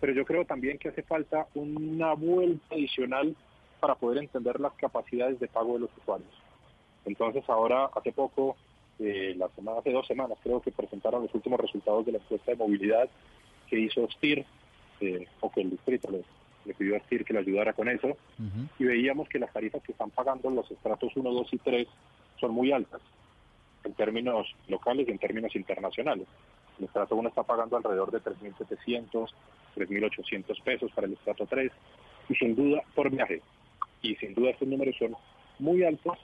[0.00, 3.34] pero yo creo también que hace falta una vuelta adicional
[3.80, 6.30] para poder entender las capacidades de pago de los usuarios.
[7.04, 8.56] Entonces ahora, hace poco,
[8.98, 12.52] eh, la semana, hace dos semanas creo que presentaron los últimos resultados de la encuesta
[12.52, 13.08] de movilidad
[13.68, 14.44] que hizo STIR,
[15.00, 16.22] eh, o que el distrito le,
[16.64, 18.16] le pidió a STIR que le ayudara con eso,
[18.78, 21.88] y veíamos que las tarifas que están pagando los estratos 1, 2 y 3
[22.40, 23.00] son muy altas
[23.84, 26.26] en términos locales y en términos internacionales.
[26.78, 29.30] El estrato 1 está pagando alrededor de 3.700,
[29.76, 31.70] 3.800 pesos para el estrato 3
[32.28, 33.42] y sin duda por viaje.
[34.02, 35.14] Y sin duda estos números son
[35.58, 36.18] muy altos,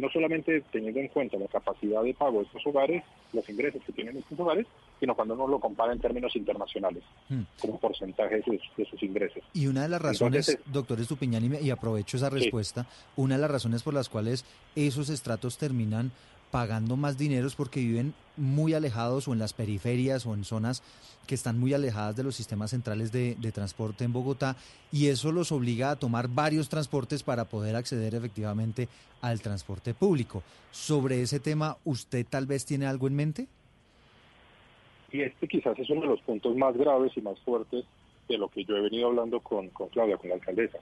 [0.00, 3.92] no solamente teniendo en cuenta la capacidad de pago de estos hogares, los ingresos que
[3.92, 4.66] tienen estos hogares,
[4.98, 7.42] sino cuando uno lo compara en términos internacionales, Hmm.
[7.60, 9.42] como porcentaje de sus, de sus ingresos.
[9.54, 12.86] Y una de las razones, Entonces, doctor Estupiñán, y, me- y aprovecho esa respuesta,
[13.16, 14.44] una de las razones por las cuales
[14.74, 16.10] esos estratos terminan
[16.50, 20.82] pagando más dinero es porque viven muy alejados o en las periferias o en zonas
[21.26, 24.56] que están muy alejadas de los sistemas centrales de, de transporte en Bogotá
[24.90, 28.88] y eso los obliga a tomar varios transportes para poder acceder efectivamente
[29.20, 30.42] al transporte público.
[30.70, 33.46] Sobre ese tema, ¿usted tal vez tiene algo en mente?
[35.12, 37.84] Y este quizás es uno de los puntos más graves y más fuertes
[38.28, 40.78] de lo que yo he venido hablando con, con Claudia, con la alcaldesa.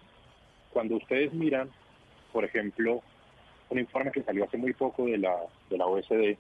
[0.73, 1.71] Cuando ustedes miran,
[2.33, 3.03] por ejemplo,
[3.71, 5.37] un informe que salió hace muy poco de la,
[5.71, 6.37] de la OSD,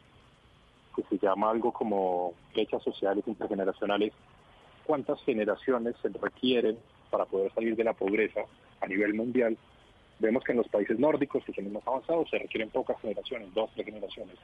[0.96, 4.12] que se llama algo como brechas sociales intergeneracionales,
[4.84, 6.78] cuántas generaciones se requieren
[7.10, 8.40] para poder salir de la pobreza
[8.80, 9.56] a nivel mundial,
[10.18, 13.52] vemos que en los países nórdicos, que son los más avanzados, se requieren pocas generaciones,
[13.55, 14.36] dos, tres generaciones.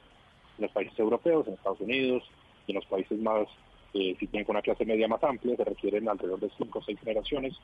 [0.57, 2.23] En los países europeos, en Estados Unidos
[2.67, 3.47] en los países más,
[3.93, 6.99] eh, si tienen una clase media más amplia, se requieren alrededor de cinco o seis
[6.99, 7.55] generaciones.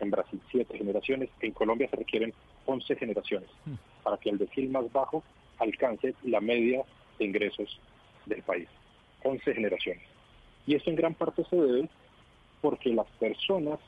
[0.00, 1.28] En Brasil, siete generaciones.
[1.40, 2.32] En Colombia se requieren
[2.66, 3.48] 11 generaciones
[4.02, 5.22] para que el decil más bajo
[5.58, 6.82] alcance la media
[7.18, 7.78] de ingresos
[8.26, 8.68] del país.
[9.22, 10.02] 11 generaciones.
[10.66, 11.88] Y esto en gran parte se debe
[12.60, 13.78] porque las personas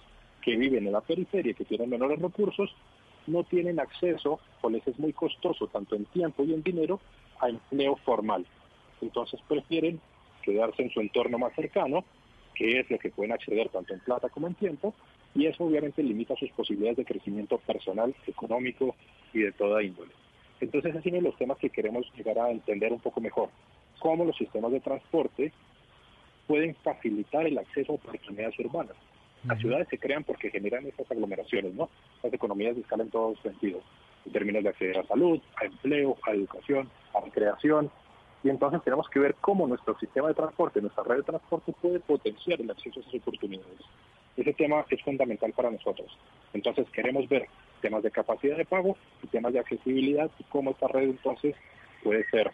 [0.43, 2.75] que viven en la periferia, que tienen menores recursos,
[3.27, 7.01] no tienen acceso, o les es muy costoso, tanto en tiempo y en dinero,
[7.41, 8.45] a empleo formal.
[9.01, 10.01] Entonces prefieren
[10.43, 12.05] quedarse en su entorno más cercano,
[12.55, 14.95] que es lo que pueden acceder tanto en plata como en tiempo,
[15.35, 18.95] y eso obviamente limita sus posibilidades de crecimiento personal, económico
[19.33, 20.13] y de toda índole.
[20.61, 23.49] Entonces es uno de los temas que queremos llegar a entender un poco mejor,
[23.99, 25.53] cómo los sistemas de transporte
[26.47, 28.97] pueden facilitar el acceso a oportunidades urbanas.
[29.45, 31.89] Las ciudades se crean porque generan esas aglomeraciones, ¿no?
[32.23, 33.83] Las economías de escala en todos sentidos,
[34.25, 37.91] en términos de acceder a salud, a empleo, a educación, a recreación.
[38.45, 41.99] Y entonces tenemos que ver cómo nuestro sistema de transporte, nuestra red de transporte puede
[41.99, 43.81] potenciar el acceso a esas oportunidades.
[44.37, 46.17] Ese tema es fundamental para nosotros.
[46.53, 47.47] Entonces queremos ver
[47.81, 51.55] temas de capacidad de pago y temas de accesibilidad y cómo esta red entonces
[52.03, 52.51] puede ser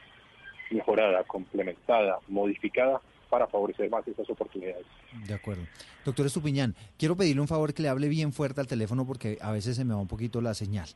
[0.70, 4.86] mejorada, complementada, modificada para favorecer más esas oportunidades.
[5.26, 5.62] De acuerdo.
[6.04, 9.52] Doctor Estupiñán, quiero pedirle un favor que le hable bien fuerte al teléfono porque a
[9.52, 10.88] veces se me va un poquito la señal.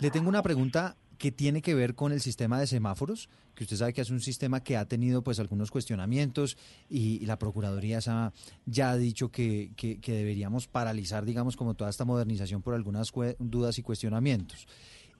[0.00, 3.76] Le tengo una pregunta que tiene que ver con el sistema de semáforos, que usted
[3.76, 6.56] sabe que es un sistema que ha tenido pues algunos cuestionamientos
[6.88, 8.32] y, y la Procuraduría sa-
[8.66, 13.12] ya ha dicho que, que- que deberíamos paralizar, digamos, como toda esta modernización por algunas
[13.40, 14.66] dudas y cuestionamientos.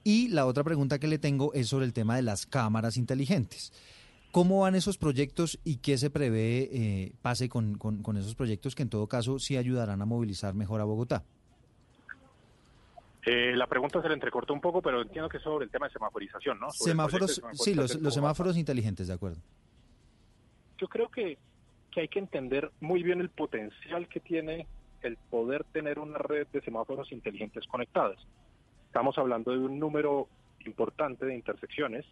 [0.05, 3.73] Y la otra pregunta que le tengo es sobre el tema de las cámaras inteligentes.
[4.31, 8.73] ¿Cómo van esos proyectos y qué se prevé eh, pase con, con- con esos proyectos
[8.75, 11.25] que en todo caso sí ayudarán a movilizar mejor a Bogotá?
[13.31, 15.85] Eh, la pregunta se le entrecortó un poco, pero entiendo que es sobre el tema
[15.85, 16.71] de semaforización, ¿no?
[16.71, 19.37] Sobre Semáforos, sí, los, semáforos inteligentes, de acuerdo.
[20.79, 21.37] yo creo que,
[21.91, 24.65] que hay que entender muy bien el potencial que tiene
[25.03, 28.17] el poder tener una red de semáforos inteligentes conectadas.
[28.87, 30.27] Estamos hablando de un número
[30.65, 32.07] importante de intersecciones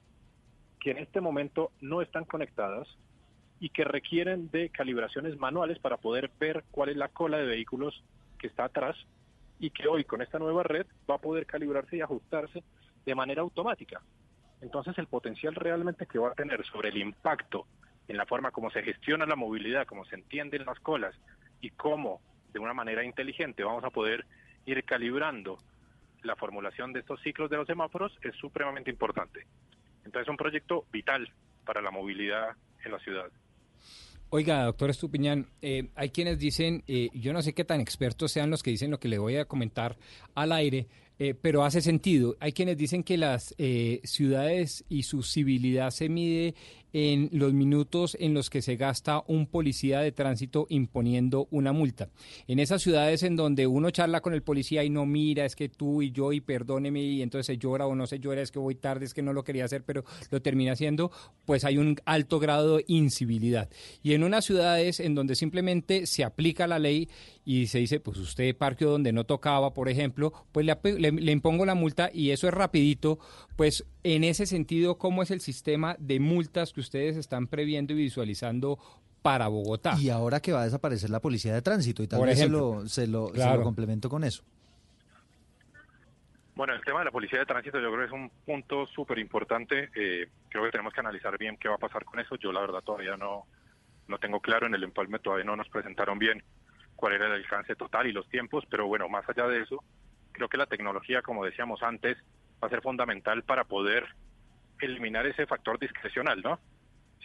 [0.79, 2.87] que en este momento no están conectadas
[3.59, 8.03] y que requieren de calibraciones manuales para poder ver cuál es la cola de vehículos
[8.37, 8.95] que está atrás
[9.59, 12.63] y que hoy con esta nueva red va a poder calibrarse y ajustarse
[13.05, 14.01] de manera automática.
[14.61, 17.67] Entonces el potencial realmente que va a tener sobre el impacto
[18.07, 21.15] en la forma como se gestiona la movilidad, cómo se entienden las colas
[21.61, 22.21] y cómo
[22.53, 24.25] de una manera inteligente vamos a poder
[24.65, 25.57] ir calibrando
[26.23, 29.45] la formulación de estos ciclos de los semáforos es supremamente importante.
[30.03, 31.31] Entonces es un proyecto vital
[31.65, 33.29] para la movilidad en la ciudad.
[34.29, 38.49] Oiga, doctor Estupiñán, eh, hay quienes dicen, eh, yo no sé qué tan expertos sean
[38.49, 39.97] los que dicen lo que le voy a comentar
[40.35, 40.87] al aire,
[41.19, 42.35] eh, pero hace sentido.
[42.41, 46.55] Hay quienes dicen que las eh, ciudades y su civilidad se mide
[46.99, 52.09] en los minutos en los que se gasta un policía de tránsito imponiendo una multa.
[52.47, 55.69] En esas ciudades en donde uno charla con el policía y no mira, es que
[55.69, 58.57] tú y yo y perdóneme y entonces se llora o no se llora, es que
[58.57, 61.11] voy tarde, es que no lo quería hacer, pero lo termina haciendo,
[61.45, 63.69] pues hay un alto grado de incivilidad.
[64.01, 67.09] Y en unas ciudades en donde simplemente se aplica la ley
[67.45, 71.31] y se dice, pues usted parqueó donde no tocaba, por ejemplo, pues le, le, le
[71.31, 73.19] impongo la multa y eso es rapidito,
[73.55, 77.97] pues en ese sentido, ¿cómo es el sistema de multas que ustedes están previendo y
[77.97, 78.79] visualizando
[79.21, 79.95] para Bogotá?
[79.99, 82.45] Y ahora que va a desaparecer la policía de tránsito y tal Por vez se
[82.45, 82.81] ejemplo.
[82.81, 84.43] lo, se, lo, se lo complemento con eso.
[86.55, 89.19] Bueno, el tema de la policía de tránsito yo creo que es un punto súper
[89.19, 89.89] importante.
[89.95, 92.35] Eh, creo que tenemos que analizar bien qué va a pasar con eso.
[92.37, 93.45] Yo la verdad todavía no,
[94.07, 96.41] no tengo claro, en el empalme todavía no nos presentaron bien
[96.95, 99.83] cuál era el alcance total y los tiempos, pero bueno, más allá de eso,
[100.31, 102.17] creo que la tecnología, como decíamos antes,
[102.61, 104.03] va a ser fundamental para poder
[104.79, 106.59] eliminar ese factor discrecional, ¿no?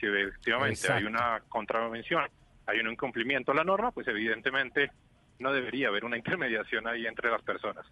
[0.03, 2.25] Si efectivamente hay una contravención,
[2.67, 4.91] hay un incumplimiento a la norma, pues evidentemente
[5.39, 7.87] no debería haber una intermediación ahí entre las personas.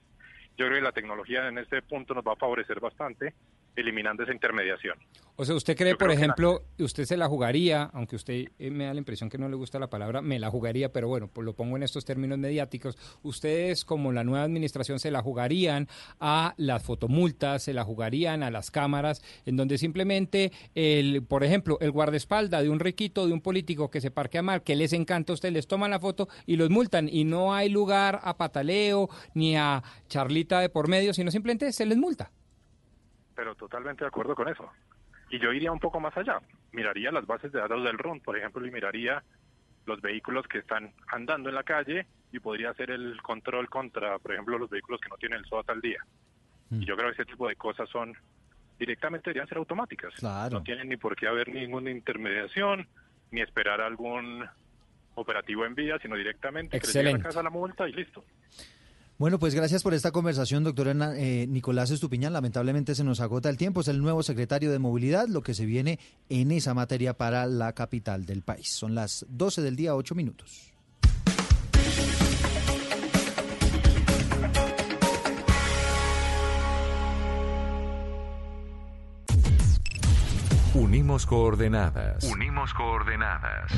[0.56, 3.32] Yo creo que la tecnología en este punto nos va a favorecer bastante,
[3.80, 4.98] eliminando esa intermediación.
[5.36, 8.70] O sea, ¿usted cree, Yo por que ejemplo, usted se la jugaría, aunque usted eh,
[8.70, 11.28] me da la impresión que no le gusta la palabra, me la jugaría, pero bueno,
[11.28, 15.88] pues lo pongo en estos términos mediáticos, ustedes como la nueva administración se la jugarían
[16.20, 21.78] a las fotomultas, se la jugarían a las cámaras, en donde simplemente, el, por ejemplo,
[21.80, 25.32] el guardaespaldas de un riquito, de un político que se parquea mal, que les encanta
[25.32, 29.08] a ustedes, les toman la foto y los multan, y no hay lugar a pataleo
[29.32, 32.30] ni a charlita de por medio, sino simplemente se les multa.
[33.40, 34.70] Pero totalmente de acuerdo con eso.
[35.30, 36.40] Y yo iría un poco más allá.
[36.72, 39.24] Miraría las bases de datos del RUN, por ejemplo, y miraría
[39.86, 44.34] los vehículos que están andando en la calle y podría hacer el control contra, por
[44.34, 46.04] ejemplo, los vehículos que no tienen el SOAT al día.
[46.70, 48.12] Y yo creo que ese tipo de cosas son
[48.78, 50.12] directamente deberían ser automáticas.
[50.16, 50.58] Claro.
[50.58, 52.86] No tienen ni por qué haber ninguna intermediación,
[53.30, 54.44] ni esperar algún
[55.14, 57.26] operativo en vía, sino directamente que les llegue a la Excelente.
[57.26, 58.22] casa la multa y listo.
[59.20, 62.32] Bueno, pues gracias por esta conversación, doctor Hernán- eh, Nicolás Estupiñán.
[62.32, 63.82] Lamentablemente se nos agota el tiempo.
[63.82, 65.98] Es el nuevo secretario de Movilidad, lo que se viene
[66.30, 68.70] en esa materia para la capital del país.
[68.70, 70.72] Son las 12 del día, 8 minutos.
[80.74, 82.24] Unimos coordenadas.
[82.24, 83.72] Unimos coordenadas.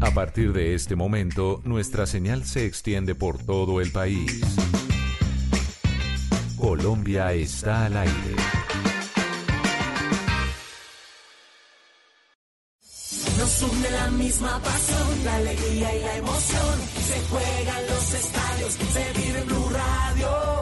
[0.00, 4.40] A partir de este momento, nuestra señal se extiende por todo el país.
[6.56, 8.36] Colombia está al aire.
[13.38, 16.78] Nos une la misma pasión, la alegría y la emoción.
[17.06, 20.57] Se juegan los estadios, se vive en Blue Radio.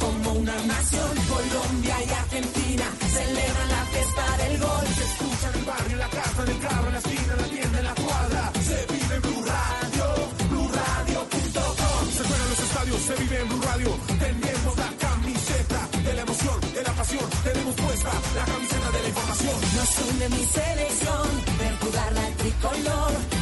[0.00, 1.10] Como una nación.
[1.28, 2.86] Colombia y Argentina
[3.16, 4.86] celebran la fiesta del gol.
[4.96, 7.42] Se escucha en el barrio, en la casa, en el carro, en la esquina, en
[7.42, 8.52] la tienda, en la cuadra.
[8.68, 10.06] Se vive en Blue Radio,
[10.50, 12.02] BlueRadio.com.
[12.16, 13.90] Se juegan los estadios, se vive en Blue Radio.
[14.18, 17.30] Tenemos la camiseta de la emoción, de la pasión.
[17.44, 19.56] Tenemos puesta la camiseta de la información.
[19.76, 21.28] Nos une mi selección,
[21.58, 23.39] ver jugar la tricolor.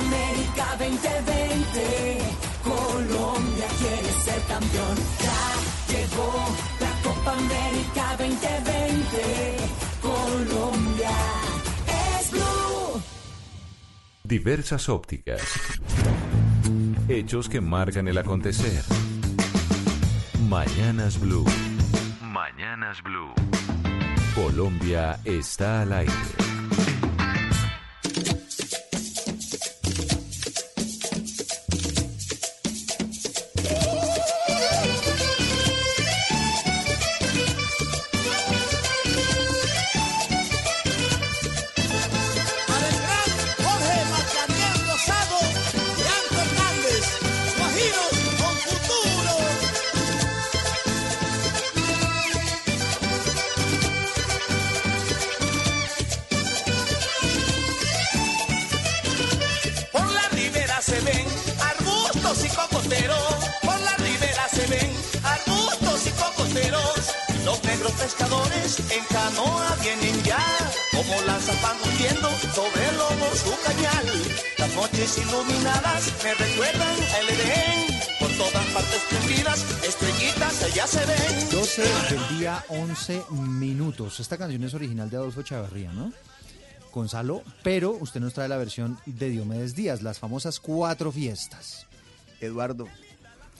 [0.00, 2.18] América 2020.
[2.64, 4.96] Colombia quiere ser campeón.
[5.24, 5.40] Ya
[5.92, 6.32] llegó
[6.80, 9.56] la Copa América 2020.
[10.02, 11.16] Colombia
[12.20, 13.02] es blue.
[14.24, 15.42] Diversas ópticas.
[17.08, 18.84] Hechos que marcan el acontecer.
[20.48, 21.44] Mañanas Blue.
[22.22, 23.32] Mañanas Blue.
[24.34, 26.12] Colombia está al aire.
[82.48, 84.20] Día 11 minutos.
[84.20, 86.14] Esta canción es original de Adolfo Chavarría, ¿no?
[86.90, 91.86] Gonzalo, pero usted nos trae la versión de Diomedes Díaz, las famosas cuatro fiestas.
[92.40, 92.88] Eduardo.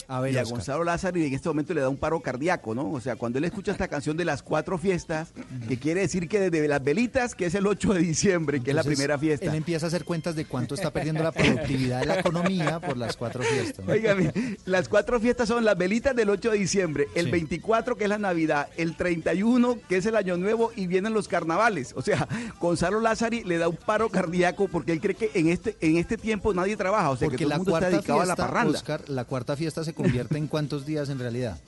[0.09, 0.43] A ver, y a.
[0.45, 2.91] Gonzalo Lázaro y en este momento le da un paro cardíaco, ¿no?
[2.91, 5.29] O sea, cuando él escucha esta canción de las cuatro fiestas,
[5.69, 8.75] que quiere decir que desde las velitas, que es el 8 de diciembre, que es
[8.77, 9.47] la primera fiesta.
[9.47, 12.97] Él empieza a hacer cuentas de cuánto está perdiendo la productividad de la economía por
[12.97, 13.85] las cuatro fiestas.
[13.85, 13.93] ¿no?
[13.93, 14.33] Óigame,
[14.65, 17.31] las cuatro fiestas son las velitas del 8 de diciembre, el Sí.
[17.31, 21.29] 24 que es la Navidad, el 31 que es el Año Nuevo y vienen los
[21.29, 21.93] carnavales.
[21.95, 22.27] O sea,
[22.61, 26.17] Gonzalo Lázari le da un paro cardíaco porque él cree que en este en este
[26.17, 28.79] tiempo nadie trabaja, o sea, que todo el mundo está dedicado fiesta, a la parranda.
[28.79, 31.59] Oscar, la cuarta fiesta se convierte en cuántos días en realidad.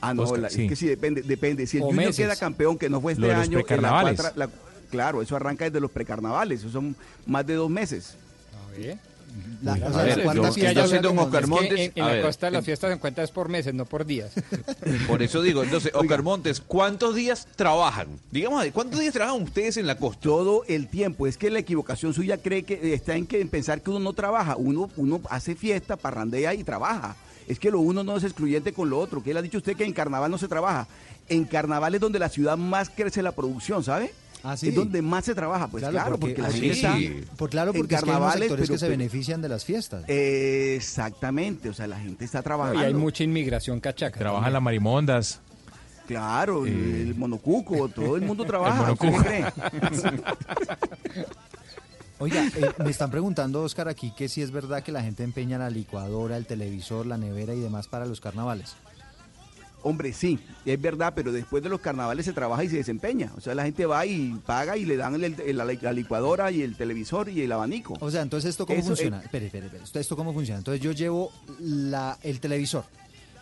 [0.00, 0.64] Ah, no, Oscar, la- sí.
[0.64, 1.66] es que sí, depende, depende.
[1.66, 2.16] Si el O Junior meses.
[2.24, 4.18] queda campeón, que no fue este año, en la precarnavales.
[4.20, 4.48] cuatra- la-
[4.90, 6.96] claro, eso arranca desde los precarnavales, eso son
[7.26, 8.14] más de dos meses.
[9.62, 12.00] La, o a sea, ver, la cuarta yo- fiesta yo sé, dura don es que
[12.00, 14.30] en, la ver, costa las fiestas se cuentan es por meses, no por días.
[15.08, 18.06] Por eso digo, entonces, Oscar Montes, ¿cuántos días trabajan?
[18.30, 20.20] Digamos, ¿cuántos días trabajan ustedes en la costa?
[20.22, 21.26] Todo el tiempo.
[21.26, 24.12] Es que la equivocación suya cree que está en que en pensar que uno no
[24.12, 24.56] trabaja.
[24.56, 27.16] Uno, uno hace fiesta, parrandea y trabaja.
[27.48, 29.22] Es que lo uno no es excluyente con lo otro.
[29.22, 30.86] Que él ha dicho usted que en carnaval no se trabaja.
[31.28, 34.12] En carnaval es donde la ciudad más crece la producción, ¿sabe?
[34.44, 34.68] Ah, sí.
[34.68, 36.96] Es donde más se trabaja, pues claro, porque, la gente está
[37.36, 39.64] por, claro, en porque es que hay sectores pero- que se pero- benefician de las
[39.64, 40.04] fiestas.
[40.08, 42.80] Exactamente, o sea, la gente está trabajando.
[42.80, 44.16] Y hay mucha inmigración cachaca.
[44.18, 45.40] Trabajan las marimondas.
[46.06, 47.02] Claro, el- Eh.
[47.02, 48.86] el monocuco, todo el mundo trabaja.
[48.86, 49.28] El ¿usted monocuco.
[49.28, 49.52] qué
[49.90, 51.24] cree?
[52.20, 55.56] Oiga, eh, me están preguntando, Oscar, aquí que si es verdad que la gente empeña
[55.58, 58.74] la licuadora, el televisor, la nevera y demás para los carnavales.
[59.84, 63.32] Hombre, sí, es verdad, pero después de los carnavales se trabaja y se desempeña.
[63.36, 66.50] O sea, la gente va y paga y le dan el- el- la, la licuadora
[66.50, 67.94] y el televisor y el abanico.
[68.00, 69.18] O sea, entonces esto cómo Eso, funciona.
[69.20, 69.84] eh, Espere, espere, espere.
[69.84, 70.58] Esto, esto cómo funciona.
[70.58, 71.30] Entonces yo llevo
[71.60, 72.84] la, el televisor.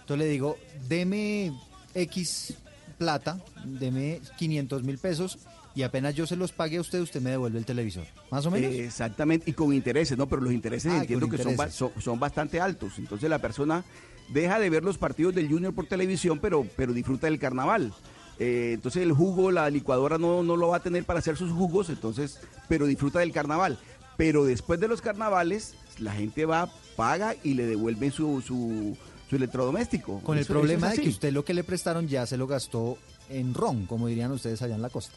[0.01, 1.59] Entonces le digo, deme
[1.95, 2.53] X
[2.99, 5.39] plata, deme 500 mil pesos
[5.77, 8.07] y apenas yo se los pague a usted, usted me devuelve el televisor.
[8.31, 8.73] ¿Más o menos?
[8.73, 10.27] Eh, exactamente, y con intereses, ¿no?
[10.27, 11.75] Pero los intereses Ah, entiendo que son, intereses.
[11.77, 12.95] son, son bastante altos.
[12.99, 13.85] Entonces la persona
[14.31, 17.93] deja de ver los partidos del Junior por televisión, pero, pero disfruta del carnaval.
[18.39, 21.53] Eh, entonces el jugo, la licuadora no, no lo va a tener para hacer sus
[21.53, 23.79] jugos, entonces, pero disfruta del carnaval.
[24.17, 28.97] Pero después de los carnavales, la gente va, paga y le devuelven su, su,
[29.29, 30.21] su electrodoméstico.
[30.21, 32.39] Con el Eso- eso problema es de que usted lo que le prestaron ya se
[32.39, 32.97] lo gastó
[33.29, 35.15] en ron, como dirían ustedes allá en la costa.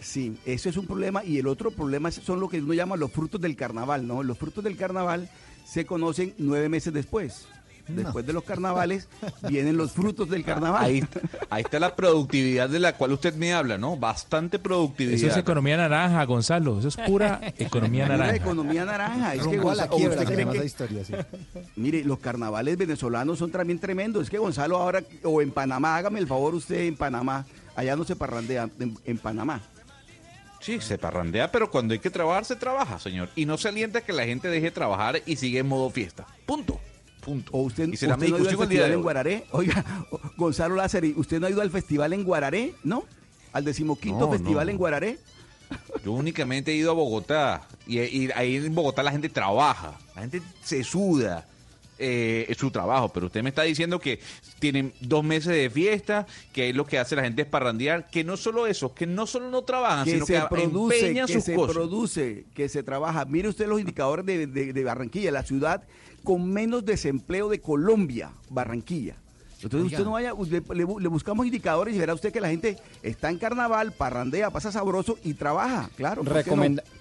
[0.00, 3.10] Sí, eso es un problema y el otro problema son lo que uno llama los
[3.10, 4.22] frutos del carnaval, ¿no?
[4.22, 5.28] Los frutos del carnaval
[5.64, 7.46] se conocen nueve meses después.
[7.88, 8.02] No.
[8.02, 9.06] Después de los carnavales
[9.48, 10.84] vienen los frutos del carnaval.
[10.84, 11.04] Ahí,
[11.50, 13.96] ahí está la productividad de la cual usted me habla, ¿no?
[13.96, 15.14] Bastante productividad.
[15.14, 16.80] Eso es economía naranja, Gonzalo.
[16.80, 18.36] Eso es pura economía Pura naranja.
[18.36, 19.34] economía naranja.
[19.36, 21.12] Es que Rumbo a la Gonza- ¿o quiebra usted cree que- historia, sí.
[21.76, 24.24] Mire, los carnavales venezolanos son también tremendos.
[24.24, 27.46] Es que Gonzalo ahora, o en Panamá, hágame el favor usted en Panamá.
[27.76, 29.60] Allá no se parrandea, en, en Panamá.
[30.60, 33.28] Sí, se parrandea, pero cuando hay que trabajar, se trabaja, señor.
[33.36, 36.26] Y no se alienta que la gente deje de trabajar y sigue en modo fiesta.
[36.46, 36.80] Punto.
[37.20, 37.50] Punto.
[37.52, 39.02] O usted, y será usted no ha ido al festival en.
[39.02, 39.46] Guararé.
[39.50, 39.84] Oiga,
[40.36, 42.74] Gonzalo Lázaro, ¿usted no ha ido al festival en Guararé?
[42.84, 43.04] ¿No?
[43.52, 44.70] ¿Al decimoquinto No, festival no.
[44.72, 45.18] en Guararé?
[46.04, 50.20] Yo únicamente he ido a Bogotá y, y ahí en Bogotá la gente trabaja, la
[50.22, 51.44] gente se suda
[51.98, 54.20] eh, su trabajo, pero usted me está diciendo que
[54.58, 58.24] tienen dos meses de fiesta, que es lo que hace la gente es parrandear, que
[58.24, 61.44] no solo eso, que no solo no trabajan, que sino se que produce, que sus
[61.44, 61.74] se cosas.
[61.74, 63.24] produce, que se trabaja.
[63.24, 65.82] Mire usted los indicadores de, de- de Barranquilla, la ciudad
[66.24, 69.16] con menos desempleo de Colombia, Barranquilla.
[69.62, 69.96] Entonces Oiga.
[69.96, 72.76] usted no vaya, le, le bu- le buscamos indicadores y verá usted que la gente
[73.02, 76.22] está en carnaval, parrandea, pasa sabroso y trabaja, claro.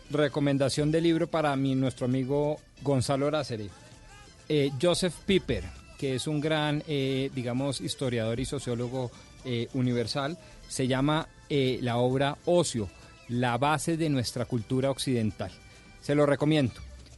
[0.10, 3.70] recomendación de libro para mi, nuestro amigo Gonzalo Araceli.
[4.50, 5.64] Eh, Joseph Piper,
[5.98, 9.12] que es un gran, eh, digamos, historiador y sociólogo
[9.44, 12.90] eh, universal, se llama la obra Ocio,
[13.30, 15.52] la base de nuestra cultura occidental.
[16.02, 16.74] Se lo recomiendo.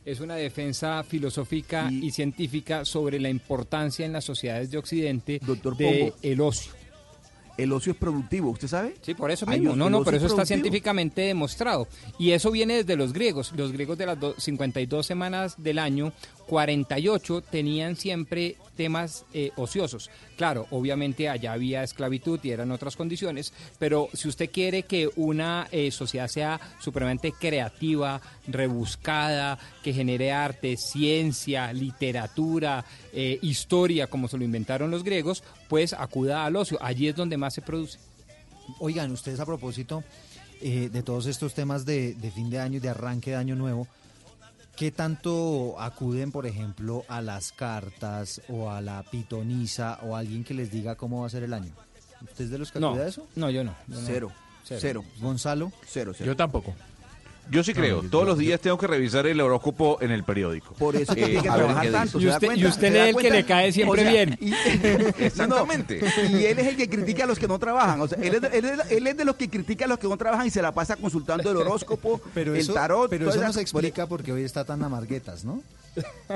[0.05, 5.75] Es una defensa filosófica y, científica sobre la importancia en las sociedades de Occidente Pombo.
[5.77, 6.71] de el ocio.
[7.57, 8.95] El ocio es productivo, ¿usted sabe?
[9.01, 9.75] Sí, por eso mismo.
[9.75, 11.87] No, no, pero es eso está científicamente demostrado.
[12.19, 13.51] Y eso viene desde los griegos.
[13.57, 16.13] Los griegos de las do- 52 semanas del año,
[16.47, 20.09] 48 tenían siempre temas eh, ociosos.
[20.37, 25.67] Claro, obviamente allá había esclavitud y eran otras condiciones, pero si usted quiere que una
[25.71, 34.37] eh, sociedad sea supremamente creativa, rebuscada, que genere arte, ciencia, literatura, eh, historia, como se
[34.37, 36.77] lo inventaron los griegos, pues acuda al ocio.
[36.81, 37.99] Allí es donde más se produce.
[38.79, 40.03] Oigan, ustedes a propósito,
[40.59, 43.87] de todos estos temas de, de fin de año y de arranque de año nuevo,
[44.77, 50.43] ¿qué tanto acuden, por ejemplo, a las cartas o a la pitonisa o a alguien
[50.45, 51.73] que les diga cómo va a ser el año?
[52.21, 53.27] ¿Usted es de los que No, acude a eso?
[53.35, 53.75] no, yo no.
[53.87, 54.07] yo no.
[54.07, 54.31] Cero.
[54.63, 55.03] Cero.
[55.19, 55.71] Gonzalo.
[55.85, 56.73] Cero, Yo tampoco.
[57.49, 58.01] Yo sí No, creo.
[58.03, 60.73] Todos yo- los días tengo que revisar el horóscopo en el periódico.
[60.73, 62.17] Por eso es que Eh, tiene que trabajar tanto.
[62.19, 62.29] dice.
[62.31, 62.71] ¿se da cuenta?
[62.71, 63.71] ¿Se da cuenta?
[63.71, 64.37] siempre O sea, bien.
[64.41, 64.53] y-
[65.23, 65.99] Exactamente.
[66.01, 68.01] No, no, y él es el que critica a los que no trabajan.
[68.01, 69.99] O sea, él es, de, él es- él es de los que critica a los
[69.99, 73.09] que no trabajan y se la pasa consultando el horóscopo, Pero el tarot.
[73.09, 75.61] pero eso esa- nos explica por qué hoy está tan amarguetas, ¿no?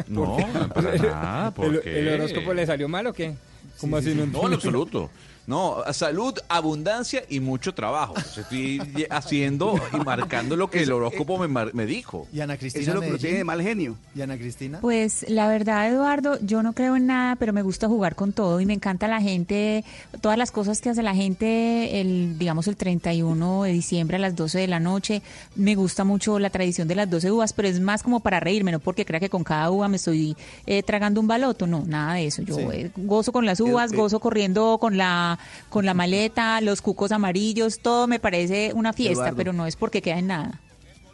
[0.07, 0.38] No,
[0.73, 1.51] para nada.
[1.51, 1.99] ¿por ¿El, qué?
[1.99, 3.35] el horóscopo le salió mal o qué?
[3.79, 4.11] ¿Cómo Sí, así?
[4.13, 4.31] sí, No sí.
[4.41, 5.09] No, en absoluto.
[5.51, 8.13] No, salud, abundancia y mucho trabajo.
[8.17, 12.25] Estoy haciendo y marcando lo que el horóscopo me, mar- me dijo.
[12.31, 12.81] Y Ana Cristina.
[12.83, 13.21] Eso es lo que lo Medellín.
[13.27, 13.97] tiene de mal genio.
[14.15, 14.79] ¿Y Ana Cristina?
[14.79, 18.61] Pues la verdad, Eduardo, yo no creo en nada, pero me gusta jugar con todo
[18.61, 19.83] y me encanta la gente,
[20.21, 24.35] todas las cosas que hace la gente, el digamos el 31 de diciembre a las
[24.37, 25.21] 12 de la noche.
[25.55, 28.71] Me gusta mucho la tradición de las 12 uvas, pero es más como para reírme,
[28.71, 32.13] no porque crea que con cada uva me estoy eh, tragando un baloto, no, nada
[32.13, 32.41] de eso.
[32.41, 32.61] Yo Sí.
[32.71, 33.95] eh, gozo con las uvas, eh.
[33.97, 35.37] gozo corriendo con la
[35.69, 39.38] con la maleta, los cucos amarillos, todo me parece una fiesta, Eduardo.
[39.38, 40.61] pero no es porque queda en nada.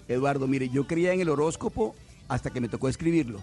[0.08, 1.96] Eduardo, mire, yo creía en el horóscopo
[2.28, 3.42] hasta que me tocó escribirlo.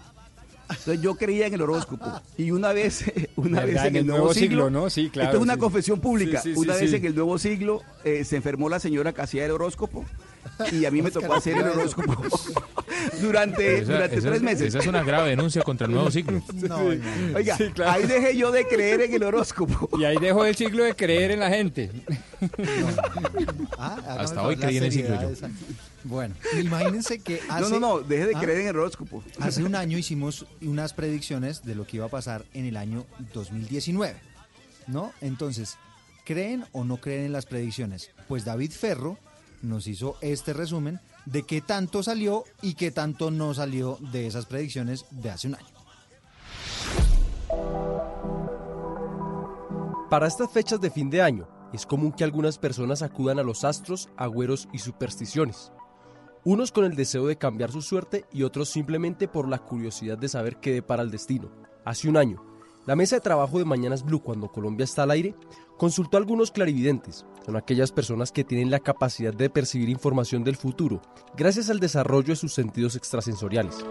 [0.69, 2.05] Entonces yo creía en el horóscopo
[2.37, 3.05] y una vez,
[3.35, 4.89] una vez en el nuevo siglo, ¿no?
[4.89, 5.29] Sí, claro.
[5.29, 5.59] esto es una sí.
[5.59, 6.41] confesión pública.
[6.41, 6.97] Sí, sí, una sí, vez sí.
[6.97, 10.05] en el nuevo siglo eh, se enfermó la señora que hacía el horóscopo
[10.71, 12.23] y a mí me tocó hacer el horóscopo
[13.21, 14.67] durante, Esa- durante esa tres es- meses.
[14.67, 16.41] Esa es una grave denuncia contra el nuevo siglo.
[16.53, 16.77] No.
[17.35, 17.91] Oiga, Sí, claro.
[17.91, 19.89] ahí dejé yo de creer en el horóscopo.
[19.99, 21.91] Y ahí dejó el siglo de creer en la gente.
[23.77, 25.29] Ah, hágame Hasta hoy creí en el seriedad yo.
[25.29, 25.49] esa.
[26.03, 27.61] Bueno, imagínense que hace...
[27.61, 29.23] No, no, no, deje de Ah, creer en el horóscopo.
[29.39, 33.05] Hace un año hicimos unas predicciones de lo que iba a pasar en el año
[33.33, 34.15] 2019,
[34.87, 35.11] ¿no?
[35.21, 35.77] Entonces,
[36.23, 38.11] ¿creen o no creen en las predicciones?
[38.27, 39.17] Pues David Ferro
[39.61, 44.45] nos hizo este resumen de qué tanto salió y qué tanto no salió de esas
[44.45, 45.75] predicciones de hace un año.
[50.09, 53.63] Para estas fechas de fin de año, es común que algunas personas acudan a los
[53.63, 55.71] astros, agüeros y supersticiones.
[56.43, 60.29] Unos con el deseo de cambiar su suerte y otros simplemente por la curiosidad de
[60.29, 61.49] saber qué depara el destino.
[61.83, 62.41] Hace un año,
[62.85, 65.33] la mesa de trabajo de Mañanas Blue, cuando Colombia está al aire,
[65.77, 67.25] consultó a algunos clarividentes.
[67.45, 71.01] Son aquellas personas que tienen la capacidad de percibir información del futuro,
[71.35, 73.83] gracias al desarrollo de sus sentidos extrasensoriales.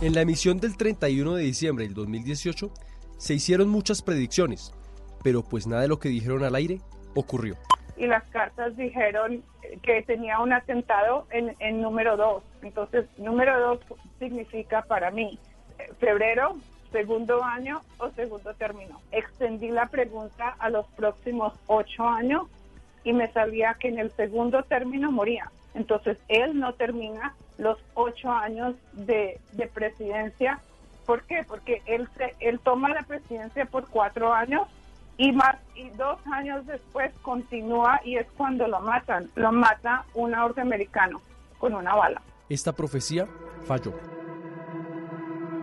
[0.00, 2.72] En la emisión del 31 de diciembre del 2018,
[3.16, 4.74] se hicieron muchas predicciones,
[5.22, 6.80] pero pues nada de lo que dijeron al aire
[7.14, 7.56] ocurrió.
[7.96, 9.44] y las cartas dijeron
[9.82, 12.42] que tenía un atentado en, número dos.
[12.62, 13.78] Entonces, número dos
[14.18, 15.38] significa para mí
[15.78, 16.56] eh, febrero,
[16.92, 19.00] segundo año o segundo término.
[19.10, 22.46] Extendí la pregunta a los próximos ocho años
[23.04, 25.50] y me salía que en el segundo término moría.
[25.74, 30.60] Entonces, él no termina los ocho años de, de presidencia.
[31.06, 31.44] ¿Por qué?
[31.46, 34.68] Porque él, se, él toma la presidencia por cuatro años
[35.16, 39.30] y más y dos años después continúa y es cuando lo matan.
[39.34, 41.20] Lo mata un norteamericano
[41.58, 42.22] con una bala.
[42.48, 43.26] Esta profecía
[43.64, 43.92] falló.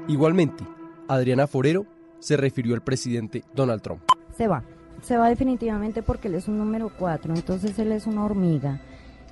[0.07, 0.63] Igualmente,
[1.09, 1.87] Adriana Forero
[2.19, 4.01] se refirió al presidente Donald Trump.
[4.37, 4.63] Se va.
[5.01, 8.79] Se va definitivamente porque él es un número 4, entonces él es una hormiga.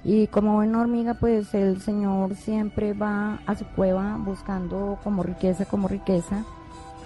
[0.04, 5.66] Y como buena hormiga, pues el señor siempre va a su cueva buscando como riqueza,
[5.66, 6.46] como riqueza.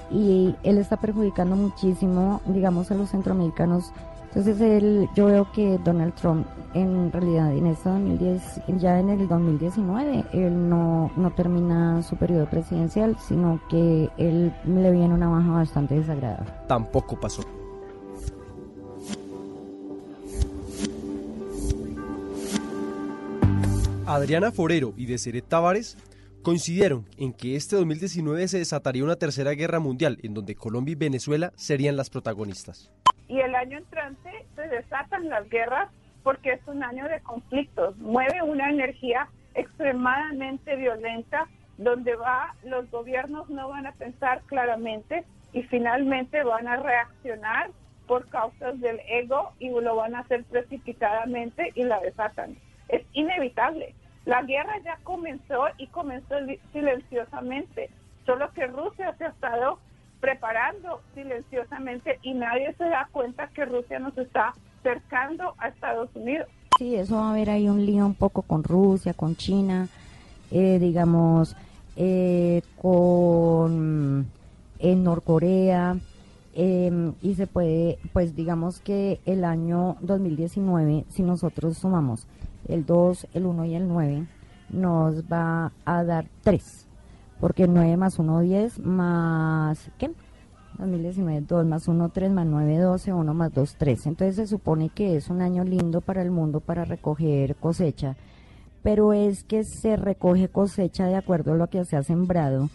[0.10, 3.92] Y él está perjudicando muchísimo, digamos, a los centroamericanos.
[4.34, 9.28] Entonces él, yo veo que Donald Trump en realidad en este 2010, ya en el
[9.28, 15.50] 2019, él no, no termina su periodo presidencial, sino que él le viene una baja
[15.50, 16.50] bastante desagradable.
[16.70, 17.42] Tampoco pasó.
[24.06, 25.98] Adriana Forero y Deseret Tavares
[26.42, 30.96] coincidieron en que este 2019 se desataría una tercera guerra mundial en donde Colombia y
[30.96, 32.92] Venezuela serían las protagonistas.
[33.28, 35.90] Y el año entrante se desatan las guerras
[36.24, 37.98] porque es un año de conflictos.
[37.98, 41.48] Mueve una energía extremadamente violenta
[41.78, 45.24] donde va los gobiernos no van a pensar claramente
[45.54, 47.72] y finalmente van a reaccionar
[48.08, 52.58] por causas del ego y lo van a hacer precipitadamente y la desatan.
[52.90, 53.96] Es inevitable.
[54.26, 56.36] La guerra ya comenzó y comenzó
[56.72, 57.90] silenciosamente,
[58.26, 59.80] solo que Rusia se ha estado
[60.20, 64.54] preparando silenciosamente y nadie se da cuenta que Rusia nos está
[64.84, 66.48] cercando a Estados Unidos.
[66.78, 69.88] Sí, eso va a haber ahí un lío un poco con Rusia, con China,
[70.52, 71.56] eh, digamos,
[71.96, 74.28] eh, con
[74.80, 75.98] en Norcorea.
[76.54, 82.28] eh, y se puede, pues digamos que el año 2019, si nosotros sumamos
[82.68, 84.28] el 2, el 1 y el 9,
[84.70, 86.88] nos va a dar 3,
[87.40, 90.12] porque 9 más 1, 10, más, ¿qué?
[90.78, 94.08] 2019, 2 más 1, 3 más 9, 12, 1 más 2, 3.
[94.08, 98.16] Entonces se supone que es un año lindo para el mundo para recoger cosecha,
[98.82, 102.70] pero es que se recoge cosecha de acuerdo a lo que se ha sembrado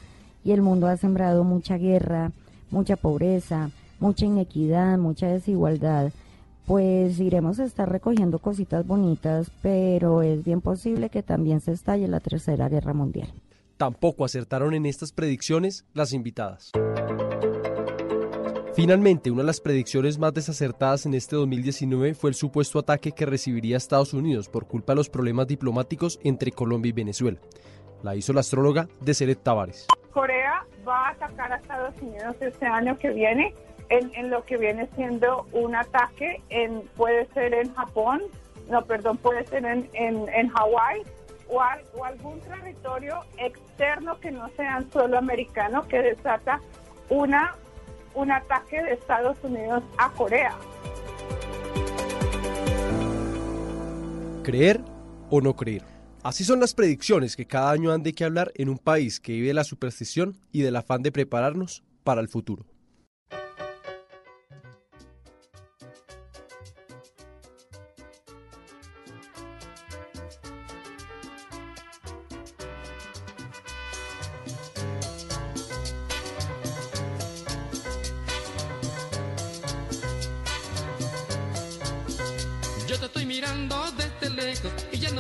[0.44, 2.30] y el mundo ha sembrado mucha guerra,
[2.70, 6.12] mucha pobreza, mucha inequidad, mucha desigualdad.
[6.66, 12.08] Pues iremos a estar recogiendo cositas bonitas, pero es bien posible que también se estalle
[12.08, 13.32] la Tercera Guerra Mundial.
[13.76, 16.72] Tampoco acertaron en estas predicciones las invitadas.
[18.74, 23.26] Finalmente, una de las predicciones más desacertadas en este 2019 fue el supuesto ataque que
[23.26, 27.38] recibiría Estados Unidos por culpa de los problemas diplomáticos entre Colombia y Venezuela.
[28.02, 29.86] La hizo la astróloga Deseret Tavares.
[30.12, 33.54] Corea va a atacar a Estados Unidos este año que viene
[33.88, 38.22] en, lo que viene siendo un ataque en puede ser en Japón,
[38.70, 41.02] no, perdón, puede ser en, en, en Hawái
[41.48, 46.60] o, al- o algún territorio externo que no sea solo americano que desata
[47.08, 47.54] una
[48.14, 50.56] un ataque de Estados Unidos a Corea.
[54.42, 54.80] ¿Creer
[55.28, 55.82] o no creer?
[56.22, 59.32] Así son las predicciones que cada año han de que hablar en un país que
[59.32, 62.64] vive la superstición y del afán de prepararnos para el futuro.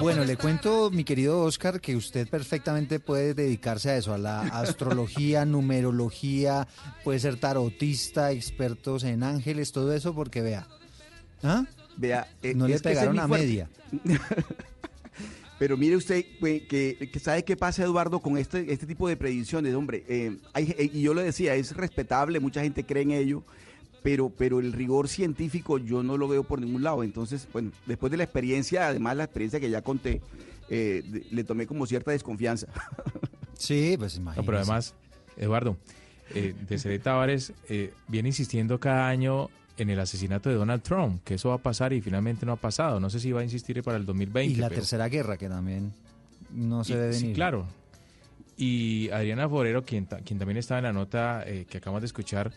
[0.00, 4.40] Bueno, le cuento, mi querido Oscar, que usted perfectamente puede dedicarse a eso, a la
[4.60, 6.68] astrología, numerología,
[7.04, 10.66] puede ser tarotista, expertos en ángeles, todo eso, porque vea.
[11.42, 11.64] ¿Ah?
[11.96, 13.68] Vea, eh, no le pegaron a media.
[15.58, 19.16] Pero mire usted que, que- que sabe qué pasa, Eduardo, con este, este tipo de
[19.16, 20.04] predicciones, hombre.
[20.06, 23.42] Eh, hay- eh, y yo lo decía, es respetable, mucha gente cree en ello,
[24.06, 27.02] pero, pero el rigor científico yo no lo veo por ningún lado.
[27.02, 30.22] Entonces, bueno, después de la experiencia, además la experiencia que ya conté,
[30.70, 32.68] eh, de- le tomé como cierta desconfianza.
[33.58, 34.46] Sí, pues No, imagínese.
[34.46, 34.94] pero además,
[35.36, 35.76] Eduardo,
[36.34, 41.34] eh, Desiree Tavares eh, viene insistiendo cada año en el asesinato de Donald Trump, que
[41.34, 43.00] eso va a pasar y finalmente no ha pasado.
[43.00, 44.52] No sé si va a insistir para el 2020.
[44.52, 45.92] Y la pero- tercera guerra, que también
[46.54, 47.66] no se y- ve sí, claro.
[48.56, 52.06] Y Adriana Forero, quien, ta- quien también estaba en la nota eh, que acabamos de
[52.06, 52.52] escuchar,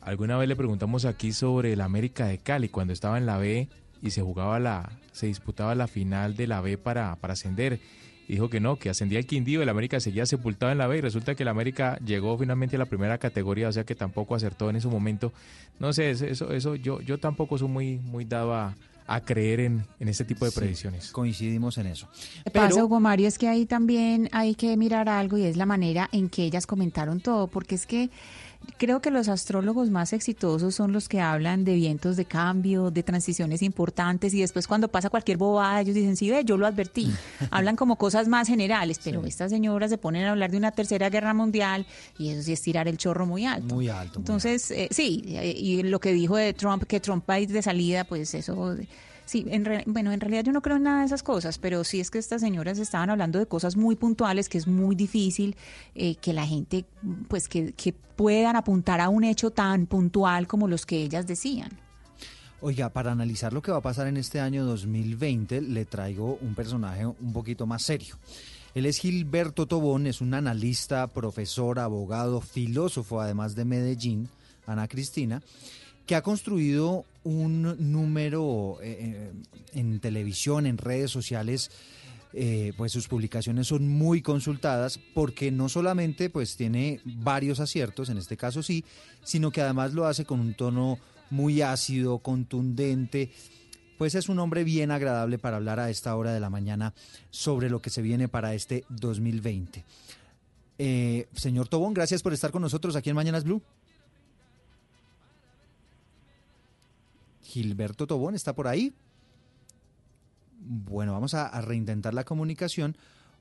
[0.00, 3.68] alguna vez le preguntamos aquí sobre el América de Cali, cuando estaba en la B
[4.02, 7.80] y se jugaba la, se disputaba la final de la B para, para ascender.
[8.28, 10.98] Y dijo que no, que ascendía el Quindío, el América seguía sepultado en la B
[10.98, 14.36] y resulta que el América llegó finalmente a la primera categoría, o sea que tampoco
[14.36, 15.32] acertó en ese momento.
[15.80, 18.76] No sé, eso, eso, eso yo, yo tampoco soy muy, muy dado a,
[19.08, 21.10] a creer en, en este tipo de Sí, predicciones.
[21.10, 22.08] coincidimos en eso.
[22.44, 25.66] Que pasa, Hugo Mario, es que ahí también hay que mirar algo y es la
[25.66, 28.10] manera en que ellas comentaron todo, porque es que
[28.76, 33.02] creo que los astrólogos más exitosos son los que hablan de vientos de cambio, de
[33.02, 37.12] transiciones importantes y después cuando pasa cualquier bobada ellos dicen, sí, ve, yo lo advertí.
[37.50, 41.10] hablan como cosas más generales, pero estas señoras se ponen a hablar de una tercera
[41.10, 41.86] guerra mundial
[42.18, 43.74] y eso sí es tirar el chorro muy alto.
[43.74, 44.20] Muy alto.
[44.20, 47.40] muy Entonces, eh, sí, eh, y lo que dijo de Trump, que Trump va a
[47.40, 48.76] ir de salida, pues eso,
[49.30, 51.84] sí, en re- bueno, en realidad yo no creo en nada de esas cosas, pero
[51.84, 55.54] sí es que estas señoras estaban hablando de cosas muy puntuales, que es muy difícil
[55.94, 56.84] eh, que la gente,
[57.28, 61.70] pues que, que puedan apuntar a un hecho tan puntual como los que ellas decían.
[62.60, 66.54] Oiga, para analizar lo que va a pasar en este año 2020, le traigo un
[66.54, 68.16] personaje un poquito más serio.
[68.74, 74.28] Él es Gilberto Tobón, es un analista, profesor, abogado, filósofo, además de Medellín,
[74.66, 75.42] Ana Cristina,
[76.10, 79.32] que ha construido un número eh, eh,
[79.74, 81.70] en televisión, en redes sociales,
[82.32, 88.18] eh, pues sus publicaciones son muy consultadas porque no solamente pues tiene varios aciertos, en
[88.18, 88.84] este caso sí,
[89.22, 90.98] sino que además lo hace con un tono
[91.30, 93.30] muy ácido, contundente.
[93.96, 96.92] Pues es un hombre bien agradable para hablar a esta hora de la mañana
[97.30, 99.84] sobre lo que se viene para este 2020.
[100.82, 103.62] Eh, señor Tobón, gracias por estar con nosotros aquí en Mañanas Blue.
[107.50, 108.94] Gilberto Tobón está por ahí.
[110.60, 112.96] Bueno, vamos a, reintentar la comunicación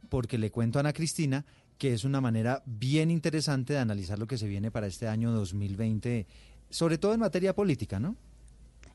[0.09, 1.45] porque le cuento a Ana Cristina
[1.77, 5.31] que es una manera bien interesante de analizar lo que se viene para este año
[5.31, 6.27] 2020,
[6.69, 8.17] sobre todo en materia política, ¿no?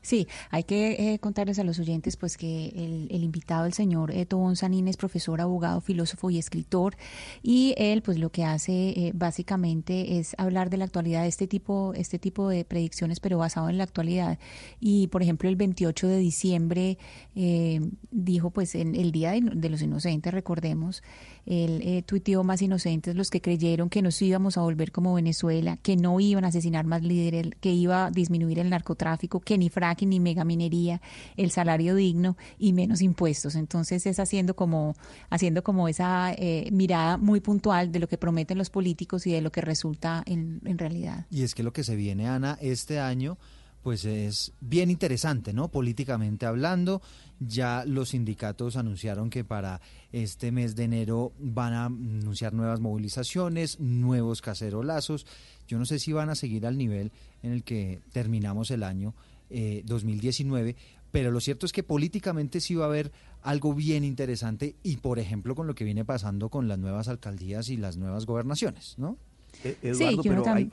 [0.05, 2.67] Sí, hay que eh, contarles a los oyentes pues que
[3.09, 6.95] el, invitado, el señor Tobón Sanín, es profesor, abogado, filósofo y escritor.
[7.41, 11.47] Y él pues lo que hace eh, básicamente es hablar de la actualidad de este
[11.47, 14.37] tipo, este tipo de predicciones pero basado en la actualidad.
[14.79, 16.99] Y por ejemplo el 28 de diciembre
[17.35, 21.01] eh, dijo pues en el Día de, de los Inocentes, recordemos,
[21.45, 25.77] él eh, tuiteó más inocentes los que creyeron que nos íbamos a volver como Venezuela,
[25.77, 29.69] que no iban a asesinar más líderes, que iba a disminuir el narcotráfico, que ni
[29.69, 31.01] fracking ni megaminería,
[31.37, 33.55] el salario digno y menos impuestos.
[33.55, 34.95] Entonces es haciendo como,
[35.29, 39.41] haciendo como esa eh, mirada muy puntual de lo que prometen los políticos y de
[39.41, 41.27] lo que resulta en, en realidad.
[41.29, 43.37] Y es que lo que se viene, Ana, este año
[43.85, 45.67] pues es bien interesante, ¿no?
[45.67, 47.03] Políticamente hablando,
[47.39, 49.79] ya los sindicatos anunciaron que para
[50.11, 55.27] este mes de enero van a anunciar nuevas movilizaciones, nuevos cacerolazos.
[55.67, 57.11] Yo no sé si van a seguir al nivel
[57.43, 59.13] en el que terminamos el año
[59.49, 60.75] eh, 2019,
[61.11, 63.11] pero lo cierto es que políticamente sí va a haber
[63.41, 67.69] algo bien interesante y, por ejemplo, con lo que viene pasando con las nuevas alcaldías
[67.69, 69.17] y las nuevas gobernaciones, ¿no?
[69.63, 70.71] Eh, Eduardo, que uno pero hay,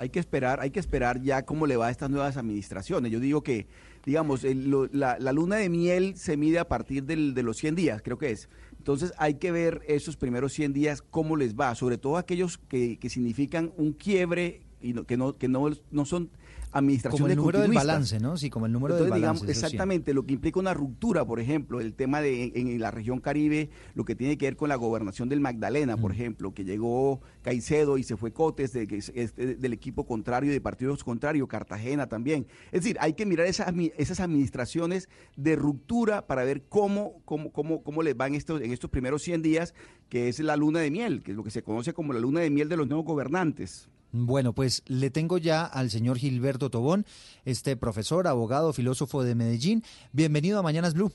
[0.00, 3.10] hay que esperar, hay que esperar ya cómo le va a estas nuevas administraciones.
[3.10, 3.66] Yo digo que,
[4.04, 7.56] digamos, el- lo- la, la luna de miel se mide a partir del- de los
[7.56, 8.48] 100 días, creo que es.
[8.76, 12.98] Entonces hay que ver esos primeros 100 días cómo les va, sobre todo aquellos que,
[12.98, 16.30] que significan un quiebre y no- que no que no, no son
[16.72, 18.36] administraciones Como el número del balance, ¿no?
[18.36, 19.60] Sí, como el número Entonces, del digamos, balance.
[19.60, 19.64] sí.
[19.66, 23.20] exactamente, lo que implica una ruptura, por ejemplo, el tema de en, en la región
[23.20, 27.20] Caribe, lo que tiene que ver con la gobernación del Magdalena, por ejemplo, que llegó
[27.42, 32.46] Caicedo y se fue Cotes de, de- del equipo contrario, de partidos contrarios, Cartagena también.
[32.72, 37.82] Es decir, hay que mirar esas, esas administraciones de ruptura para ver cómo, cómo, cómo,
[37.82, 39.74] cómo les va en estos, en estos primeros 100 días,
[40.08, 42.40] que es la luna de miel, que es lo que se conoce como la luna
[42.40, 43.88] de miel de los nuevos gobernantes.
[44.12, 47.04] Bueno, pues le tengo ya al señor Gilberto Tobón,
[47.44, 49.82] este profesor, abogado, filósofo de Medellín.
[50.12, 51.12] Bienvenido a Mañanas Blue.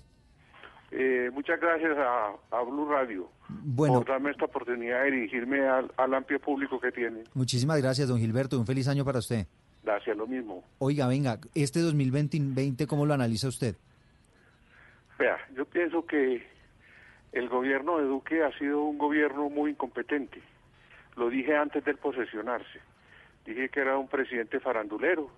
[0.91, 3.95] Eh, muchas gracias a, a Blue Radio Bueno.
[3.95, 7.24] por darme esta oportunidad de dirigirme al, al amplio público que tiene.
[7.34, 8.60] Muchísimas gracias, don Gilberto.
[8.60, 9.48] Un feliz año para usted.
[9.84, 10.64] Gracias, lo mismo.
[10.78, 13.76] Oiga, venga, este 2020, ¿cómo lo analiza usted?
[15.18, 16.45] Vea, yo pienso que
[17.32, 20.41] el gobierno de Duque ha sido un gobierno muy incompetente.
[21.15, 22.81] Lo dije antes de posesionarse.
[23.45, 25.30] Dije que era un presidente farandulero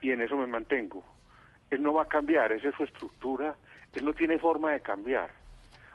[0.00, 1.04] y en eso me mantengo.
[1.70, 3.54] Él no va a cambiar, esa es su estructura,
[3.94, 5.30] él no tiene forma de cambiar.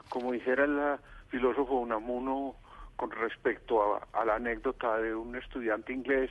[0.08, 0.98] Como dijera el ah,
[1.28, 2.56] filósofo Unamuno
[2.96, 6.30] con respecto a, a la anécdota de un estudiante inglés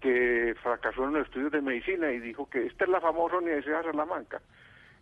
[0.00, 3.78] que fracasó en los estudios de medicina y dijo que esta es la famosa Universidad
[3.78, 4.40] de Salamanca.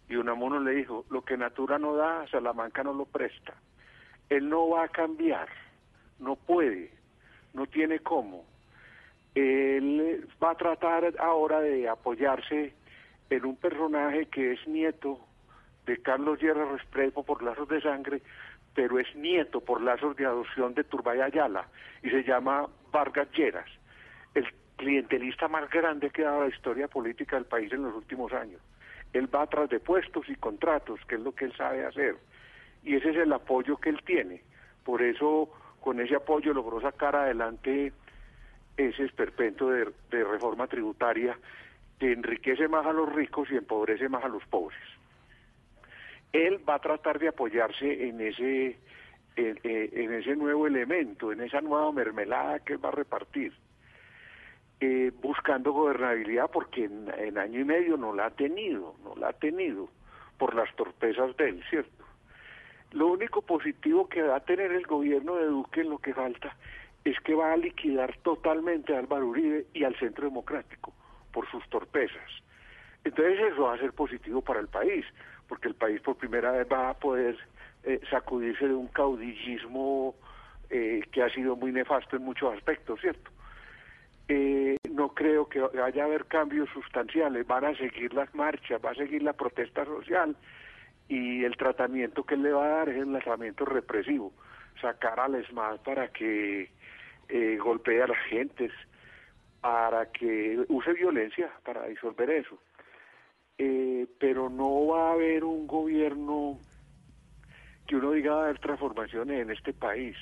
[0.08, 3.54] Y Unamuno le dijo, lo que Natura no da, Salamanca no lo presta.
[4.28, 5.48] Él no va a cambiar,
[6.22, 6.90] no puede,
[7.52, 8.44] no tiene cómo.
[9.34, 12.72] Él va a tratar ahora de apoyarse
[13.30, 15.18] en un personaje que es nieto
[15.86, 18.22] de Carlos Guerra Restrepo por lazos de sangre,
[18.74, 21.66] pero es nieto por lazos de adopción de Turbay Ayala
[22.02, 23.68] y se llama Vargas Lleras,
[24.34, 24.46] el
[24.76, 28.60] clientelista más grande que ha dado la historia política del país en los últimos años.
[29.12, 32.16] Él va atrás de puestos y contratos, que es lo que él sabe hacer.
[32.82, 34.42] Y ese es el apoyo que él tiene.
[34.84, 35.50] Por eso,
[35.82, 37.92] con ese apoyo logró sacar adelante
[38.76, 41.36] ese esperpento de, reforma tributaria
[41.98, 44.78] que enriquece más a los ricos y empobrece más a los pobres.
[46.32, 48.78] Él va a tratar de apoyarse en ese,
[49.36, 53.52] en ese nuevo elemento, en esa nueva mermelada que él va a repartir,
[54.80, 59.28] eh, buscando gobernabilidad porque en, en año y medio no la ha tenido, no la
[59.28, 59.88] ha tenido
[60.38, 62.04] por las torpezas de él, ¿cierto?
[62.92, 66.54] Lo único positivo que va a tener el gobierno de Duque en lo que falta
[67.04, 70.92] es que va a liquidar totalmente a Álvaro Uribe y al Centro Democrático
[71.32, 72.30] por sus torpezas.
[73.04, 75.04] Entonces eso va a ser positivo para el país,
[75.48, 77.36] porque el país por primera vez va a poder
[77.84, 80.14] eh, sacudirse de un caudillismo
[80.70, 83.30] eh, que ha sido muy nefasto en muchos aspectos, ¿cierto?
[84.28, 88.90] Eh, no creo que vaya a haber cambios sustanciales, van a seguir las marchas, va
[88.90, 90.36] a seguir la protesta social
[91.08, 94.32] y el tratamiento que él le va a dar es el lanzamiento represivo,
[94.80, 96.70] sacar al ESMAD para que
[97.28, 98.72] eh, golpee a las gentes,
[99.60, 102.58] para que use violencia para disolver eso.
[103.58, 106.58] Eh, pero no va a haber un gobierno
[107.86, 110.16] que uno diga va a haber transformaciones en este país.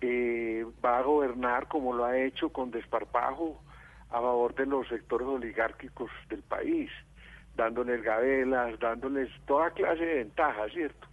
[0.00, 3.60] Eh, va a gobernar como lo ha hecho con desparpajo
[4.10, 6.90] a favor de los sectores oligárquicos del país,
[7.58, 11.07] dándoles gabelas, dándoles toda clase de ventajas, ¿cierto?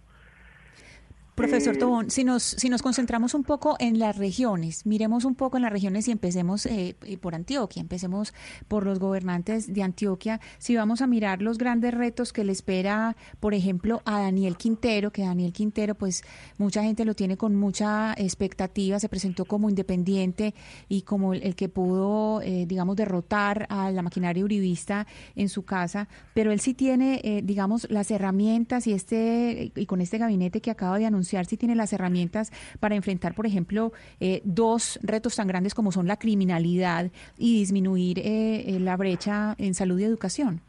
[1.36, 5.34] Profesor Eh, Tobón, si nos, si nos concentramos un poco en las regiones, miremos un
[5.34, 8.32] poco en las regiones y empecemos eh, eh, por Antioquia, empecemos
[8.68, 10.40] por los gobernantes de Antioquia.
[10.56, 15.12] Si vamos a mirar los grandes retos que le espera, por ejemplo, a Daniel Quintero,
[15.12, 16.24] que Daniel Quintero, pues
[16.56, 20.54] mucha gente lo tiene con mucha expectativa, se presentó como independiente
[20.88, 25.66] y como el, el que pudo, eh, digamos, derrotar a la maquinaria uribista en su
[25.66, 30.62] casa, pero él sí tiene, eh, digamos, las herramientas y este y con este gabinete
[30.62, 35.36] que acaba de anunciar, sí tiene las herramientas para enfrentar, por ejemplo, eh, dos retos
[35.36, 40.04] tan grandes como son la criminalidad y disminuir eh, eh, la brecha en salud y
[40.04, 40.60] educación.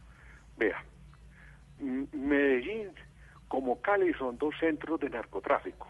[0.58, 0.84] Vea,
[1.80, 2.90] Medellín
[3.48, 5.88] como Cali son dos centros de narcotráfico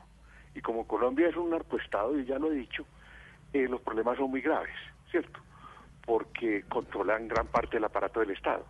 [0.57, 2.83] y como Colombia es un narcoestado, y ya lo he dicho,
[3.53, 4.73] eh, los problemas son muy graves,
[5.11, 5.39] ¿cierto?
[6.03, 8.65] Porque controlan gran parte del aparato del Estado.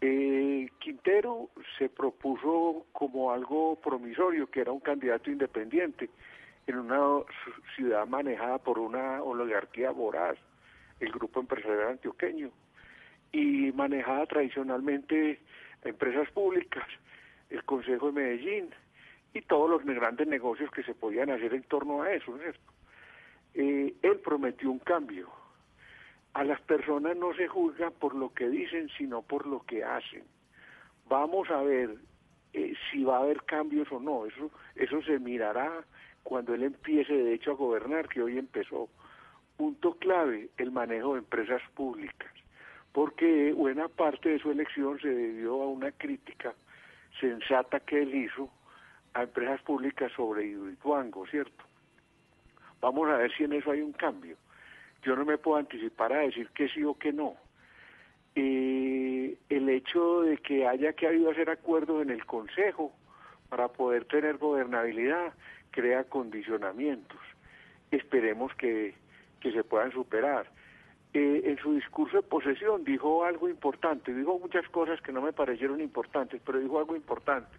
[0.00, 6.08] Eh, Quintero se propuso como algo promisorio, que era un candidato independiente
[6.66, 7.24] en una
[7.76, 10.38] ciudad manejada por una oligarquía voraz,
[11.00, 12.50] el grupo empresarial antioqueño,
[13.32, 15.40] y manejada tradicionalmente
[15.84, 16.86] empresas públicas,
[17.50, 18.70] el Consejo de Medellín
[19.34, 22.36] y todos los grandes negocios que se podían hacer en torno a eso.
[23.54, 25.28] Eh, él prometió un cambio.
[26.34, 30.24] A las personas no se juzga por lo que dicen, sino por lo que hacen.
[31.08, 31.96] Vamos a ver
[32.52, 34.26] eh, si va a haber cambios o no.
[34.26, 35.84] Eso, eso se mirará
[36.22, 38.88] cuando él empiece de hecho a gobernar, que hoy empezó.
[39.56, 42.32] Punto clave, el manejo de empresas públicas,
[42.92, 46.54] porque buena parte de su elección se debió a una crítica
[47.20, 48.48] sensata que él hizo
[49.14, 51.64] a empresas públicas sobre Hidroituango, ¿cierto?
[52.80, 54.36] Vamos a ver si en eso hay un cambio.
[55.02, 57.36] Yo no me puedo anticipar a decir que sí o que no.
[58.34, 62.92] Eh, el hecho de que haya que habido hacer acuerdos en el Consejo
[63.48, 65.32] para poder tener gobernabilidad
[65.70, 67.18] crea condicionamientos.
[67.90, 68.94] Esperemos que,
[69.40, 70.46] que se puedan superar.
[71.12, 75.32] Eh, en su discurso de posesión dijo algo importante, dijo muchas cosas que no me
[75.32, 77.50] parecieron importantes, pero dijo algo importante,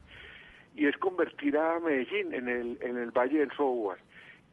[0.73, 3.99] y es convertir a Medellín en el, en el Valle del Software.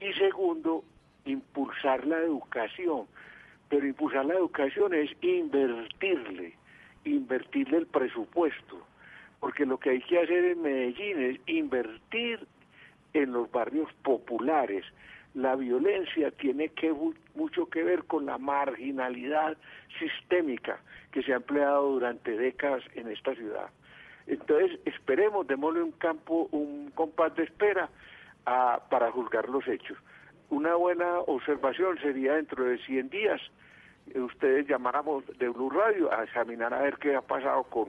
[0.01, 0.83] Y segundo,
[1.29, 3.07] impulsar la educación.
[3.69, 6.55] Pero impulsar la educación es invertirle,
[7.05, 8.87] invertirle el presupuesto.
[9.41, 12.47] Porque lo que hay que hacer en Medellín es invertir
[13.13, 14.85] en los barrios populares.
[15.35, 19.57] La violencia tiene que mu- mucho que ver con la marginalidad
[19.99, 20.81] sistémica
[21.13, 23.69] que se ha empleado durante décadas en esta ciudad.
[24.27, 27.89] Entonces, esperemos, démosle un campo, un compás de espera
[28.47, 29.97] a- para juzgar los hechos.
[30.51, 33.41] Una buena observación sería dentro de 100 días,
[34.15, 37.89] eh, ustedes llamáramos de Blue Radio a examinar a ver qué ha pasado con,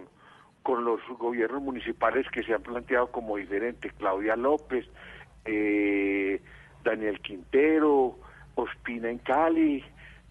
[0.64, 3.94] con los gobiernos municipales que se han planteado como diferentes.
[3.94, 4.86] Claudia López,
[5.46, 6.42] eh,
[6.84, 8.18] Daniel Quintero,
[8.56, 9.84] Ospina en Cali,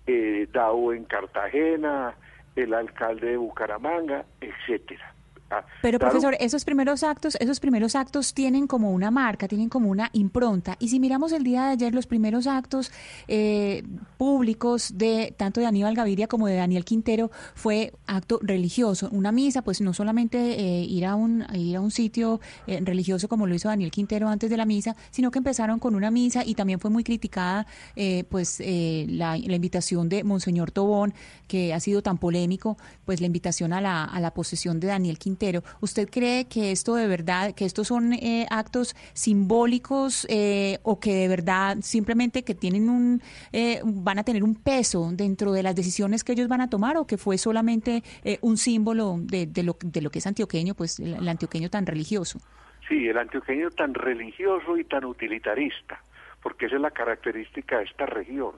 [0.07, 2.15] eh, Dao en Cartagena,
[2.57, 5.15] el alcalde de Bucaramanga, etcétera.
[5.51, 9.71] Ah, Pero claro, profesor, esos primeros actos, esos primeros actos tienen como una marca, tienen
[9.71, 10.77] como una impronta.
[10.79, 12.93] Y si miramos el día de ayer los primeros actos
[13.29, 13.83] eh,
[14.19, 19.63] públicos de tanto de Aníbal Gaviria como de Daniel Quintero fue acto religioso, una misa,
[19.63, 23.55] pues no solamente eh, ir a un ir a un sitio eh, religioso como lo
[23.55, 26.79] hizo Daniel Quintero antes de la misa, sino que empezaron con una misa y también
[26.79, 27.67] fue muy criticada,
[27.97, 31.15] eh, pues eh, la, la invitación de Monseñor Tobón
[31.47, 32.77] que ha sido tan polémico,
[33.07, 35.38] pues la invitación a la a la posesión de Daniel Quintero.
[35.81, 41.15] ¿Usted cree que esto de verdad, que estos son eh, actos simbólicos eh, o que
[41.15, 45.75] de verdad simplemente que tienen un, eh, van a tener un peso dentro de las
[45.75, 49.63] decisiones que ellos van a tomar o que fue solamente eh, un símbolo de, de
[49.63, 52.41] lo, de lo que es antioqueño, pues el, el antioqueño tan religioso?
[52.89, 56.03] Sí, el antioqueño tan religioso y tan utilitarista,
[56.43, 58.53] porque esa es la característica de esta región,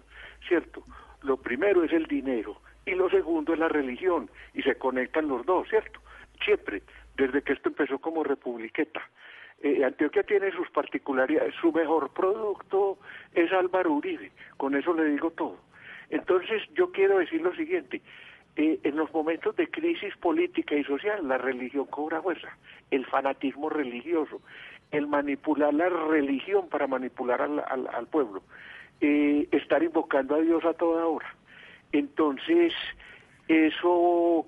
[0.47, 0.85] ¿cierto?
[1.23, 5.45] Lo primero es el dinero y lo segundo es la religión y se conectan los
[5.45, 6.01] dos, ¿cierto?
[6.45, 6.83] Siempre,
[7.17, 9.01] desde que esto empezó como republiqueta.
[9.63, 12.99] Eh, Antioquia tiene sus particularidades, su mejor producto
[13.35, 15.59] es Álvaro Uribe, con eso le digo todo.
[16.09, 18.01] Entonces yo quiero decir lo siguiente,
[18.57, 22.49] eh, en los momentos de crisis política y social la religión cobra fuerza,
[22.91, 24.41] el fanatismo religioso,
[24.93, 28.43] el manipular la religión para manipular al, al- al pueblo,
[29.03, 31.33] eh, estar invocando a Dios a toda hora.
[31.93, 32.73] Entonces,
[33.49, 34.47] eso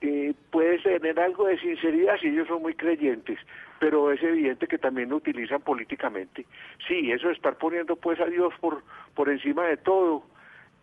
[0.00, 3.38] eh, puede tener algo de sinceridad si ellos son muy creyentes,
[3.78, 6.46] pero es evidente que también lo utilizan políticamente.
[6.88, 8.82] Sí, eso de estar poniendo pues a Dios por,
[9.14, 10.24] por encima de todo.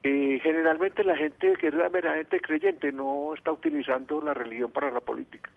[0.03, 4.91] eh, generalmente la gente que es la meramente creyente no está utilizando la religión para
[4.91, 5.49] la política.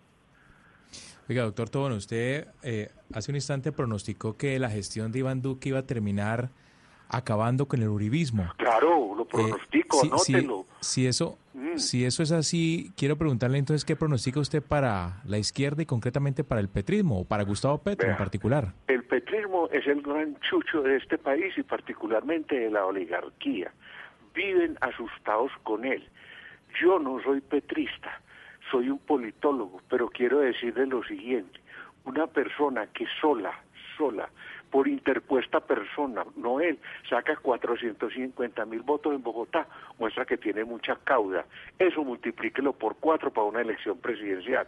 [1.29, 5.69] Oiga, doctor Tobón, usted eh, hace un instante pronosticó que la gestión de Iván Duque
[5.69, 6.49] iba a terminar
[7.09, 8.53] acabando con el uribismo.
[8.57, 10.65] Claro, lo Eh, pronostico, si, anótelo.
[10.81, 11.79] si- si eso, Mm.
[11.79, 16.45] si eso es así, quiero preguntarle entonces qué pronostica usted para la izquierda y concretamente
[16.45, 18.73] para el petrismo o para Gustavo Petro en particular.
[18.87, 23.73] El petrismo es el gran chucho de este país y particularmente de la oligarquía.
[24.35, 26.09] Viven asustados con él.
[26.81, 28.21] Yo no soy petrista,
[28.71, 31.61] soy un politólogo, pero quiero decirle lo siguiente.
[32.05, 33.61] Una persona que sola,
[33.97, 34.31] sola,
[34.71, 36.79] por interpuesta persona, no él,
[37.09, 39.67] saca 450 mil votos en Bogotá,
[39.99, 41.45] muestra que tiene mucha cauda.
[41.79, 44.67] Eso multiplíquelo por cuatro para una elección presidencial.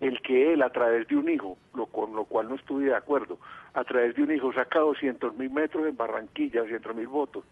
[0.00, 2.96] El que él, a través de un hijo, lo, con lo cual no estuve de
[2.96, 3.38] acuerdo,
[3.74, 7.44] a través de un hijo saca 200 mil metros en Barranquilla, 200 mil votos,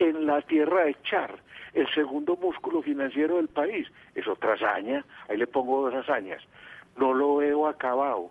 [0.00, 1.38] en la tierra de Char,
[1.72, 6.42] el segundo músculo financiero del país, es otra hazaña, ahí le pongo dos hazañas,
[6.96, 8.30] no lo veo acabado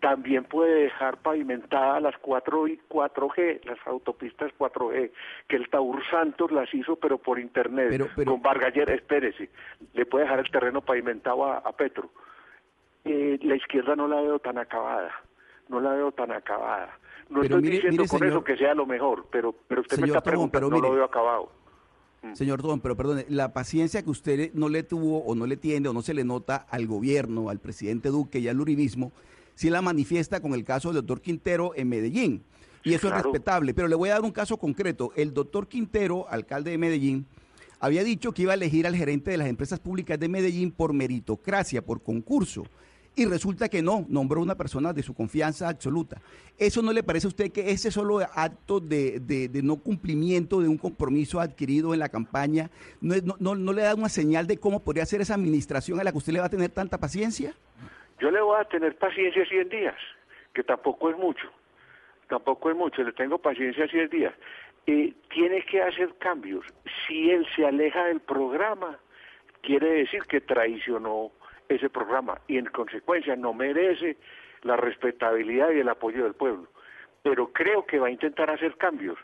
[0.00, 5.10] también puede dejar pavimentadas las 4 y 4G, las autopistas 4G,
[5.48, 9.48] que el Taur Santos las hizo, pero por internet, Pero- pero- con Vargaller, espérese,
[9.94, 12.10] le puede dejar el terreno pavimentado a, a Petro.
[13.04, 15.10] Eh, la izquierda no la veo tan acabada,
[15.68, 16.96] no la veo tan acabada.
[17.30, 19.80] No Pero estoy mire- diciendo mire, con señor- eso que sea lo mejor, pero, pero
[19.82, 20.96] usted me Señor está Tobón, preguntando, pero no lo mire.
[20.96, 21.52] veo acabado.
[22.32, 25.88] Señor Tobón, pero perdone, la paciencia que usted no le tuvo o no le tiende
[25.88, 29.12] o no se le nota al gobierno, al presidente Duque y al uribismo,
[29.58, 32.42] sí la manifiesta con el caso del doctor Quintero en Medellín.
[32.84, 33.74] Y eso es respetable.
[33.74, 35.12] Pero le voy a dar un caso concreto.
[35.16, 37.26] El doctor Quintero, alcalde de Medellín,
[37.80, 40.92] había dicho que iba a elegir al gerente de las empresas públicas de Medellín por
[40.92, 42.64] meritocracia, por concurso.
[43.16, 46.22] Y resulta que no, nombró una persona de su confianza absoluta.
[46.56, 50.60] ¿Eso no le parece a usted que ese solo acto de, de- de no cumplimiento
[50.60, 52.70] de un compromiso adquirido en la campaña
[53.00, 56.04] no, no, no- no le da una señal de cómo podría ser esa administración a
[56.04, 57.56] la que usted le va a tener tanta paciencia?
[58.18, 59.96] Yo le voy a tener paciencia 100 días,
[60.52, 61.48] que tampoco es mucho,
[62.28, 64.34] tampoco es mucho, le tengo paciencia 100 días.
[64.86, 66.64] Eh, tiene que hacer cambios.
[67.06, 68.98] Si él se aleja del programa,
[69.60, 71.30] quiere decir que traicionó
[71.68, 74.16] ese programa y en consecuencia no merece
[74.62, 76.68] la respetabilidad y el apoyo del pueblo.
[77.22, 79.18] Pero creo que va a intentar hacer cambios,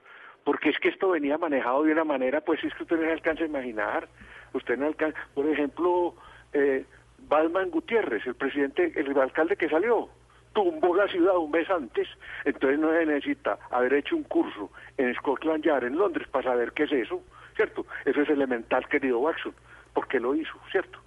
[0.45, 3.45] porque es que esto venía manejado de una manera, pues es que usted no alcanza
[3.45, 4.09] a imaginar.
[4.53, 6.15] Usted no alcanza, por ejemplo,
[6.53, 6.85] eh,
[7.29, 10.09] Balman Gutiérrez, el presidente, el alcalde que salió,
[10.53, 12.07] tumbó la ciudad un mes antes,
[12.45, 16.73] entonces no se necesita haber hecho un curso en Scotland Yard, en Londres, para saber
[16.73, 17.21] qué es eso,
[17.57, 17.87] ¿cierto?
[18.05, 19.53] Eso es elemental, querido Watson,
[19.93, 20.99] porque lo hizo, ¿cierto?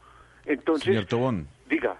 [0.45, 1.47] Entonces, Señor Tobón.
[1.69, 1.97] diga,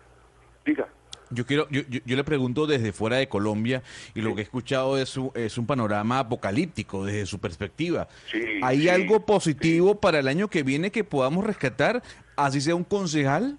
[0.66, 0.88] diga.
[1.30, 3.84] Yo quiero, yo, yo, yo le pregunto desde fuera de Colombia
[4.16, 8.08] y lo que he escuchado es, un- es un panorama apocalíptico desde su perspectiva.
[8.32, 12.02] Sí, ¿Hay sí, algo positivo para el año que viene que podamos rescatar,
[12.38, 13.58] así sea un concejal?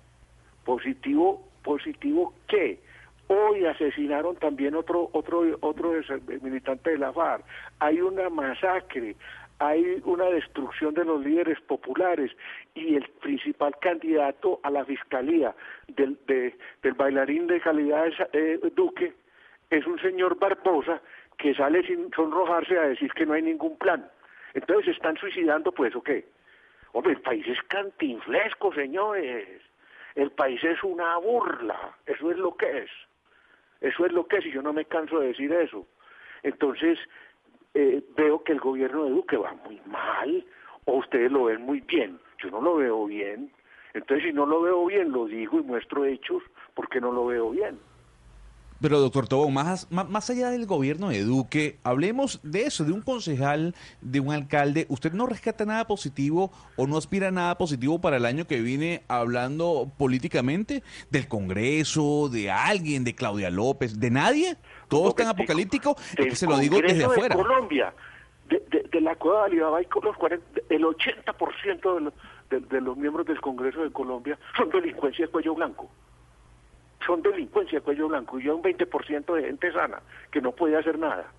[0.72, 2.78] Positivo positivo que
[3.28, 5.92] hoy asesinaron también otro otro otro
[6.42, 7.42] militante de la FARC
[7.78, 9.16] hay una masacre
[9.60, 12.30] hay una destrucción de los líderes populares
[12.74, 15.54] y el principal candidato a la fiscalía
[15.88, 19.14] del, de- del bailarín de calidad eh, Duque
[19.70, 21.00] es un señor Barbosa
[21.38, 24.08] que sale sin sonrojarse a decir que no hay ningún plan.
[24.54, 26.24] Entonces están suicidando, pues, ¿o qué?
[26.92, 29.60] Hombre, el país es cantinflesco, señores.
[30.18, 31.96] El país es una burla.
[32.04, 32.90] Eso es lo que es.
[33.80, 35.86] Eso es lo que es y yo no me canso de decir eso.
[36.42, 36.98] Entonces,
[37.74, 40.44] eh, veo que el gobierno de Duque va muy mal
[40.86, 42.18] o ustedes lo ven muy bien.
[42.42, 43.52] Yo no lo veo bien.
[43.94, 46.42] Entonces, si no lo veo bien, lo digo y muestro hechos
[46.74, 47.78] porque no lo veo bien.
[48.80, 53.02] Pero, doctor Tobón, más, más, allá del gobierno de Duque, hablemos de eso, de un
[53.02, 54.86] concejal, de un alcalde.
[54.88, 58.60] ¿Usted no rescata nada positivo o no aspira a nada positivo para el año que
[58.60, 60.82] viene hablando políticamente?
[61.10, 64.56] ¿Del Congreso, de alguien, de Claudia López, de nadie?
[64.88, 65.96] ¿Todo es tan apocalíptico?
[66.16, 67.34] Es que se lo digo desde de afuera.
[67.34, 67.92] Colombia,
[68.48, 72.14] de, de- de la cueva de los 40, el 80% de los,
[72.50, 75.90] de, de los miembros del Congreso de Colombia son delincuencia de cuello blanco.
[77.08, 80.76] Son delincuencia de cuello blanco y hay un 20% de gente sana que no puede
[80.76, 81.32] hacer nada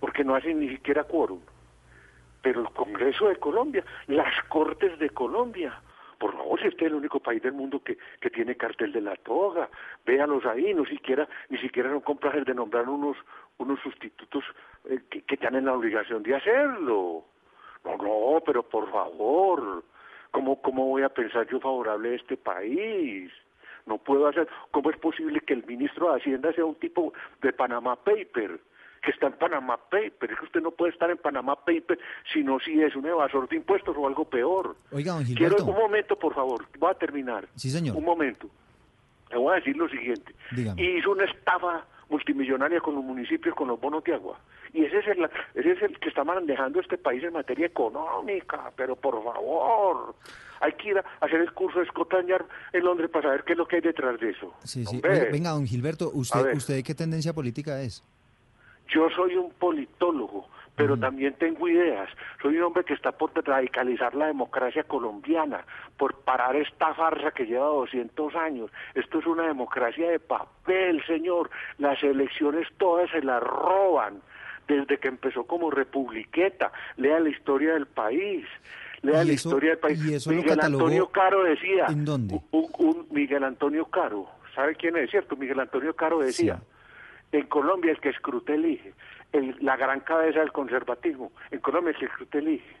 [0.00, 1.40] porque no hacen ni siquiera quórum.
[2.42, 5.80] Pero el Congreso de Colombia, las Cortes de Colombia,
[6.18, 9.00] por favor, si este es el único país del mundo que, que tiene cartel de
[9.00, 9.70] la toga,
[10.04, 13.16] véanlos ahí, no siquiera, ni siquiera son complacer de nombrar unos,
[13.58, 14.42] unos sustitutos
[14.90, 17.24] eh, que, que tienen la obligación de hacerlo.
[17.84, 19.84] No, no, pero por favor,
[20.32, 23.30] ¿cómo, ¿cómo voy a pensar yo favorable a este país?
[23.86, 27.12] No puedo hacer, ¿cómo es posible que el ministro de Hacienda sea un tipo
[27.42, 28.60] de Panama Paper?
[29.04, 31.98] que está en Panama Paper, es que usted no puede estar en Panama Paper
[32.32, 34.76] sino si es un evasor de impuestos o algo peor.
[34.90, 35.66] Oiga, don Quiero Gilberto.
[35.66, 37.46] un momento, por favor, voy a terminar.
[37.54, 37.96] Sí, señor.
[37.96, 38.48] Un momento.
[39.30, 40.34] le voy a decir lo siguiente.
[40.52, 40.82] Dígame.
[40.82, 41.84] Y hizo una estafa
[42.14, 44.38] multimillonaria con los municipios, con los bonos de agua.
[44.72, 45.24] Y ese es el,
[45.54, 48.72] ese es el que está manejando este país en materia económica.
[48.76, 50.14] Pero por favor,
[50.60, 52.30] hay que ir a hacer el curso de Scotland
[52.72, 54.54] en Londres para saber qué es lo que hay detrás de eso.
[54.62, 55.00] Sí, sí.
[55.00, 56.54] Venga, don Gilberto, ¿usted.
[56.54, 58.04] ¿usted qué tendencia política es?
[58.88, 60.46] Yo soy un politólogo,
[60.76, 62.08] pero también tengo ideas.
[62.42, 65.64] Soy un hombre que está por radicalizar la democracia colombiana,
[65.96, 68.70] por parar esta farsa que lleva 200 años.
[68.94, 71.50] Esto es una democracia de papel, señor.
[71.78, 74.20] Las elecciones todas se las roban
[74.66, 76.72] desde que empezó como republiqueta.
[76.96, 78.44] Lea la historia del país.
[79.02, 80.04] Lea ¿Y la eso- historia del país.
[80.04, 81.86] y eso lo Miguel Antonio Caro decía.
[81.88, 82.40] ¿En dónde?
[82.50, 84.26] Un, un Miguel Antonio Caro.
[84.54, 85.36] ¿Sabe quién es, cierto?
[85.36, 86.58] Miguel Antonio Caro decía.
[87.32, 88.92] En Colombia el que escrute elige.
[89.34, 91.30] El- la gran cabeza del conservatismo.
[91.50, 92.76] En Colombia el que escrute elige.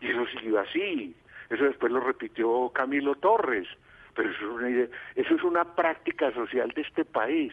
[0.00, 1.14] Y eso siguió así.
[1.50, 3.68] Eso después lo repitió Camilo Torres.
[4.14, 7.52] Pero eso es una, idea- eso es una práctica social de este país.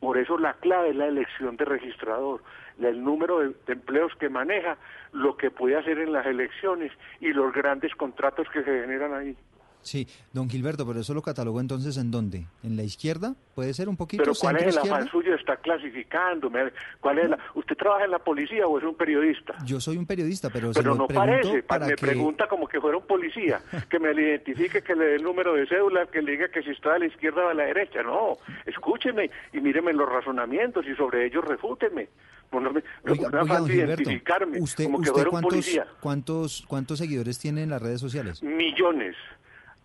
[0.00, 2.42] Por eso la clave es la elección de registrador,
[2.78, 4.76] el número de empleos que maneja,
[5.12, 9.36] lo que puede hacer en las elecciones y los grandes contratos que se generan ahí.
[9.84, 12.46] Sí, don Gilberto, pero eso lo catalogó entonces en dónde?
[12.62, 13.34] ¿En la izquierda?
[13.54, 15.34] ¿Puede ser un poquito Pero ¿cuál es el afán suyo?
[15.34, 16.50] Está clasificando.
[16.50, 19.54] me- ¿Cuál es la- ¿Usted trabaja en la policía o es un periodista?
[19.64, 22.00] Yo soy un periodista, pero, se Pero lo no parece, pa- para me que...
[22.06, 25.52] pregunta como que fuera un policía, que me le identifique, que le dé el número
[25.54, 28.02] de cédula, que le diga que si está a la izquierda o a la derecha.
[28.02, 32.08] No, escúcheme y míreme los razonamientos y sobre ellos refúteme.
[32.52, 35.50] No, no me, Oiga, me oiga, don identificarme ¿usted, como que usted fuera un cuántos,
[35.52, 35.86] policía.
[36.00, 38.42] cuántos, cuántos seguidores tiene en las redes sociales?
[38.44, 39.16] Millones.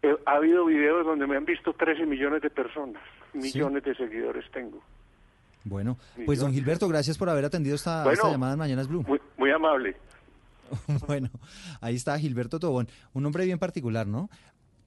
[0.02, 3.02] Eh, ha habido videos donde me han visto 13 millones de personas.
[3.34, 4.82] Millones de seguidores tengo.
[5.66, 9.04] Bueno, pues don Gilberto, gracias por haber atendido esta, Bueno, esta llamada en Mañanas Blue.
[9.08, 9.96] Muy, muy amable.
[11.08, 11.30] bueno,
[11.82, 14.30] ahí está Gilberto Tobón, un hombre bien particular, ¿no?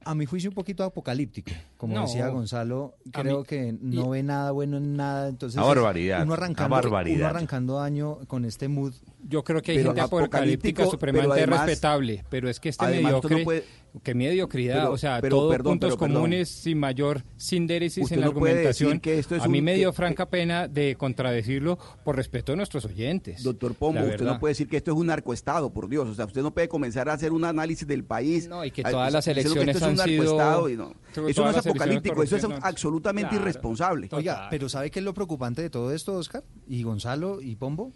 [0.04, 2.02] A mi juicio un poquito apocalíptico, como No.
[2.02, 6.22] decía Gonzalo, A creo mí- que no ve nada bueno en nada, entonces es barbaridad,
[6.24, 7.18] uno arrancando, barbaridad.
[7.18, 8.94] uno arrancando año con este mood.
[9.24, 12.84] Yo creo que hay Pero gente apocalíptica supremamente pero además- respetable, pero es que este
[12.86, 13.64] tú no mediocre, puede-
[14.02, 16.14] que mediocridad, Pero- o sea, pero, todo perdón, puntos pero, perdón.
[16.14, 18.98] comunes sin mayor sindéresis en la no argumentación.
[19.00, 22.52] que esto es a mí un- me dio que- franca pena de contradecirlo por respeto
[22.52, 23.42] a nuestros oyentes.
[23.44, 26.08] Doctor Pombo, usted no puede decir que esto es un narcoestado, por Dios.
[26.08, 28.48] O sea, usted no puede comenzar a hacer un análisis del país.
[28.48, 30.94] No, y que todas las elecciones esto es un han sido- y no.
[31.28, 33.42] Eso no es apocalíptico, eso es absolutamente Claro.
[33.44, 34.08] irresponsable.
[34.10, 36.42] Oiga, pero ¿sabe qué es lo preocupante de todo esto, Oscar?
[36.66, 37.92] Y Gonzalo y Pombo,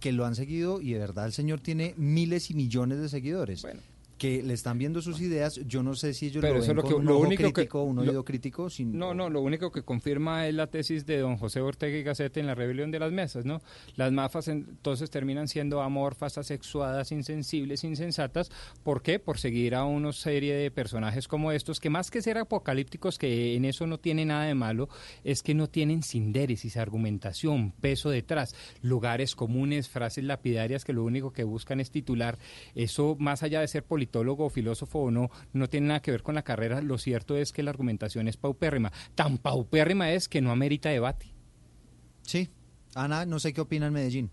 [0.00, 3.64] que lo han seguido y de verdad el señor tiene miles y millones de seguidores.
[4.20, 6.78] Que le están viendo sus ideas, yo no sé si ellos Pero lo eso ven
[6.78, 9.14] es lo que- un lo ojo único que- crítico, un lo- oído crítico, sin, No,
[9.14, 12.46] no, lo único que confirma es la tesis de don José Ortega y Gasset en
[12.46, 13.62] la rebelión de las mesas, ¿no?
[13.96, 18.50] Las mafas entonces terminan siendo amorfas, asexuadas, insensibles, insensatas.
[18.82, 19.20] ¿Por qué?
[19.20, 23.56] Por seguir a una serie de personajes como estos, que más que ser apocalípticos, que
[23.56, 24.90] en eso no tiene nada de malo,
[25.24, 31.32] es que no tienen sindéresis, argumentación, peso detrás, lugares comunes, frases lapidarias que lo único
[31.32, 32.36] que buscan es titular.
[32.74, 36.22] Eso, más allá de ser politólogo o filósofo o no, no tiene nada que ver
[36.22, 36.82] con la carrera.
[36.82, 38.92] Lo cierto es que la argumentación es paupérrima.
[39.14, 41.32] Tan paupérrima es que no amerita debate.
[42.22, 42.50] Sí.
[42.94, 44.30] Ana, no sé qué opina en Medellín.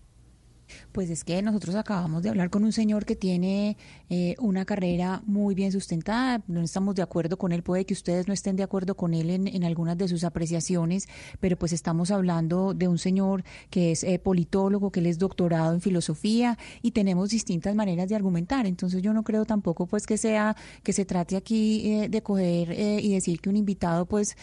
[0.91, 3.77] Pues es que nosotros acabamos de hablar con un señor que tiene
[4.09, 8.27] eh, una carrera muy bien sustentada, no estamos de acuerdo con él, puede que ustedes
[8.27, 11.09] no estén de acuerdo con él en, en algunas de sus apreciaciones,
[11.39, 15.73] pero pues estamos hablando de un señor que es eh, politólogo, que él es doctorado
[15.73, 20.17] en filosofía y tenemos distintas maneras de argumentar, entonces yo no creo tampoco pues que
[20.17, 24.37] sea, que se trate aquí eh, de coger eh, y decir que un invitado pues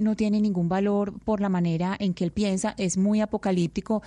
[0.00, 4.02] no tiene ningún valor por la manera en que él piensa, es muy apocalíptico,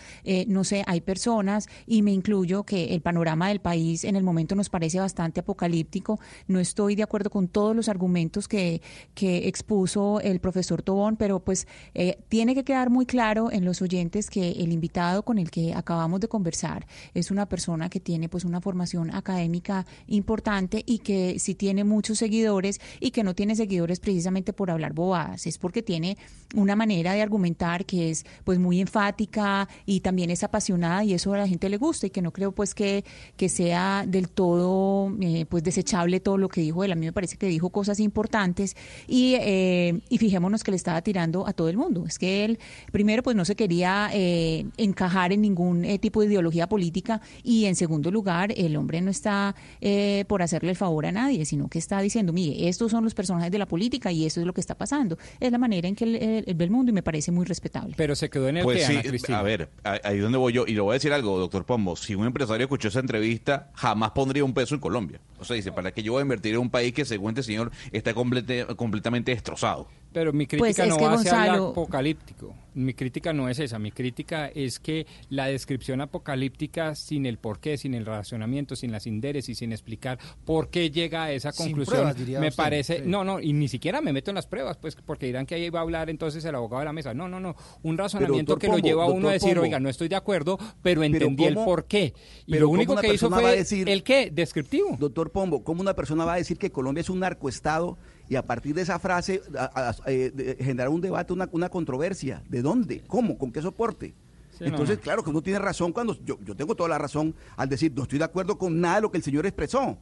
[0.48, 4.56] no sé, hay personas y me incluyo que el panorama del país en el momento
[4.56, 6.20] nos parece bastante apocalíptico.
[6.48, 8.82] No estoy de acuerdo con todos los argumentos que,
[9.14, 13.82] que expuso el profesor Tobón, pero pues eh, tiene que quedar muy claro en los
[13.82, 18.30] oyentes que el invitado con el que acabamos de conversar es una persona que tiene
[18.30, 23.56] pues una formación académica importante y que sí tiene muchos seguidores y que no tiene
[23.56, 26.18] seguidores precisamente por hablar bobadas, es porque tiene
[26.56, 31.34] una manera de argumentar que es pues muy enfática y también es apasionada y eso
[31.34, 33.04] a la gente le gusta y que no creo pues que,
[33.38, 36.92] que sea del todo eh, pues desechable todo lo que dijo él.
[36.92, 38.76] A mí me parece que dijo cosas importantes
[39.08, 42.06] y, eh, y fijémonos que le estaba tirando a todo el mundo.
[42.08, 42.60] Es que él
[42.92, 47.66] primero pues no se quería eh, encajar en ningún eh, tipo de ideología política y
[47.66, 51.68] en segundo lugar el hombre no está eh, por hacerle el favor a nadie, sino
[51.68, 54.54] que está diciendo, mire, estos son los personajes de la política y esto es lo
[54.54, 55.18] que está pasando.
[55.40, 57.46] Es la manera en que él, él- él ve el mundo y me parece muy
[57.46, 57.94] respetable.
[57.98, 59.40] Pero se quedó en el Pues que, sí, Ana Cristina.
[59.40, 62.16] a ver, ahí donde voy yo, y le voy a decir algo, doctor Pombo, si
[62.16, 65.22] un empresario escuchó esa entrevista, jamás pondría un peso en Colombia.
[65.40, 67.44] O sea, dice, ¿para qué yo voy a invertir en un país que según este
[67.44, 69.88] señor está complete- completamente destrozado?
[70.14, 72.56] Pero mi Pues crítica no va hacia Gonzalo- el apocalíptico.
[72.76, 73.78] Mi crítica no es esa.
[73.80, 79.06] Mi crítica es que la descripción apocalíptica sin el porqué, sin el razonamiento, sin las
[79.06, 82.98] indéresis, sin explicar por qué llega a esa Sin conclusión, pruebas, diría me usted, parece...
[82.98, 83.04] sí.
[83.06, 85.70] No, no, y ni siquiera me meto en las pruebas, pues porque dirán que ahí
[85.70, 87.14] va a hablar entonces el abogado de la mesa.
[87.14, 87.56] No, no, no.
[87.84, 89.62] Un razonamiento doctor que lo lleva a uno a decir, Pombo.
[89.64, 92.14] oiga, no estoy de acuerdo, pero entendí el ¿cómo- por qué.
[92.48, 94.96] Y pero lo único que hizo persona va a fue decir- el qué, descriptivo.
[95.00, 97.98] Doctor Pombo, ¿cómo una persona va a decir que Colombia es un narcoestado
[98.34, 101.70] y a partir de esa frase a- a- eh, de- generar un debate, una, una
[101.70, 102.42] controversia?
[102.50, 103.04] ¿De dónde?
[103.06, 103.38] ¿Cómo?
[103.38, 104.16] ¿Con qué soporte?
[104.58, 107.36] Sí, Entonces, no, claro que uno tiene razón cuando yo, yo tengo toda la razón
[107.56, 110.00] al decir no estoy de acuerdo con nada de lo que el señor expresó.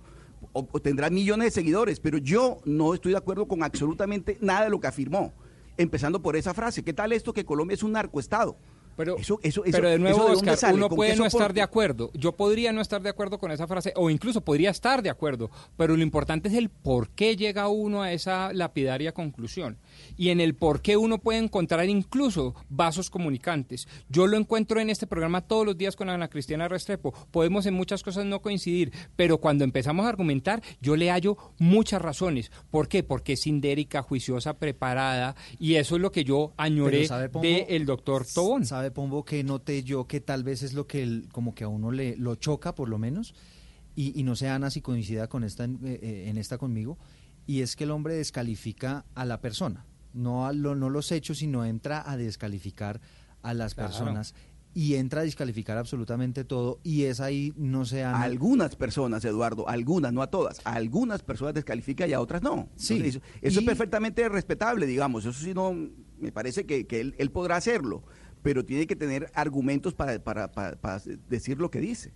[0.54, 4.64] O, o tendrá millones de seguidores, pero yo no estoy de acuerdo con absolutamente nada
[4.64, 5.34] de lo que afirmó.
[5.78, 8.56] Empezando por esa frase, ¿qué tal esto que Colombia es un narcoestado?
[9.02, 10.28] Pero, eso, eso, eso, pero de nuevo,
[10.74, 12.12] uno ¿Con puede no estar de acuerdo.
[12.14, 15.50] Yo podría no estar de acuerdo con esa frase, o incluso podría estar de acuerdo,
[15.76, 19.80] pero lo importante es el por qué llega uno a esa lapidaria conclusión.
[20.18, 23.88] Y en el por qué uno puede encontrar incluso vasos comunicantes.
[24.08, 27.12] Yo lo encuentro en este programa todos los días con Ana Cristiana Restrepo.
[27.32, 32.04] Podemos en muchas cosas no coincidir, pero cuando empezamos a argumentar, yo le hallo muchas
[32.04, 32.52] razones.
[32.70, 33.02] ¿Por qué?
[33.02, 37.08] Porque es sindérica, juiciosa, preparada, y eso es lo que yo añoré
[37.42, 38.66] del doctor Tobón.
[38.66, 41.68] ¿Sabe, Pombo, que noté yo que tal vez es lo que el- como que a
[41.68, 43.34] uno le lo choca, por lo menos?
[43.96, 46.98] Y, y no sé, Ana, si coincida con esta, en, eh, eh, en esta conmigo,
[47.46, 51.40] y es que el hombre descalifica a la persona, no, a lo- no los hechos,
[51.40, 53.02] sino entra a descalificar
[53.42, 53.90] a las Claro.
[53.90, 54.34] personas
[54.74, 58.22] y entra a descalificar absolutamente todo, y es ahí, no sé, Ana...
[58.22, 62.70] Algunas personas, Eduardo, algunas, no a todas, a algunas personas descalifica y a otras no.
[62.78, 65.74] Sí, Entonces, eso, eso y- es perfectamente respetable, digamos, eso sí no,
[66.18, 68.04] me parece que, que él, él podrá hacerlo,
[68.42, 72.14] pero tiene que tener argumentos para, para, para- decir lo que dice.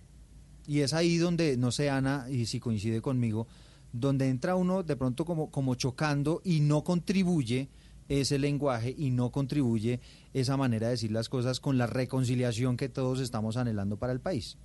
[0.66, 3.46] Y es ahí donde, no sé, Ana, y si coincide conmigo,
[3.92, 7.68] donde entra uno de pronto como, como chocando y no contribuye
[8.08, 10.00] ese lenguaje y no contribuye
[10.32, 14.20] esa manera de decir las cosas con la reconciliación que todos estamos anhelando para el
[14.20, 14.58] país.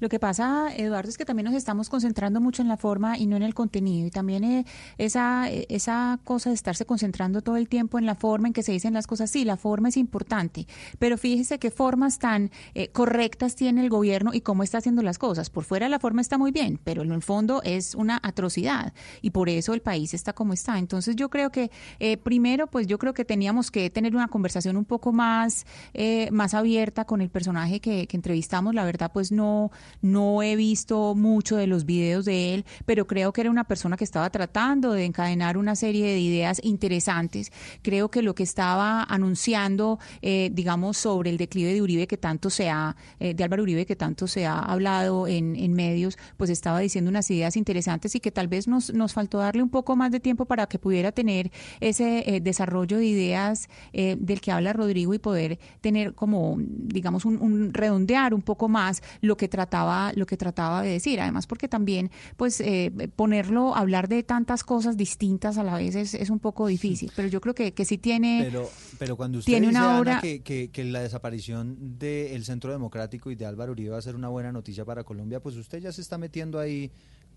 [0.00, 3.26] Lo que pasa, Eduardo, es que también nos estamos concentrando mucho en la forma y
[3.26, 4.06] no en el contenido.
[4.06, 4.64] Y también eh,
[4.98, 8.62] esa, eh, esa cosa de estarse concentrando todo el tiempo en la forma en que
[8.62, 10.66] se dicen las cosas, sí, la forma es importante,
[10.98, 15.18] pero fíjese qué formas tan eh, correctas tiene el gobierno y cómo está haciendo las
[15.18, 15.50] cosas.
[15.50, 19.30] Por fuera la forma está muy bien, pero en el fondo es una atrocidad y
[19.30, 20.78] por eso el país está como está.
[20.78, 21.70] Entonces yo creo que
[22.00, 26.28] eh, primero, pues yo creo que teníamos que tener una conversación un poco más, eh,
[26.32, 28.74] más abierta con el personaje que, que entrevistamos.
[28.74, 29.61] La verdad, pues no,
[30.00, 33.96] no he visto mucho de los videos de él, pero creo que era una persona
[33.96, 37.52] que estaba tratando de encadenar una serie de ideas interesantes.
[37.82, 42.50] Creo que lo que estaba anunciando, eh, digamos, sobre el declive de Uribe que tanto
[42.50, 46.80] se ha, eh, de Álvaro Uribe que tanto se ha hablado en, medios, pues estaba
[46.80, 50.10] diciendo unas ideas interesantes y que tal vez nos, nos faltó darle un poco más
[50.10, 51.50] de tiempo para que pudiera tener
[51.80, 57.40] ese eh, desarrollo de ideas del que habla Rodrigo y poder tener como, digamos, un,
[57.40, 61.20] un redondear un poco más lo que trataba, lo que trataba de decir.
[61.20, 66.14] Además, porque también, pues, eh, ponerlo, hablar de tantas cosas distintas a la vez es,
[66.14, 67.12] es un poco difícil.
[67.14, 68.40] Pero yo creo que, que sí tiene.
[68.42, 72.44] Pero, pero cuando usted tiene dice, una Ana, obra- que, que- que la desaparición del
[72.44, 75.54] Centro Democrático y de Álvaro Uribe va a ser una buena noticia para Colombia, pues
[75.56, 76.90] usted ya se está metiendo ahí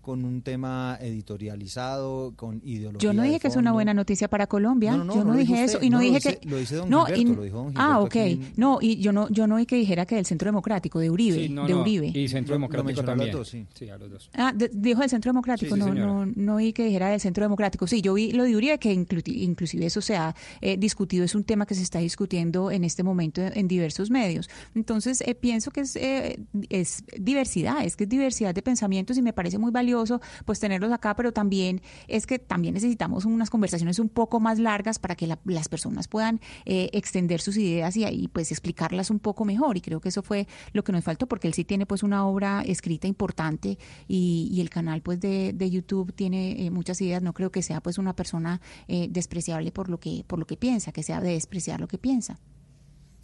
[0.06, 3.00] con un tema editorializado, con ideología.
[3.00, 4.92] Yo no dije que es una buena noticia para Colombia.
[4.92, 6.56] No, no, no, yo no, dije eso y no, no, lo dije dice- que lo
[6.58, 8.14] dice don no, Gilberto, y- lo dijo don ah, ok.
[8.16, 11.10] en- No, y yo no yo no vi que dijera que del Centro Democrático de
[11.10, 12.06] Uribe, Sí, no, de no, Uribe.
[12.14, 13.36] Y Centro Democrático mencionó a los también.
[13.36, 13.66] dos, sí.
[13.74, 14.30] sí, a los dos.
[14.34, 17.18] Ah, de- dijo del Centro Democrático, Sí, sí, no, no, no vi que dijera del
[17.20, 17.88] Centro Democrático.
[17.88, 21.34] Sí, yo vi lo de Uribe, que inclu- inclusive eso se ha eh, discutido, es
[21.34, 24.48] un tema que se está discutiendo en este momento en diversos medios.
[24.76, 26.38] Entonces, eh, pienso que es, eh,
[26.70, 29.95] es diversidad, es que es diversidad de pensamientos y me parece muy valioso
[30.44, 34.98] pues tenerlos acá, pero también es que también necesitamos unas conversaciones un poco más largas
[34.98, 39.18] para que la- las personas puedan eh, extender sus ideas y ahí pues explicarlas un
[39.18, 41.86] poco mejor y creo que eso fue lo que nos faltó porque él sí tiene
[41.86, 46.70] pues una obra escrita importante y, y el canal pues de, de YouTube tiene eh,
[46.70, 50.38] muchas ideas, no creo que sea pues una persona eh, despreciable por lo que por
[50.38, 52.38] lo que piensa, que sea de despreciar lo que piensa.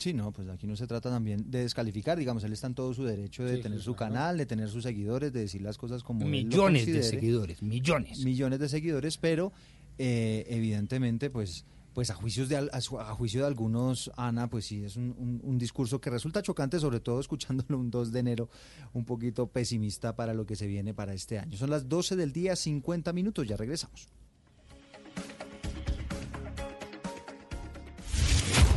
[0.02, 2.92] Sí, no, pues aquí no se trata también de descalificar, digamos, él está en todo
[2.92, 4.14] su derecho de Sí, tener sí, su claro.
[4.14, 7.62] canal, de tener sus seguidores, de decir las cosas como él lo Millones de seguidores,
[7.62, 8.18] millones.
[8.24, 9.52] millones de seguidores, pero
[9.98, 11.64] eh, evidentemente, pues,
[11.94, 14.96] pues a juicios de al- a, su- a juicio de algunos, Ana, pues sí es
[14.96, 18.48] un, un- un discurso que resulta chocante, sobre todo escuchándolo un 2 de enero,
[18.94, 21.56] un poquito pesimista para lo que se viene para este año.
[21.56, 24.08] Son las 12 del día, 50 minutos, ya regresamos.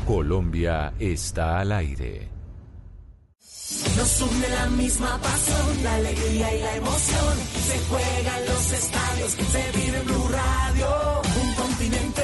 [0.05, 2.29] Colombia está al aire.
[3.97, 7.35] Nos une la misma pasión, la alegría y la emoción.
[7.67, 12.23] Se juegan los estadios, se vive en Blue Radio, un continente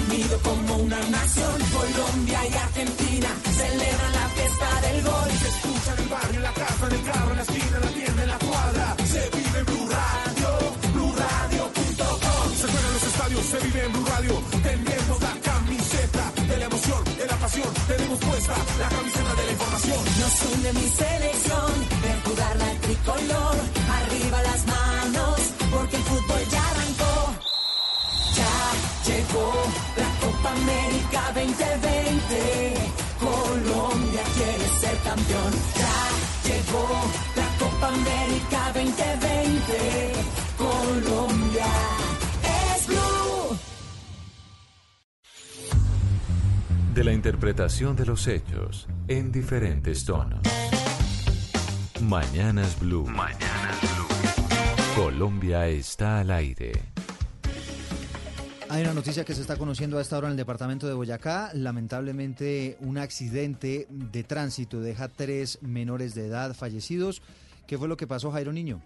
[0.00, 1.56] unido como una nación.
[1.76, 5.30] Colombia y Argentina celebran la fiesta del gol.
[5.42, 7.84] Se escucha en el barrio, en la casa, en el carro, en la esquina, en
[7.84, 8.96] la tienda, en la cuadra.
[9.04, 10.48] Se vive en Blue Radio,
[10.94, 12.46] BlueRadio.com.
[12.56, 14.42] Se juegan los estadios, se vive en Blue Radio.
[14.62, 15.41] Tenemos la
[18.20, 20.04] la camiseta de la información.
[20.20, 23.56] Nos une mi selección, ver jugar la tricolor,
[23.98, 25.40] arriba las manos,
[25.72, 27.14] porque el fútbol ya arrancó.
[28.36, 28.54] Ya
[29.08, 29.52] llegó
[29.96, 32.74] la Copa América 2020,
[33.18, 35.52] Colombia quiere ser campeón.
[35.80, 35.98] Ya
[36.48, 36.86] llegó
[37.36, 40.01] la Copa América 2020,
[47.02, 50.38] De la interpretación de los hechos en diferentes tonos.
[52.00, 53.04] Mañanas Blue.
[53.08, 55.02] Mañanas Blue.
[55.02, 56.70] Colombia está al aire.
[58.68, 61.50] Hay una noticia que se está conociendo a esta hora en el departamento de Boyacá.
[61.54, 67.20] Lamentablemente, un accidente de tránsito deja tres menores de edad fallecidos.
[67.66, 68.80] ¿Qué fue lo que pasó, Jairo Niño?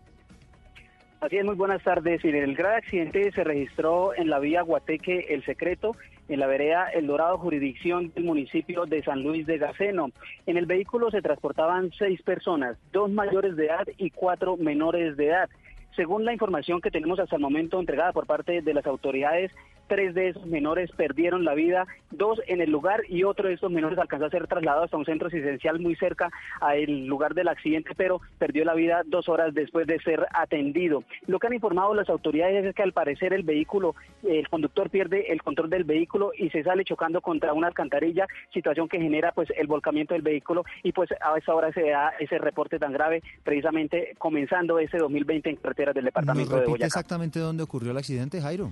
[1.20, 2.24] Así es, muy buenas tardes.
[2.24, 5.94] El grave accidente se registró en la vía Guateque El Secreto,
[6.28, 10.10] en la vereda El Dorado, jurisdicción del municipio de San Luis de Gaceno.
[10.46, 15.28] En el vehículo se transportaban seis personas, dos mayores de edad y cuatro menores de
[15.28, 15.48] edad.
[15.94, 19.50] Según la información que tenemos hasta el momento entregada por parte de las autoridades,
[19.86, 23.70] tres de esos menores perdieron la vida, dos en el lugar y otro de estos
[23.70, 27.90] menores alcanzó a ser trasladado hasta un centro asistencial muy cerca al lugar del accidente,
[27.96, 31.04] pero perdió la vida dos horas después de ser atendido.
[31.26, 35.32] Lo que han informado las autoridades es que al parecer el vehículo, el conductor pierde
[35.32, 39.48] el control del vehículo y se sale chocando contra una alcantarilla, situación que genera pues
[39.56, 43.22] el volcamiento del vehículo y pues a esa hora se da ese reporte tan grave,
[43.42, 46.86] precisamente comenzando ese 2020 en carreteras del ¿Nos departamento de Boyacá.
[46.86, 48.70] exactamente dónde ocurrió el accidente, Jairo?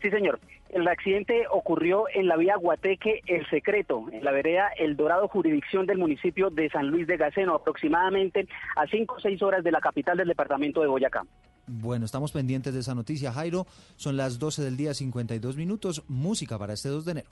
[0.00, 0.38] Sí, señor.
[0.68, 5.86] El accidente ocurrió en la vía Guateque El Secreto, en la vereda El Dorado, jurisdicción
[5.86, 8.46] del municipio de San Luis de Gaceno, aproximadamente
[8.76, 11.24] a 5 o 6 horas de la capital del departamento de Boyacá.
[11.66, 13.66] Bueno, estamos pendientes de esa noticia, Jairo.
[13.96, 16.02] Son las 12 del día, 52 minutos.
[16.08, 17.28] Música para este 2 de enero.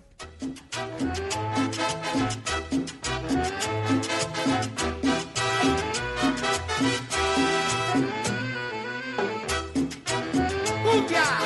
[10.85, 11.45] Cumbia,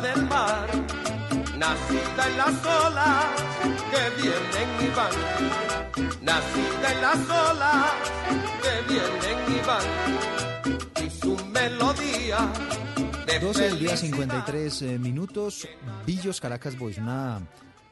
[0.00, 0.66] del mar,
[1.56, 3.24] nacida en las olas
[3.90, 6.22] que vienen y van.
[6.22, 7.92] Nacida en las olas
[8.62, 11.06] que vienen y van.
[11.06, 12.38] Y su melodía
[13.26, 13.96] de 12 del día, felicidad.
[13.96, 15.68] 53 eh, minutos.
[16.04, 17.40] Villos Caracas Boys, una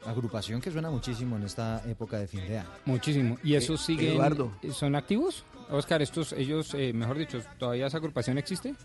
[0.05, 2.69] agrupación que suena muchísimo en esta época de fin de año.
[2.85, 3.37] Muchísimo.
[3.43, 4.13] ¿Y esos Eh, siguen?
[4.13, 4.51] Eduardo.
[4.71, 5.43] ¿Son activos?
[5.71, 8.75] Oscar, estos, ellos, eh, mejor dicho, ¿todavía esa agrupación existe?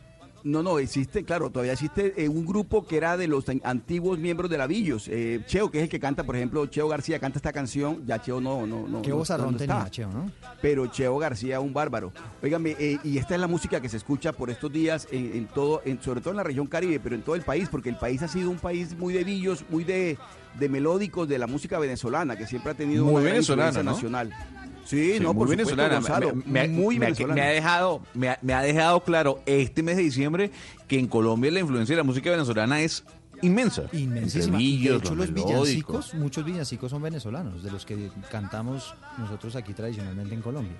[0.43, 4.19] No, no, existe, claro, todavía existe eh, un grupo que era de los an- antiguos
[4.19, 5.07] miembros de la Villos.
[5.09, 8.21] Eh, Cheo, que es el que canta, por ejemplo, Cheo García canta esta canción, ya
[8.23, 9.03] Cheo no, no, no.
[9.03, 9.25] Qué no- no
[9.59, 9.91] tenía, está.
[9.91, 10.31] Cheo, ¿no?
[10.63, 12.13] Pero Cheo García, un bárbaro.
[12.43, 15.47] Óigame, eh, y esta es la música que se escucha por estos días en, en
[15.47, 17.97] todo, en, sobre todo en la región Caribe, pero en todo el país, porque el
[17.97, 20.17] país ha sido un país muy de villos, muy de,
[20.59, 23.91] de melódicos de la música venezolana, que siempre ha tenido Muy una venezolana, influencia ¿no?
[23.93, 24.70] nacional.
[24.85, 25.95] Sí, Sí, no, muy por supuesto, venezolana.
[25.97, 27.35] Gonzalo, Me- me- muy me ha- venezolana.
[27.35, 30.51] Me ha dejado, me ha, me ha dejado claro este mes de diciembre
[30.89, 33.05] que en Colombia la influencia de la música venezolana es
[33.43, 33.85] inmensa.
[33.93, 34.59] Inmensísima.
[34.59, 40.35] De hecho, los villancicos, muchos villancicos son venezolanos, de los que cantamos nosotros aquí tradicionalmente
[40.35, 40.77] en Colombia.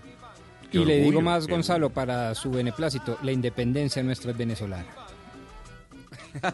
[0.73, 4.87] y le digo más, Gonzalo, para su beneplácito, la independencia nuestra es venezolana.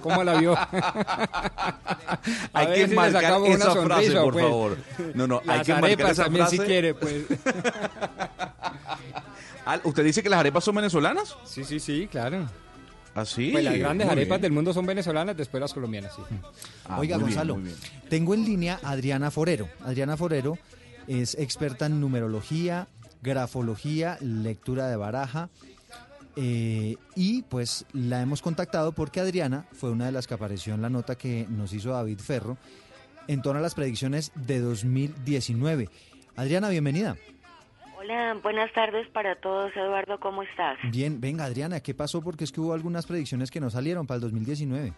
[0.00, 0.56] ¿Cómo la vio?
[2.52, 4.44] Hay que si marcar esa frase, sonrisa, por pues.
[4.44, 4.78] favor.
[5.14, 6.70] No, no, hay Las que marcar esa también si frase.
[6.70, 7.14] quiere, pues.
[9.68, 11.36] Ah, ¿Usted dice que las arepas son venezolanas?
[11.44, 12.48] Sí, sí, sí, claro.
[13.16, 13.50] Así.
[13.50, 16.22] Pues las grandes arepas del mundo son venezolanas, después las colombianas, sí.
[16.88, 17.58] Ah, Oiga, Gonzalo,
[18.08, 19.68] tengo en línea a Adriana Forero.
[19.84, 20.56] Adriana Forero
[21.08, 22.86] es experta en numerología,
[23.22, 25.48] grafología, lectura de baraja.
[26.36, 30.82] Eh, y pues la hemos contactado porque Adriana fue una de las que apareció en
[30.82, 32.58] la nota que nos hizo David Ferro
[33.26, 35.88] en torno a las predicciones de 2019.
[36.36, 37.16] Adriana, bienvenida.
[37.98, 39.74] Hola, buenas tardes para todos.
[39.74, 40.78] Eduardo, ¿cómo estás?
[40.92, 42.22] Bien, venga Adriana, ¿qué pasó?
[42.22, 44.92] Porque es que hubo algunas predicciones que no salieron para el 2019.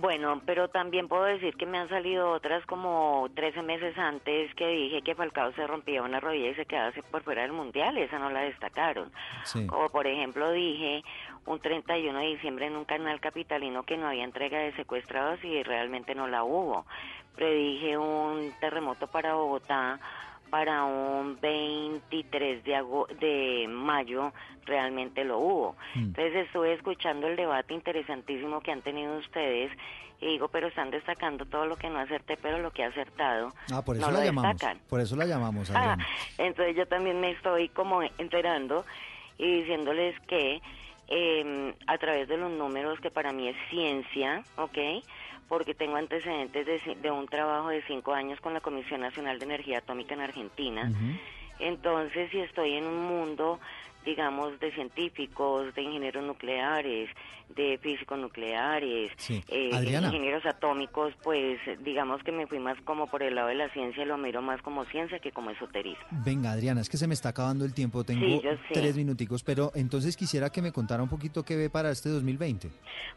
[0.00, 4.68] Bueno, pero también puedo decir que me han salido otras como 13 meses antes que
[4.68, 7.98] dije que Falcao se rompía una rodilla y se quedaba por fuera del Mundial.
[7.98, 9.10] Esa no la destacaron.
[9.42, 9.66] Sí.
[9.66, 11.02] Como por ejemplo dije
[11.46, 15.64] un 31 de diciembre en un canal capitalino que no había entrega de secuestrados y
[15.64, 16.86] realmente no la hubo.
[17.34, 19.98] Predije un terremoto para Bogotá
[20.50, 22.82] para un 23 de,
[23.20, 24.32] de mayo
[24.64, 25.76] realmente lo hubo.
[25.94, 25.98] Mm.
[26.04, 29.70] Entonces estuve escuchando el debate interesantísimo que han tenido ustedes
[30.20, 33.52] Y digo, pero están destacando todo lo que no acerté, pero lo que ha acertado
[33.72, 34.52] Ah, por eso no la lo llamamos.
[34.52, 34.78] destacan.
[34.88, 35.96] Por eso la llamamos, Ah,
[36.38, 38.84] entonces yo también me estoy como enterando
[39.38, 40.60] y diciéndoles que
[41.10, 44.76] eh, a través de los números, que para mí es ciencia, ¿ok?
[45.48, 49.78] Porque tengo antecedentes de, un trabajo de cinco años con la Comisión Nacional de Energía
[49.78, 50.92] Atómica en Argentina.
[51.58, 53.58] Entonces, si estoy en un mundo,
[54.12, 57.10] digamos, de científicos, de ingenieros nucleares,
[57.54, 59.42] de físicos nucleares, Sí.
[59.48, 63.68] eh, ingenieros atómicos, pues digamos que me fui más como por el lado de la
[63.70, 66.04] ciencia lo miro más como ciencia que como esoterismo.
[66.24, 68.02] Venga, Adriana, es que se me está acabando el tiempo.
[68.04, 68.40] Tengo Sí,
[68.72, 72.68] tres minuticos, pero entonces quisiera que me contara un poquito qué ve para este 2020.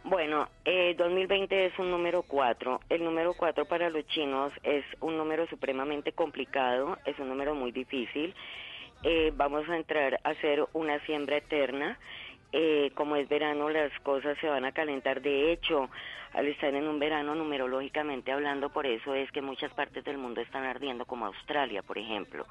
[0.03, 2.79] Bueno, eh, 2020 es un número 4.
[2.89, 7.71] El número 4 para los chinos es un número supremamente complicado, es un número muy
[7.71, 8.33] difícil.
[9.03, 11.97] Eh, vamos a entrar a hacer una siembra eterna.
[12.53, 15.21] Eh, como es verano, las cosas se van a calentar.
[15.21, 15.89] De hecho,
[16.33, 20.41] al estar en un verano, numerológicamente hablando, por eso es que muchas partes del mundo
[20.41, 22.45] están ardiendo, como Australia, por ejemplo.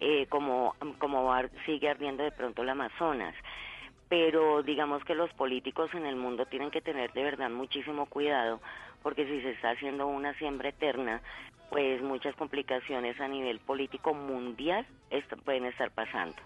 [0.00, 1.32] Eh, como como
[1.66, 3.34] sigue ardiendo de pronto el Amazonas
[4.08, 8.60] pero digamos que los políticos en el mundo tienen que tener de verdad muchísimo cuidado
[9.04, 11.20] porque si se está haciendo una siembra eterna,
[11.68, 14.86] pues muchas complicaciones a nivel político mundial
[15.44, 16.36] pueden estar pasando,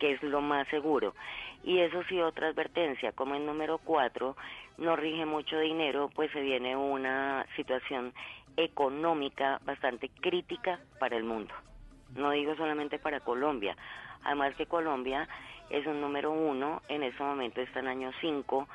[0.00, 1.14] que es lo más seguro.
[1.62, 4.36] Y eso sí, otra advertencia, como el número cuatro
[4.78, 8.12] no rige mucho dinero, pues se viene una situación
[8.56, 11.54] económica bastante crítica para el mundo.
[12.16, 13.76] No digo solamente para Colombia,
[14.24, 15.28] además que Colombia
[15.70, 18.66] es un número uno, en este momento está en año cinco,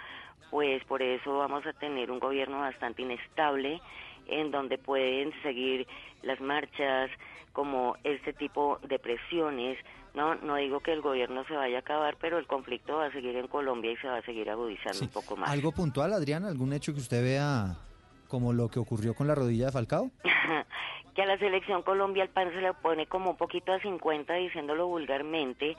[0.49, 3.81] pues por eso vamos a tener un gobierno bastante inestable,
[4.27, 5.88] en donde pueden seguir
[6.22, 7.09] las marchas,
[7.53, 9.77] como este tipo de presiones.
[10.13, 13.11] No, no digo que el gobierno se vaya a acabar, pero el conflicto va a
[13.11, 15.49] seguir en Colombia y se va a seguir agudizando un poco más.
[15.49, 16.49] ¿Algo puntual, Adriana?
[16.49, 17.77] ¿Algún hecho que usted vea
[18.27, 20.11] como lo que ocurrió con la rodilla de Falcao?
[21.15, 24.33] que a la selección Colombia el pan se le pone como un poquito a 50,
[24.33, 25.77] diciéndolo vulgarmente,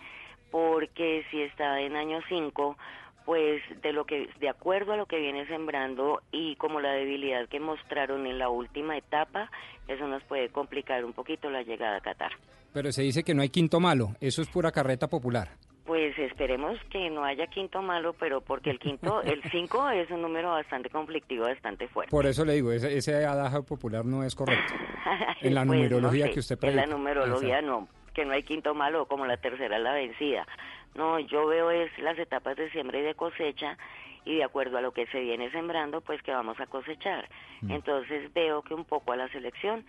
[0.51, 2.76] porque si está en año 5,
[3.25, 7.49] pues de lo que de acuerdo a lo que viene sembrando y como la debilidad
[7.49, 9.51] que mostraron en la última etapa,
[9.89, 12.33] eso nos puede complicar un poquito la llegada a Qatar.
[12.73, 15.49] Pero se dice que no hay quinto malo, eso es pura carreta popular.
[15.86, 20.23] Pues esperemos que no haya quinto malo, pero porque el quinto, el 5 es un
[20.23, 22.11] número bastante conflictivo, bastante fuerte.
[22.11, 24.73] Por eso le digo, ese, ese adagio popular no es correcto.
[25.43, 26.97] En la Pues, numerología no sé, que usted En la predica.
[26.97, 30.47] numerología no, que no hay quinto malo, como la tercera la vencida.
[30.95, 33.77] No, yo veo es las etapas de siembra y de cosecha
[34.25, 37.29] y de acuerdo a lo que se viene sembrando, pues que vamos a cosechar.
[37.63, 37.73] Mm.
[37.73, 39.85] Entonces veo que un poco a la selección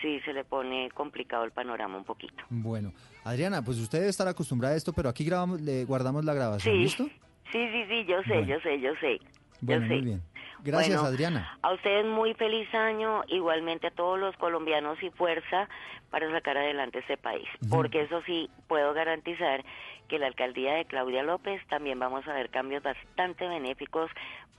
[0.00, 2.44] sí se le pone complicado el panorama un poquito.
[2.50, 2.92] Bueno,
[3.24, 6.74] Adriana, pues usted debe estar acostumbrada a esto, pero aquí grabamos, le guardamos la grabación,
[6.76, 7.04] Sí, ¿listo?
[7.50, 8.46] sí, sí, sí, yo sé, Bueno.
[8.46, 9.20] yo sé, yo sé.
[9.62, 9.94] Bueno, yo sé.
[9.94, 10.22] muy bien.
[10.62, 11.58] Gracias, Bueno, Adriana.
[11.62, 15.68] A ustedes muy feliz año, igualmente a todos los colombianos y fuerza
[16.10, 17.48] para sacar adelante este país.
[17.70, 19.64] Porque eso sí, puedo garantizar
[20.10, 24.10] que la alcaldía de Claudia López también vamos a ver cambios bastante benéficos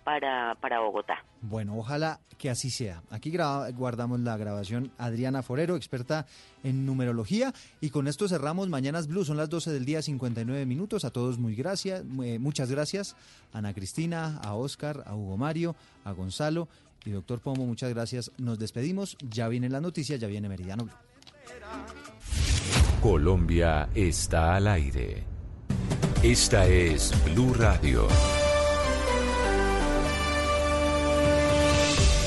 [0.06, 1.24] para, para Bogotá.
[1.42, 3.04] Bueno, ojalá que así sea.
[3.12, 3.32] Aquí
[3.76, 4.92] guardamos la grabación.
[4.98, 6.26] Adriana Forero, experta
[6.64, 7.54] en numerología.
[7.82, 9.26] Y con esto cerramos Mañanas Blue.
[9.26, 11.06] Son las 12 del día, 59 minutos.
[11.06, 13.16] A todos muy gracias, eh, muchas gracias.
[13.54, 16.68] A Ana Cristina, a Oscar, a Hugo Mario, a Gonzalo
[17.06, 18.32] y doctor Pomo, muchas gracias.
[18.38, 19.18] Nos despedimos.
[19.20, 20.94] Ya viene la noticia, ya viene Meridiano Blue.
[23.02, 25.31] Colombia está al aire.
[26.24, 28.08] Esta es Blue Radio.